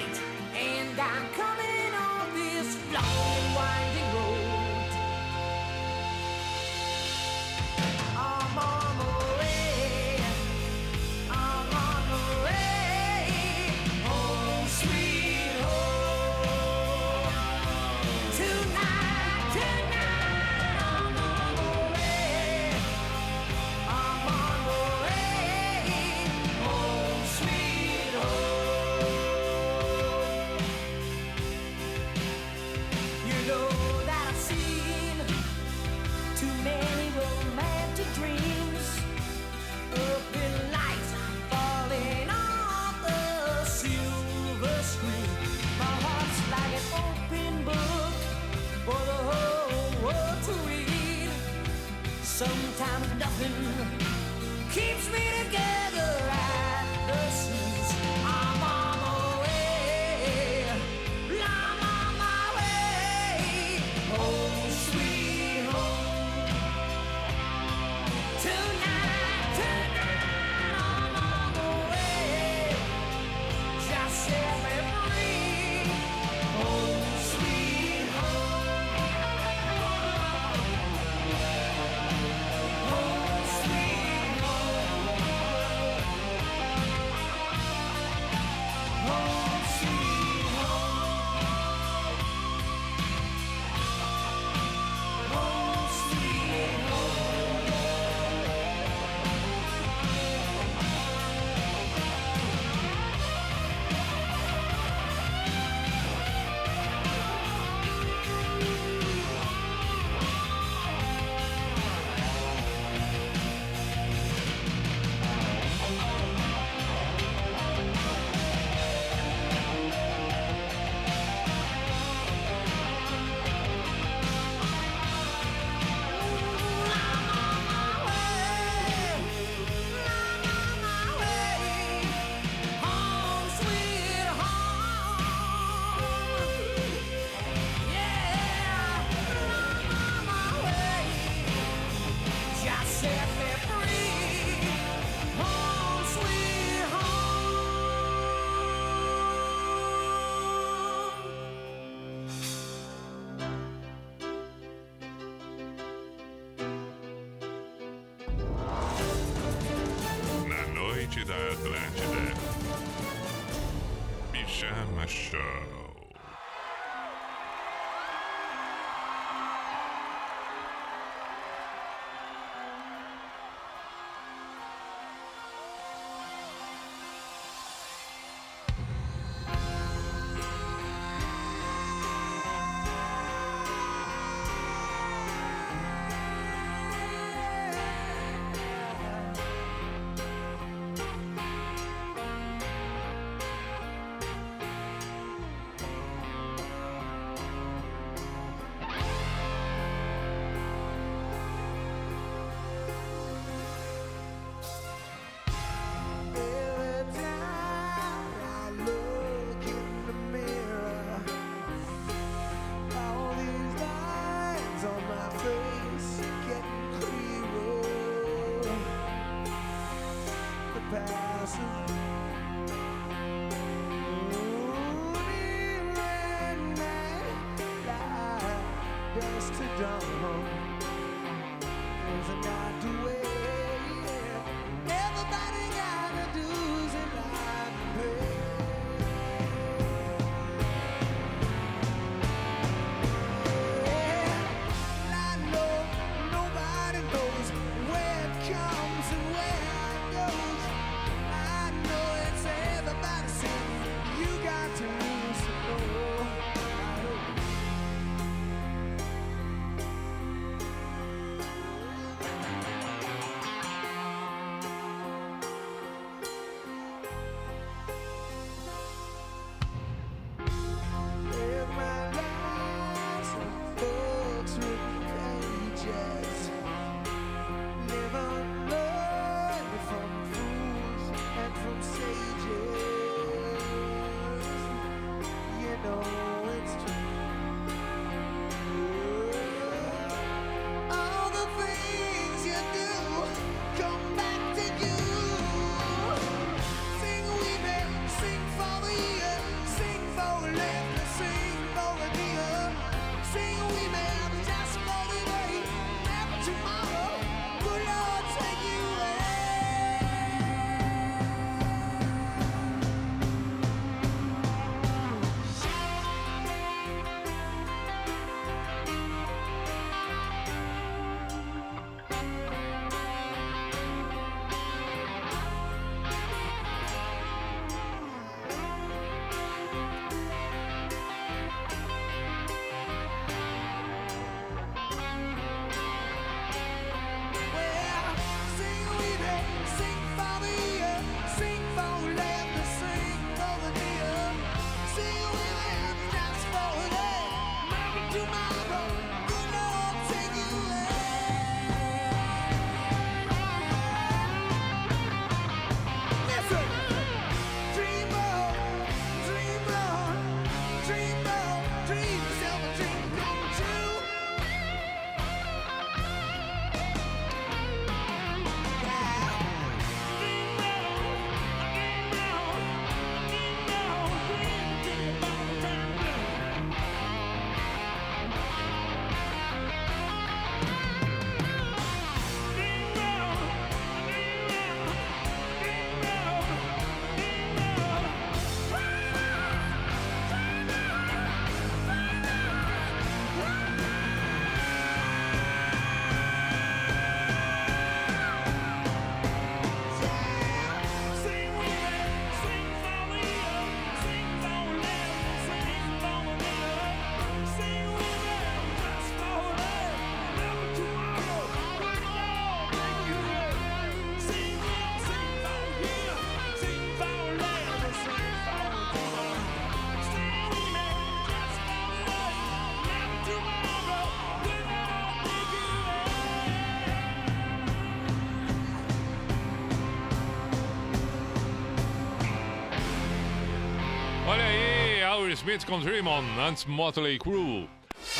Smith 435.29 435.65
com 435.65 435.79
Dream 435.79 436.07
On, 436.07 436.23
antes 436.39 436.65
Motley 436.65 437.17
Crue. 437.19 437.69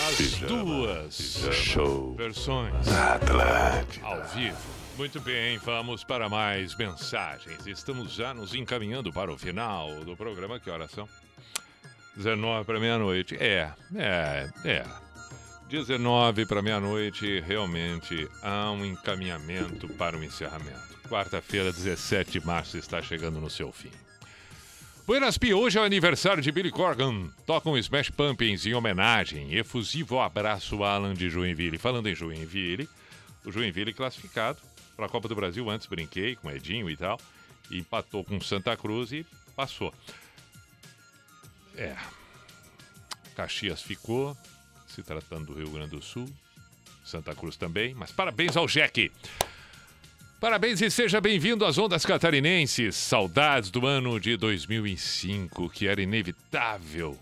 As 0.07 0.15
Pijama, 0.15 0.47
duas 0.63 1.17
pijama 1.17 1.53
show. 1.53 2.15
versões 2.15 2.87
Atlântida. 2.87 4.05
ao 4.05 4.23
vivo. 4.27 4.57
Muito 4.97 5.19
bem, 5.21 5.57
vamos 5.57 6.03
para 6.03 6.29
mais 6.29 6.75
mensagens. 6.75 7.65
Estamos 7.65 8.13
já 8.13 8.33
nos 8.33 8.53
encaminhando 8.53 9.11
para 9.11 9.31
o 9.31 9.37
final 9.37 9.89
do 10.05 10.15
programa. 10.15 10.59
Que 10.59 10.69
horas 10.69 10.91
são? 10.91 11.07
19 12.15 12.65
para 12.65 12.79
meia-noite. 12.79 13.35
É, 13.39 13.71
é, 13.95 14.49
é. 14.65 14.85
19 15.69 16.45
para 16.45 16.61
meia-noite, 16.61 17.39
realmente 17.39 18.29
há 18.43 18.69
um 18.71 18.85
encaminhamento 18.85 19.87
para 19.95 20.17
o 20.17 20.23
encerramento. 20.23 20.99
Quarta-feira, 21.09 21.71
17 21.71 22.31
de 22.39 22.45
março, 22.45 22.77
está 22.77 23.01
chegando 23.01 23.39
no 23.39 23.49
seu 23.49 23.71
fim. 23.71 23.91
Buenas 25.05 25.37
Pi, 25.37 25.53
hoje 25.53 25.77
é 25.77 25.81
o 25.81 25.83
aniversário 25.83 26.43
de 26.43 26.51
Billy 26.51 26.71
Corgan. 26.71 27.29
Tocam 27.45 27.77
Smash 27.77 28.09
Pumpkins 28.11 28.65
em 28.65 28.73
homenagem. 28.73 29.53
Efusivo 29.53 30.19
abraço, 30.19 30.83
Alan 30.83 31.13
de 31.13 31.29
Joinville. 31.29 31.77
Falando 31.77 32.07
em 32.07 32.15
Joinville, 32.15 32.87
o 33.43 33.51
Joinville 33.51 33.93
classificado 33.93 34.59
para 34.95 35.07
a 35.07 35.09
Copa 35.09 35.27
do 35.27 35.35
Brasil. 35.35 35.69
Antes 35.69 35.87
brinquei 35.87 36.35
com 36.35 36.51
Edinho 36.51 36.89
e 36.89 36.95
tal. 36.95 37.19
E 37.69 37.79
empatou 37.79 38.23
com 38.23 38.39
Santa 38.39 38.77
Cruz 38.77 39.11
e 39.11 39.25
passou. 39.55 39.93
É. 41.75 41.95
Caxias 43.35 43.81
ficou, 43.81 44.37
se 44.87 45.01
tratando 45.01 45.47
do 45.47 45.53
Rio 45.53 45.71
Grande 45.71 45.91
do 45.91 46.01
Sul. 46.01 46.29
Santa 47.03 47.33
Cruz 47.33 47.57
também. 47.57 47.93
Mas 47.95 48.11
parabéns 48.11 48.55
ao 48.55 48.67
Jack. 48.67 49.11
Parabéns 50.41 50.81
e 50.81 50.89
seja 50.89 51.21
bem-vindo 51.21 51.63
às 51.63 51.77
ondas 51.77 52.03
catarinenses. 52.03 52.95
Saudades 52.95 53.69
do 53.69 53.85
ano 53.85 54.19
de 54.19 54.35
2005, 54.35 55.69
que 55.69 55.87
era 55.87 56.01
inevitável. 56.01 57.15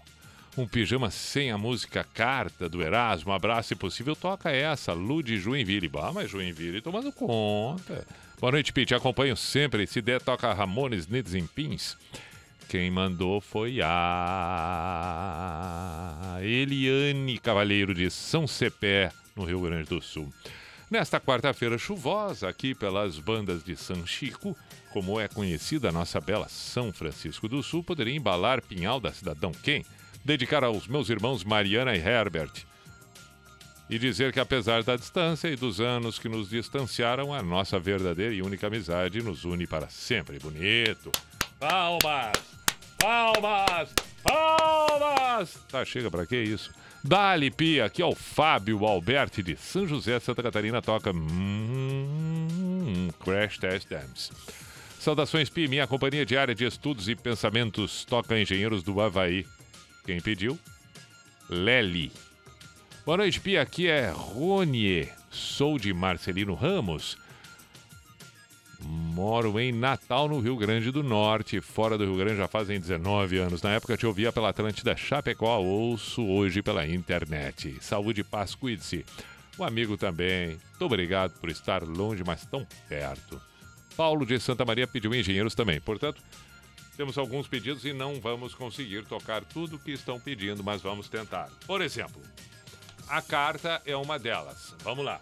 Um 0.57 0.65
pijama 0.65 1.11
sem 1.11 1.51
a 1.51 1.57
música 1.57 2.07
Carta 2.13 2.69
do 2.69 2.81
Erasmo. 2.81 3.33
Abraço, 3.33 3.67
se 3.67 3.75
possível, 3.75 4.15
toca 4.15 4.49
essa. 4.51 4.93
Lu 4.93 5.21
de 5.21 5.37
Joinville. 5.37 5.89
Bah, 5.89 6.13
mas 6.13 6.31
Joinville 6.31 6.79
tomando 6.79 7.11
conta. 7.11 8.07
Boa 8.39 8.53
noite, 8.53 8.71
Pete. 8.71 8.95
Acompanho 8.95 9.35
sempre. 9.35 9.85
Se 9.85 10.01
der, 10.01 10.21
toca 10.21 10.53
Ramones, 10.53 11.05
Nids 11.05 11.35
and 11.35 11.47
Pins. 11.47 11.97
Quem 12.69 12.89
mandou 12.89 13.41
foi 13.41 13.81
a 13.81 13.97
Eliane 16.41 17.37
Cavalheiro 17.37 17.93
de 17.93 18.09
São 18.09 18.47
Cepé, 18.47 19.11
no 19.35 19.43
Rio 19.43 19.59
Grande 19.59 19.89
do 19.89 20.01
Sul. 20.01 20.31
Nesta 20.89 21.19
quarta-feira 21.19 21.77
chuvosa, 21.77 22.49
aqui 22.49 22.73
pelas 22.73 23.19
bandas 23.19 23.63
de 23.63 23.77
São 23.77 24.07
Chico, 24.07 24.57
como 24.91 25.19
é 25.19 25.27
conhecida 25.27 25.89
a 25.89 25.91
nossa 25.91 26.19
bela 26.19 26.49
São 26.49 26.91
Francisco 26.91 27.47
do 27.47 27.61
Sul, 27.61 27.83
poderia 27.83 28.15
embalar 28.15 28.59
Pinhal 28.59 28.99
da 28.99 29.13
Cidadão 29.13 29.51
Quem? 29.51 29.85
Dedicar 30.25 30.63
aos 30.63 30.87
meus 30.87 31.09
irmãos 31.09 31.43
Mariana 31.43 31.95
e 31.95 31.99
Herbert. 31.99 32.65
E 33.87 33.99
dizer 33.99 34.33
que 34.33 34.39
apesar 34.39 34.81
da 34.81 34.95
distância 34.95 35.47
e 35.47 35.55
dos 35.55 35.79
anos 35.79 36.17
que 36.17 36.27
nos 36.27 36.49
distanciaram, 36.49 37.31
a 37.31 37.43
nossa 37.43 37.79
verdadeira 37.79 38.33
e 38.33 38.41
única 38.41 38.65
amizade 38.65 39.21
nos 39.21 39.45
une 39.45 39.67
para 39.67 39.89
sempre. 39.89 40.39
Bonito! 40.39 41.11
Palmas! 41.59 42.39
Palmas! 42.97 43.93
Palmas! 44.23 45.53
Tá, 45.69 45.85
chega, 45.85 46.09
pra 46.09 46.25
que 46.25 46.35
isso? 46.35 46.71
Dali, 47.03 47.49
Pia, 47.49 47.85
aqui 47.85 48.01
é 48.01 48.05
o 48.05 48.13
Fábio 48.13 48.85
Alberti 48.85 49.41
de 49.41 49.55
São 49.55 49.87
José, 49.87 50.19
Santa 50.19 50.43
Catarina, 50.43 50.81
toca 50.81 51.11
hum, 51.11 53.07
Crash 53.23 53.57
Test 53.57 53.87
Dams. 53.87 54.31
Saudações, 54.99 55.49
Pi, 55.49 55.67
minha 55.69 55.87
companhia 55.87 56.25
diária 56.25 56.53
de 56.53 56.65
estudos 56.65 57.07
e 57.07 57.15
pensamentos 57.15 58.03
toca 58.03 58.37
Engenheiros 58.37 58.83
do 58.83 58.99
Havaí. 58.99 59.45
Quem 60.05 60.19
pediu? 60.19 60.59
Lely. 61.49 62.11
Boa 63.05 63.17
noite, 63.17 63.39
Pia, 63.39 63.61
aqui 63.61 63.87
é 63.87 64.11
Ronier, 64.11 65.15
sou 65.29 65.79
de 65.79 65.93
Marcelino 65.93 66.53
Ramos. 66.53 67.17
Moro 68.81 69.59
em 69.59 69.71
Natal, 69.71 70.27
no 70.27 70.39
Rio 70.39 70.55
Grande 70.55 70.91
do 70.91 71.03
Norte. 71.03 71.59
Fora 71.61 71.97
do 71.97 72.05
Rio 72.05 72.17
Grande 72.17 72.37
já 72.37 72.47
fazem 72.47 72.79
19 72.79 73.37
anos. 73.37 73.61
Na 73.61 73.71
época 73.71 73.97
te 73.97 74.05
ouvia 74.05 74.31
pela 74.31 74.49
Atlântida 74.49 74.95
Chapecó, 74.95 75.57
ouço 75.57 76.25
hoje 76.25 76.61
pela 76.61 76.87
internet. 76.87 77.77
Saúde 77.81 78.21
e 78.21 78.23
paz, 78.23 78.55
cuide-se. 78.55 79.05
O 79.57 79.63
amigo 79.63 79.97
também. 79.97 80.57
Muito 80.69 80.85
obrigado 80.85 81.37
por 81.39 81.49
estar 81.49 81.83
longe, 81.83 82.23
mas 82.25 82.45
tão 82.45 82.65
perto. 82.87 83.41
Paulo 83.97 84.25
de 84.25 84.39
Santa 84.39 84.63
Maria 84.63 84.87
pediu 84.87 85.13
engenheiros 85.13 85.53
também. 85.53 85.81
Portanto, 85.81 86.21
temos 86.95 87.17
alguns 87.17 87.47
pedidos 87.47 87.83
e 87.83 87.91
não 87.91 88.19
vamos 88.21 88.55
conseguir 88.55 89.05
tocar 89.05 89.43
tudo 89.43 89.79
que 89.79 89.91
estão 89.91 90.19
pedindo, 90.19 90.63
mas 90.63 90.81
vamos 90.81 91.09
tentar. 91.09 91.49
Por 91.67 91.81
exemplo, 91.81 92.21
a 93.09 93.21
carta 93.21 93.81
é 93.85 93.95
uma 93.95 94.17
delas. 94.17 94.75
Vamos 94.83 95.03
lá. 95.03 95.19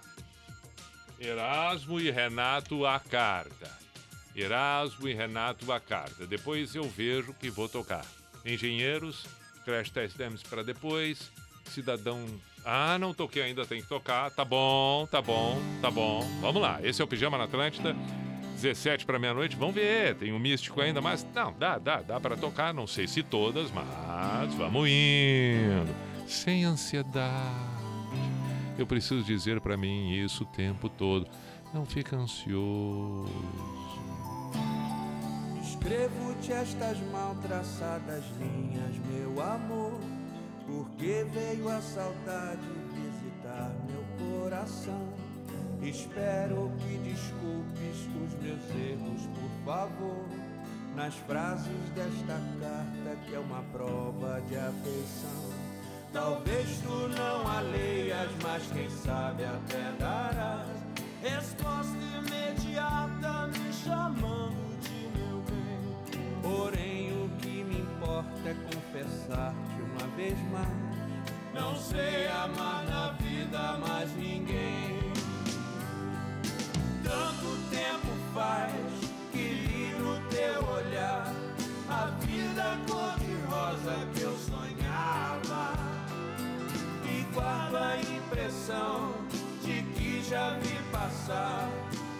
Erasmo 1.20 2.00
e 2.00 2.12
Renato 2.12 2.86
a 2.86 3.00
carta. 3.00 3.70
Erasmo 4.36 5.08
e 5.08 5.14
Renato 5.14 5.72
a 5.72 5.80
carta. 5.80 6.28
Depois 6.28 6.76
eu 6.76 6.84
vejo 6.84 7.34
que 7.34 7.50
vou 7.50 7.68
tocar. 7.68 8.06
Engenheiros, 8.46 9.26
Crash 9.66 9.90
Test 9.90 10.16
Dams 10.16 10.44
para 10.44 10.64
depois. 10.64 11.32
Cidadão. 11.66 12.26
Ah, 12.64 12.98
não 13.00 13.14
toquei 13.14 13.42
ainda, 13.42 13.66
tem 13.66 13.82
que 13.82 13.88
tocar. 13.88 14.30
Tá 14.32 14.46
bom, 14.46 15.08
tá 15.08 15.22
bom, 15.22 15.60
tá 15.82 15.90
bom. 15.90 16.22
Vamos 16.40 16.62
lá. 16.62 16.80
Esse 16.84 17.02
é 17.02 17.06
o 17.06 17.08
Pijama 17.08 17.38
na 17.38 17.46
Atlântida. 17.46 17.96
17 18.56 19.06
para 19.06 19.20
meia-noite. 19.20 19.56
Vamos 19.56 19.76
ver. 19.76 20.16
Tem 20.16 20.32
um 20.32 20.40
místico 20.40 20.82
ainda, 20.82 21.02
mas 21.02 21.26
não, 21.34 21.54
dá, 21.58 21.78
dá, 21.78 22.02
dá 22.02 22.20
para 22.20 22.38
tocar. 22.38 22.74
Não 22.74 22.88
sei 22.88 23.08
se 23.08 23.24
todas, 23.24 23.72
mas 23.72 24.54
vamos 24.54 24.88
indo. 24.88 25.94
Sem 26.28 26.64
ansiedade. 26.64 27.77
Eu 28.78 28.86
preciso 28.86 29.24
dizer 29.24 29.60
para 29.60 29.76
mim 29.76 30.12
isso 30.12 30.44
o 30.44 30.48
tempo 30.48 30.88
todo. 30.88 31.28
Não 31.74 31.86
fica 31.86 32.16
ansioso. 32.16 33.28
Escrevo-te 35.62 36.52
estas 36.52 37.00
mal 37.12 37.36
traçadas 37.42 38.24
linhas, 38.40 38.96
meu 39.10 39.42
amor, 39.42 40.00
porque 40.66 41.26
veio 41.34 41.68
a 41.70 41.82
saudade 41.82 42.62
visitar 42.94 43.76
meu 43.90 44.42
coração. 44.42 45.08
Espero 45.82 46.72
que 46.80 46.98
desculpes 46.98 48.08
os 48.26 48.34
meus 48.42 48.70
erros, 48.76 49.28
por 49.28 49.66
favor, 49.66 50.26
nas 50.96 51.16
frases 51.16 51.90
desta 51.96 52.40
carta 52.60 53.18
que 53.26 53.34
é 53.34 53.40
uma 53.40 53.64
prova 53.72 54.42
de 54.42 54.56
afeição. 54.56 55.67
Talvez 56.18 56.80
tu 56.82 57.08
não 57.10 57.48
a 57.48 57.60
leias, 57.62 58.32
mas 58.42 58.64
quem 58.74 58.90
sabe 58.90 59.46
até 59.46 59.94
darás 60.00 60.68
resposta 61.22 61.96
imediata 61.96 63.48
me 63.48 63.72
chamando 63.72 64.80
de 64.82 65.08
meu 65.16 65.44
bem. 65.48 66.42
Porém, 66.42 67.12
o 67.24 67.30
que 67.38 67.64
me 67.64 67.82
importa 67.82 68.50
é 68.50 68.56
confessar-te 68.56 69.80
uma 69.80 70.08
vez 70.16 70.36
mais. 70.52 70.68
Não 71.54 71.76
sei 71.76 72.28
amar 72.30 72.84
na 72.86 73.12
vida 73.22 73.78
mais 73.78 74.12
ninguém. 74.16 75.00
Tanto 77.04 77.70
tempo 77.70 78.18
faz 78.34 78.74
que 79.32 79.38
li 79.38 79.96
no 80.00 80.20
teu 80.30 80.68
olhar 80.68 81.27
guardo 87.38 87.76
a 87.76 87.98
impressão 87.98 89.14
de 89.64 89.84
que 89.94 90.24
já 90.28 90.58
vi 90.60 90.76
passar 90.92 91.70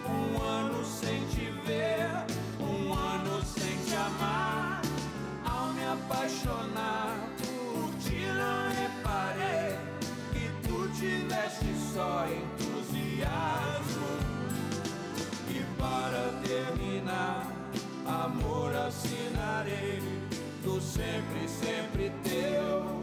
um 0.06 0.40
ano 0.40 0.84
sem 0.84 1.26
te 1.26 1.50
ver, 1.66 2.08
um 2.60 2.94
ano 2.94 3.42
sem 3.44 3.76
te 3.84 3.96
amar. 3.96 4.80
Ao 5.44 5.72
me 5.72 5.84
apaixonar 5.84 7.18
por 7.36 7.90
ti, 7.98 8.26
não 8.40 8.68
reparei 8.80 9.76
que 10.32 10.68
tu 10.68 10.88
tiveste 10.94 11.66
só 11.92 12.24
entusiasmo. 12.28 14.06
E 15.50 15.64
para 15.76 16.32
terminar, 16.46 17.52
amor 18.06 18.72
assinarei 18.76 20.00
do 20.62 20.80
sempre, 20.80 21.48
sempre 21.48 22.12
teu. 22.22 22.97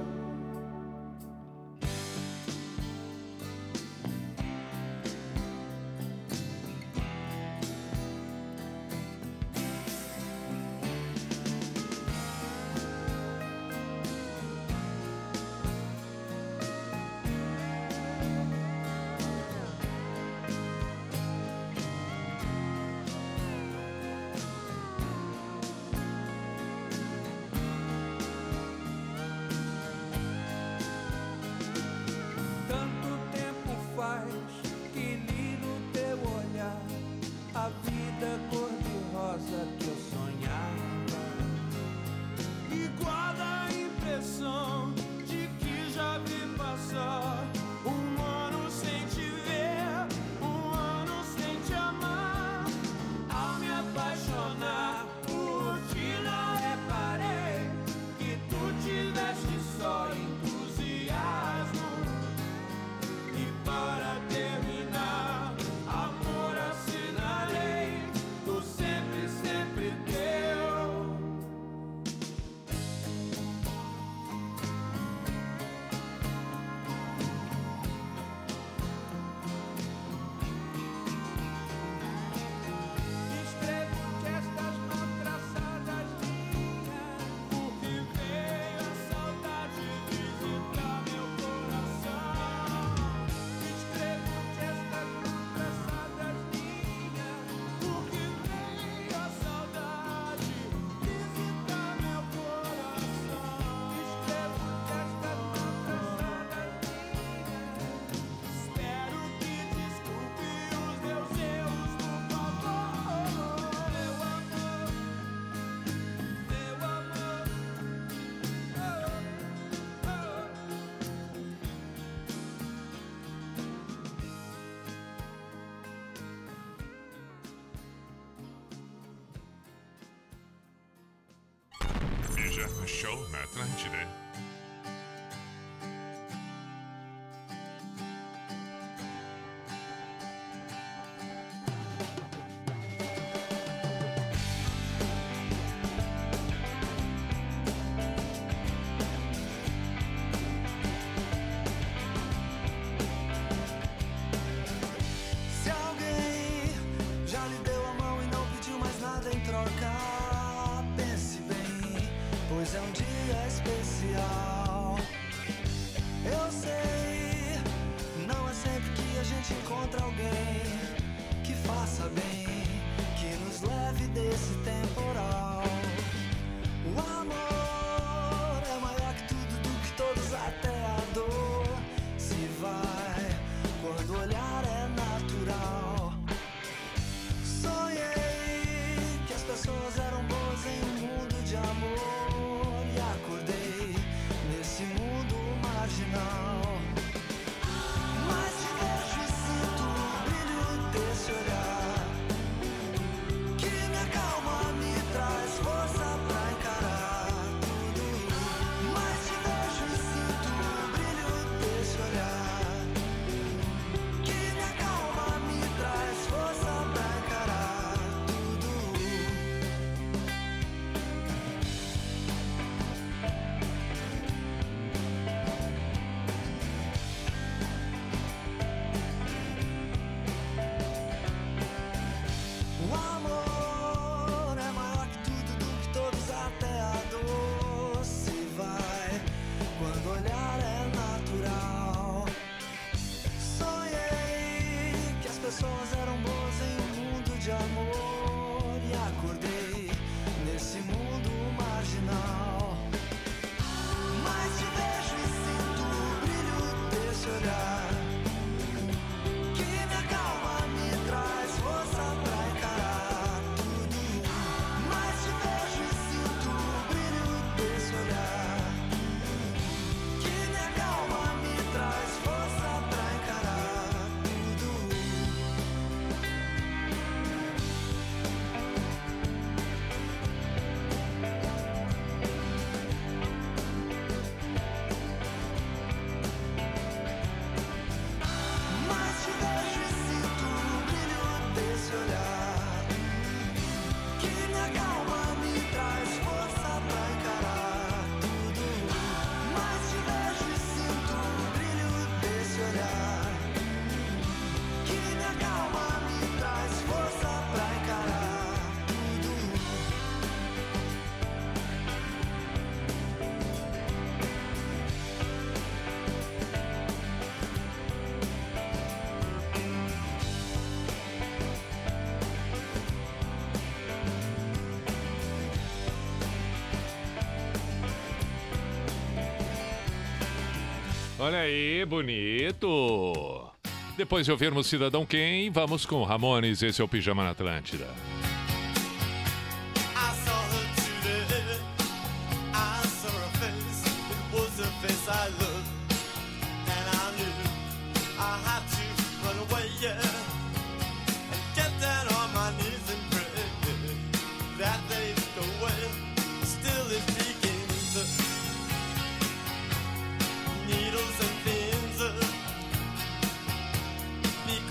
Olha 331.26 331.40
aí, 331.40 331.84
bonito. 331.86 333.50
Depois 333.98 334.28
de 334.28 334.32
ouvirmos 334.32 334.68
Cidadão 334.68 335.08
Quem, 335.08 335.50
vamos 335.50 335.84
com 335.84 336.04
Ramones. 336.04 336.62
Esse 336.62 336.84
é 336.84 336.86
o 336.86 336.88
Pijama 336.88 337.24
na 337.24 337.32
Atlântida. 337.32 337.88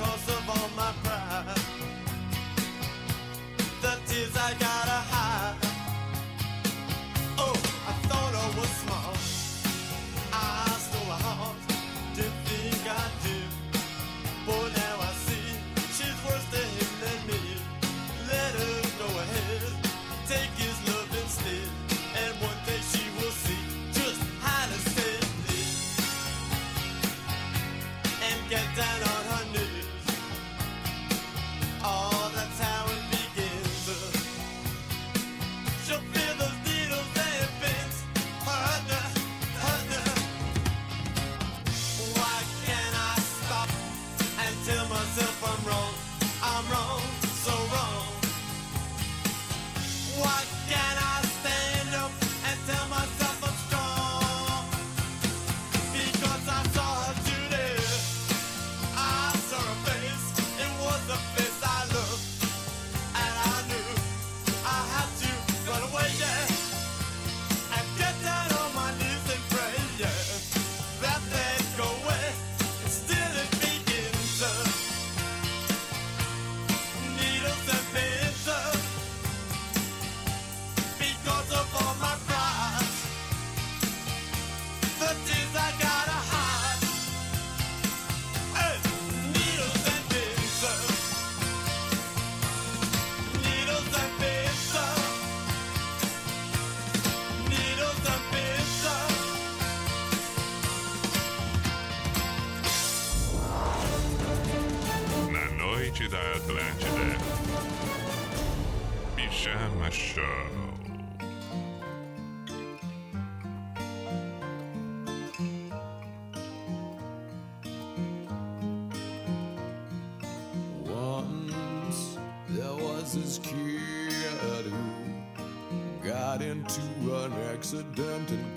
because 0.04 0.28
of 0.28 0.53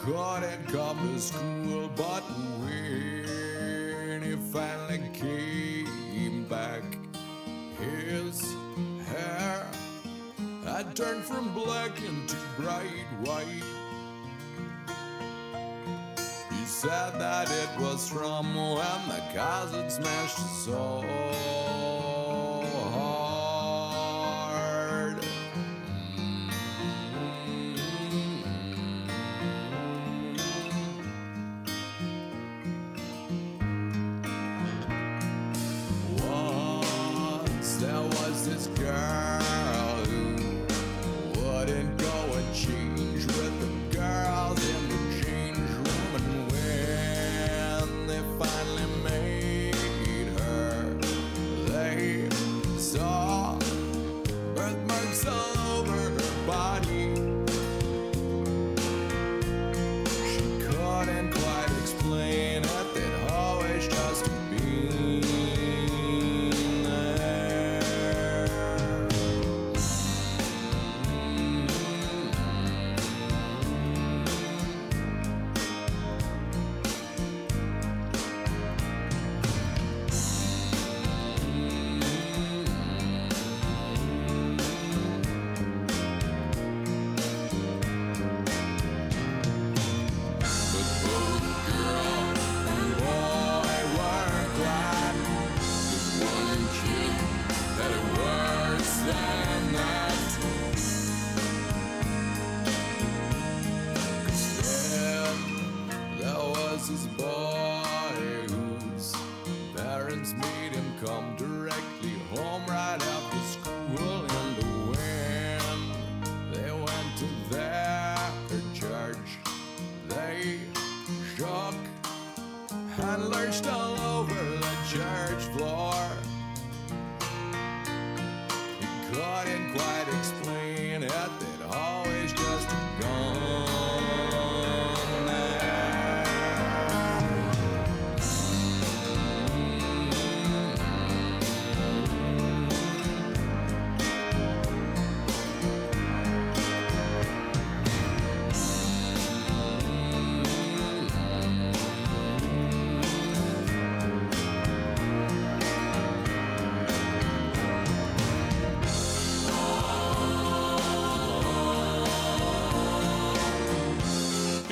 couldn't 0.07 0.67
come 0.67 0.97
to 1.13 1.19
school. 1.19 1.89
But 1.95 2.23
when 2.61 4.21
he 4.23 4.35
finally 4.53 5.01
came 5.13 6.45
back, 6.45 6.83
his 7.77 8.41
hair 9.07 9.67
had 10.63 10.95
turned 10.95 11.25
from 11.25 11.53
black 11.53 12.01
into 12.01 12.37
bright 12.57 13.05
white. 13.21 13.63
He 16.51 16.65
said 16.65 17.19
that 17.19 17.51
it 17.51 17.81
was 17.81 18.07
from 18.07 18.55
when 18.55 19.09
the 19.09 19.21
had 19.73 19.91
smashed 19.91 20.37
so 20.63 21.03
hard. 21.05 21.56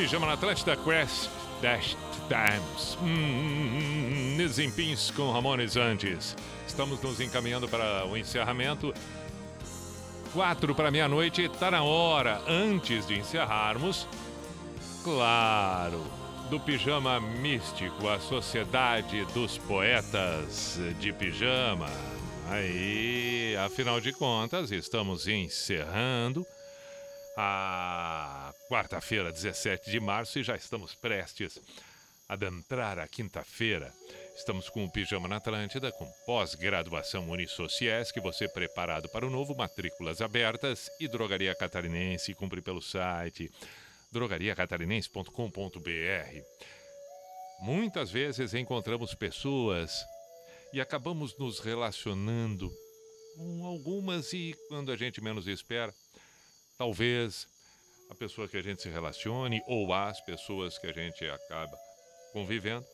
Pijama 0.06 0.28
na 0.28 0.34
Atlântida 0.34 0.78
Quest 0.78 1.32
Dash 1.64 1.98
Times. 2.28 2.96
Hum, 3.02 4.38
com 5.16 5.32
Ramones 5.32 5.76
antes. 5.76 6.36
Estamos 6.68 7.02
nos 7.02 7.20
encaminhando 7.20 7.68
para 7.68 8.06
o 8.06 8.16
encerramento. 8.16 8.94
Quatro 10.32 10.76
para 10.76 10.92
meia-noite, 10.92 11.46
está 11.46 11.72
na 11.72 11.82
hora, 11.82 12.40
antes 12.48 13.08
de 13.08 13.18
encerrarmos. 13.18 14.08
Claro, 15.04 16.06
do 16.52 16.60
Pijama 16.60 17.20
Místico, 17.20 18.08
a 18.08 18.20
Sociedade 18.20 19.26
dos 19.34 19.58
Poetas 19.58 20.80
de 21.00 21.12
Pijama. 21.14 21.90
Aí, 22.52 23.58
afinal 23.58 24.00
de 24.00 24.14
contas, 24.14 24.70
estamos 24.70 25.28
encerrando 25.28 26.46
a 27.36 28.54
quarta-feira, 28.70 29.32
17 29.32 29.92
de 29.92 30.00
março, 30.00 30.40
e 30.40 30.44
já 30.44 30.56
estamos 30.56 30.96
prestes 30.96 31.60
a 32.28 32.34
adentrar 32.34 33.00
a 33.00 33.08
quinta-feira. 33.08 33.94
Estamos 34.36 34.70
com 34.70 34.84
o 34.84 34.92
Pijama 34.92 35.28
na 35.28 35.38
Atlântida, 35.38 35.92
com 35.92 36.12
pós-graduação 36.26 37.30
Unisociesc, 37.30 38.20
você 38.20 38.48
preparado 38.48 39.08
para 39.10 39.26
o 39.26 39.30
novo, 39.30 39.56
matrículas 39.56 40.22
abertas 40.22 40.90
e 41.00 41.08
Drogaria 41.08 41.56
Catarinense, 41.56 42.34
cumpre 42.34 42.62
pelo 42.62 42.82
site 42.82 43.52
drogariacatarinense.com.br. 44.12 46.42
Muitas 47.62 48.12
vezes 48.12 48.54
encontramos 48.54 49.14
pessoas 49.14 50.06
e 50.74 50.82
acabamos 50.82 51.38
nos 51.38 51.60
relacionando 51.60 52.72
com 53.36 53.66
algumas 53.66 54.34
e 54.34 54.56
quando 54.70 54.92
a 54.92 54.98
gente 54.98 55.22
menos 55.22 55.48
espera, 55.48 55.94
talvez 56.78 57.48
a 58.10 58.16
pessoa 58.16 58.48
que 58.48 58.58
a 58.58 58.62
gente 58.62 58.82
se 58.82 58.90
relacione 58.90 59.62
ou 59.68 59.94
as 59.94 60.22
pessoas 60.22 60.78
que 60.78 60.88
a 60.88 60.92
gente 60.92 61.26
acaba 61.26 61.78
convivendo, 62.32 62.86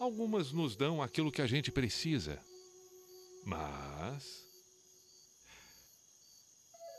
algumas 0.00 0.52
nos 0.52 0.76
dão 0.76 1.02
aquilo 1.02 1.32
que 1.32 1.42
a 1.42 1.46
gente 1.46 1.72
precisa. 1.72 2.38
Mas 3.44 4.44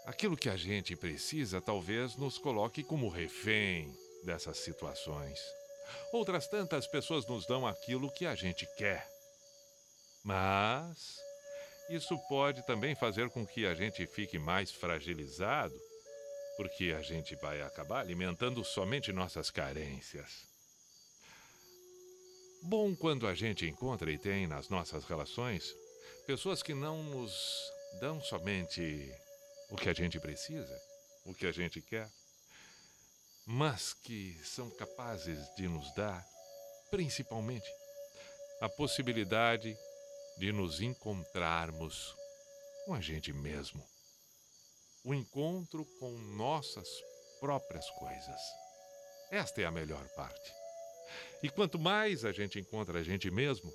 aquilo 0.06 0.38
que 0.38 0.50
a 0.50 0.58
gente 0.58 0.96
precisa 0.96 1.62
talvez 1.62 2.16
nos 2.16 2.38
coloque 2.38 2.84
como 2.84 3.10
refém 3.10 3.96
dessas 4.24 4.58
situações. 4.58 5.40
Outras 6.12 6.48
tantas 6.48 6.88
pessoas 6.88 7.26
nos 7.28 7.46
dão 7.46 7.66
aquilo 7.66 8.12
que 8.12 8.26
a 8.26 8.36
gente 8.36 8.68
quer. 8.78 9.08
Mas 10.24 11.18
isso 11.90 12.18
pode 12.28 12.66
também 12.66 12.96
fazer 12.96 13.30
com 13.30 13.46
que 13.46 13.66
a 13.66 13.76
gente 13.76 14.06
fique 14.08 14.40
mais 14.40 14.72
fragilizado, 14.72 15.80
porque 16.58 16.96
a 16.98 17.02
gente 17.02 17.36
vai 17.36 17.62
acabar 17.62 18.00
alimentando 18.00 18.64
somente 18.64 19.12
nossas 19.12 19.50
carências. 19.50 20.48
Bom 22.64 22.96
quando 22.96 23.28
a 23.28 23.36
gente 23.36 23.68
encontra 23.68 24.12
e 24.12 24.18
tem 24.18 24.48
nas 24.48 24.70
nossas 24.70 25.06
relações 25.06 25.76
pessoas 26.26 26.64
que 26.64 26.74
não 26.74 27.04
nos 27.04 27.72
dão 28.00 28.20
somente 28.22 29.14
o 29.70 29.76
que 29.76 29.90
a 29.90 29.94
gente 29.94 30.20
precisa, 30.20 30.82
o 31.26 31.34
que 31.34 31.46
a 31.46 31.52
gente 31.52 31.82
quer, 31.82 32.10
mas 33.46 33.94
que 33.94 34.40
são 34.44 34.70
capazes 34.72 35.38
de 35.56 35.68
nos 35.68 35.94
dar, 35.94 36.26
principalmente, 36.90 37.70
a 38.60 38.70
possibilidade 38.70 39.78
de 40.38 40.52
nos 40.52 40.82
encontrarmos 40.82 42.16
com 42.86 42.94
a 42.94 43.02
gente 43.02 43.32
mesmo. 43.32 43.95
O 45.06 45.14
encontro 45.14 45.86
com 46.00 46.12
nossas 46.36 46.90
próprias 47.40 47.88
coisas. 47.92 48.42
Esta 49.30 49.62
é 49.62 49.66
a 49.66 49.72
melhor 49.72 50.08
parte. 50.16 50.52
E 51.44 51.50
quanto 51.50 51.78
mais 51.78 52.26
a 52.26 52.32
gente 52.32 52.60
encontra 52.60 53.00
a 53.00 53.04
gente 53.04 53.30
mesmo, 53.30 53.72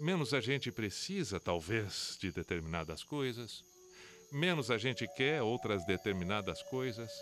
menos 0.00 0.32
a 0.32 0.40
gente 0.40 0.72
precisa, 0.72 1.38
talvez, 1.38 2.16
de 2.18 2.32
determinadas 2.32 3.04
coisas, 3.04 3.62
menos 4.32 4.70
a 4.70 4.78
gente 4.78 5.06
quer 5.16 5.42
outras 5.42 5.84
determinadas 5.84 6.62
coisas, 6.62 7.12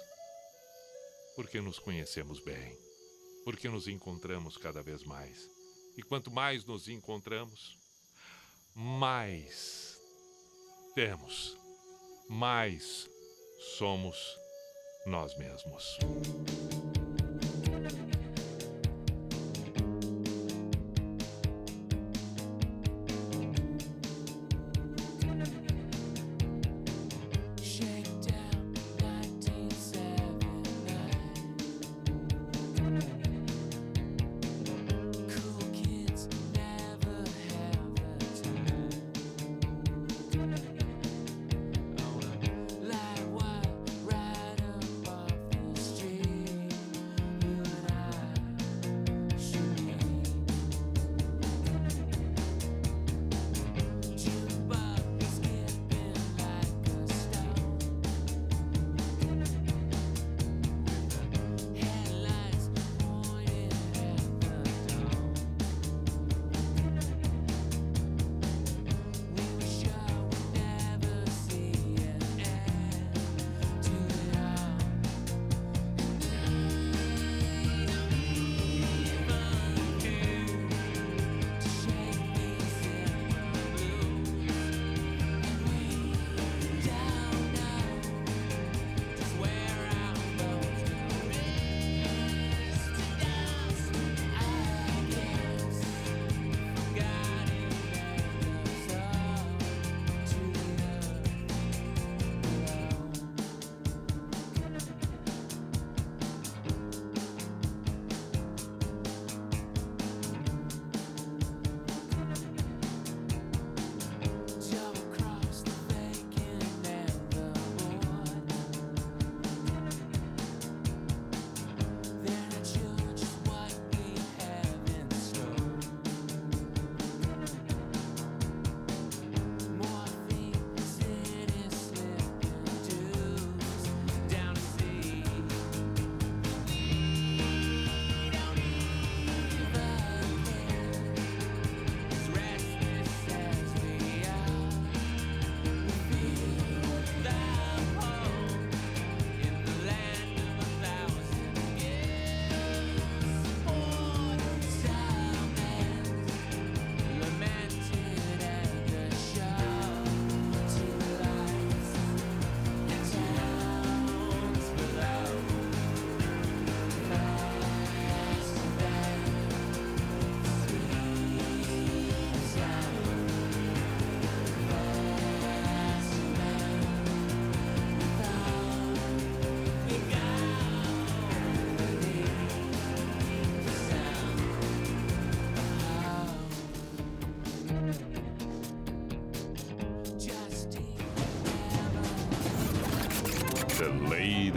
porque 1.34 1.60
nos 1.60 1.80
conhecemos 1.80 2.38
bem, 2.38 2.78
porque 3.44 3.68
nos 3.68 3.88
encontramos 3.88 4.56
cada 4.56 4.82
vez 4.82 5.02
mais. 5.02 5.50
E 5.96 6.02
quanto 6.02 6.30
mais 6.30 6.64
nos 6.64 6.88
encontramos, 6.88 7.76
mais 8.74 10.00
temos, 10.94 11.56
mais 12.28 13.08
somos 13.78 14.38
nós 15.06 15.36
mesmos. 15.36 15.98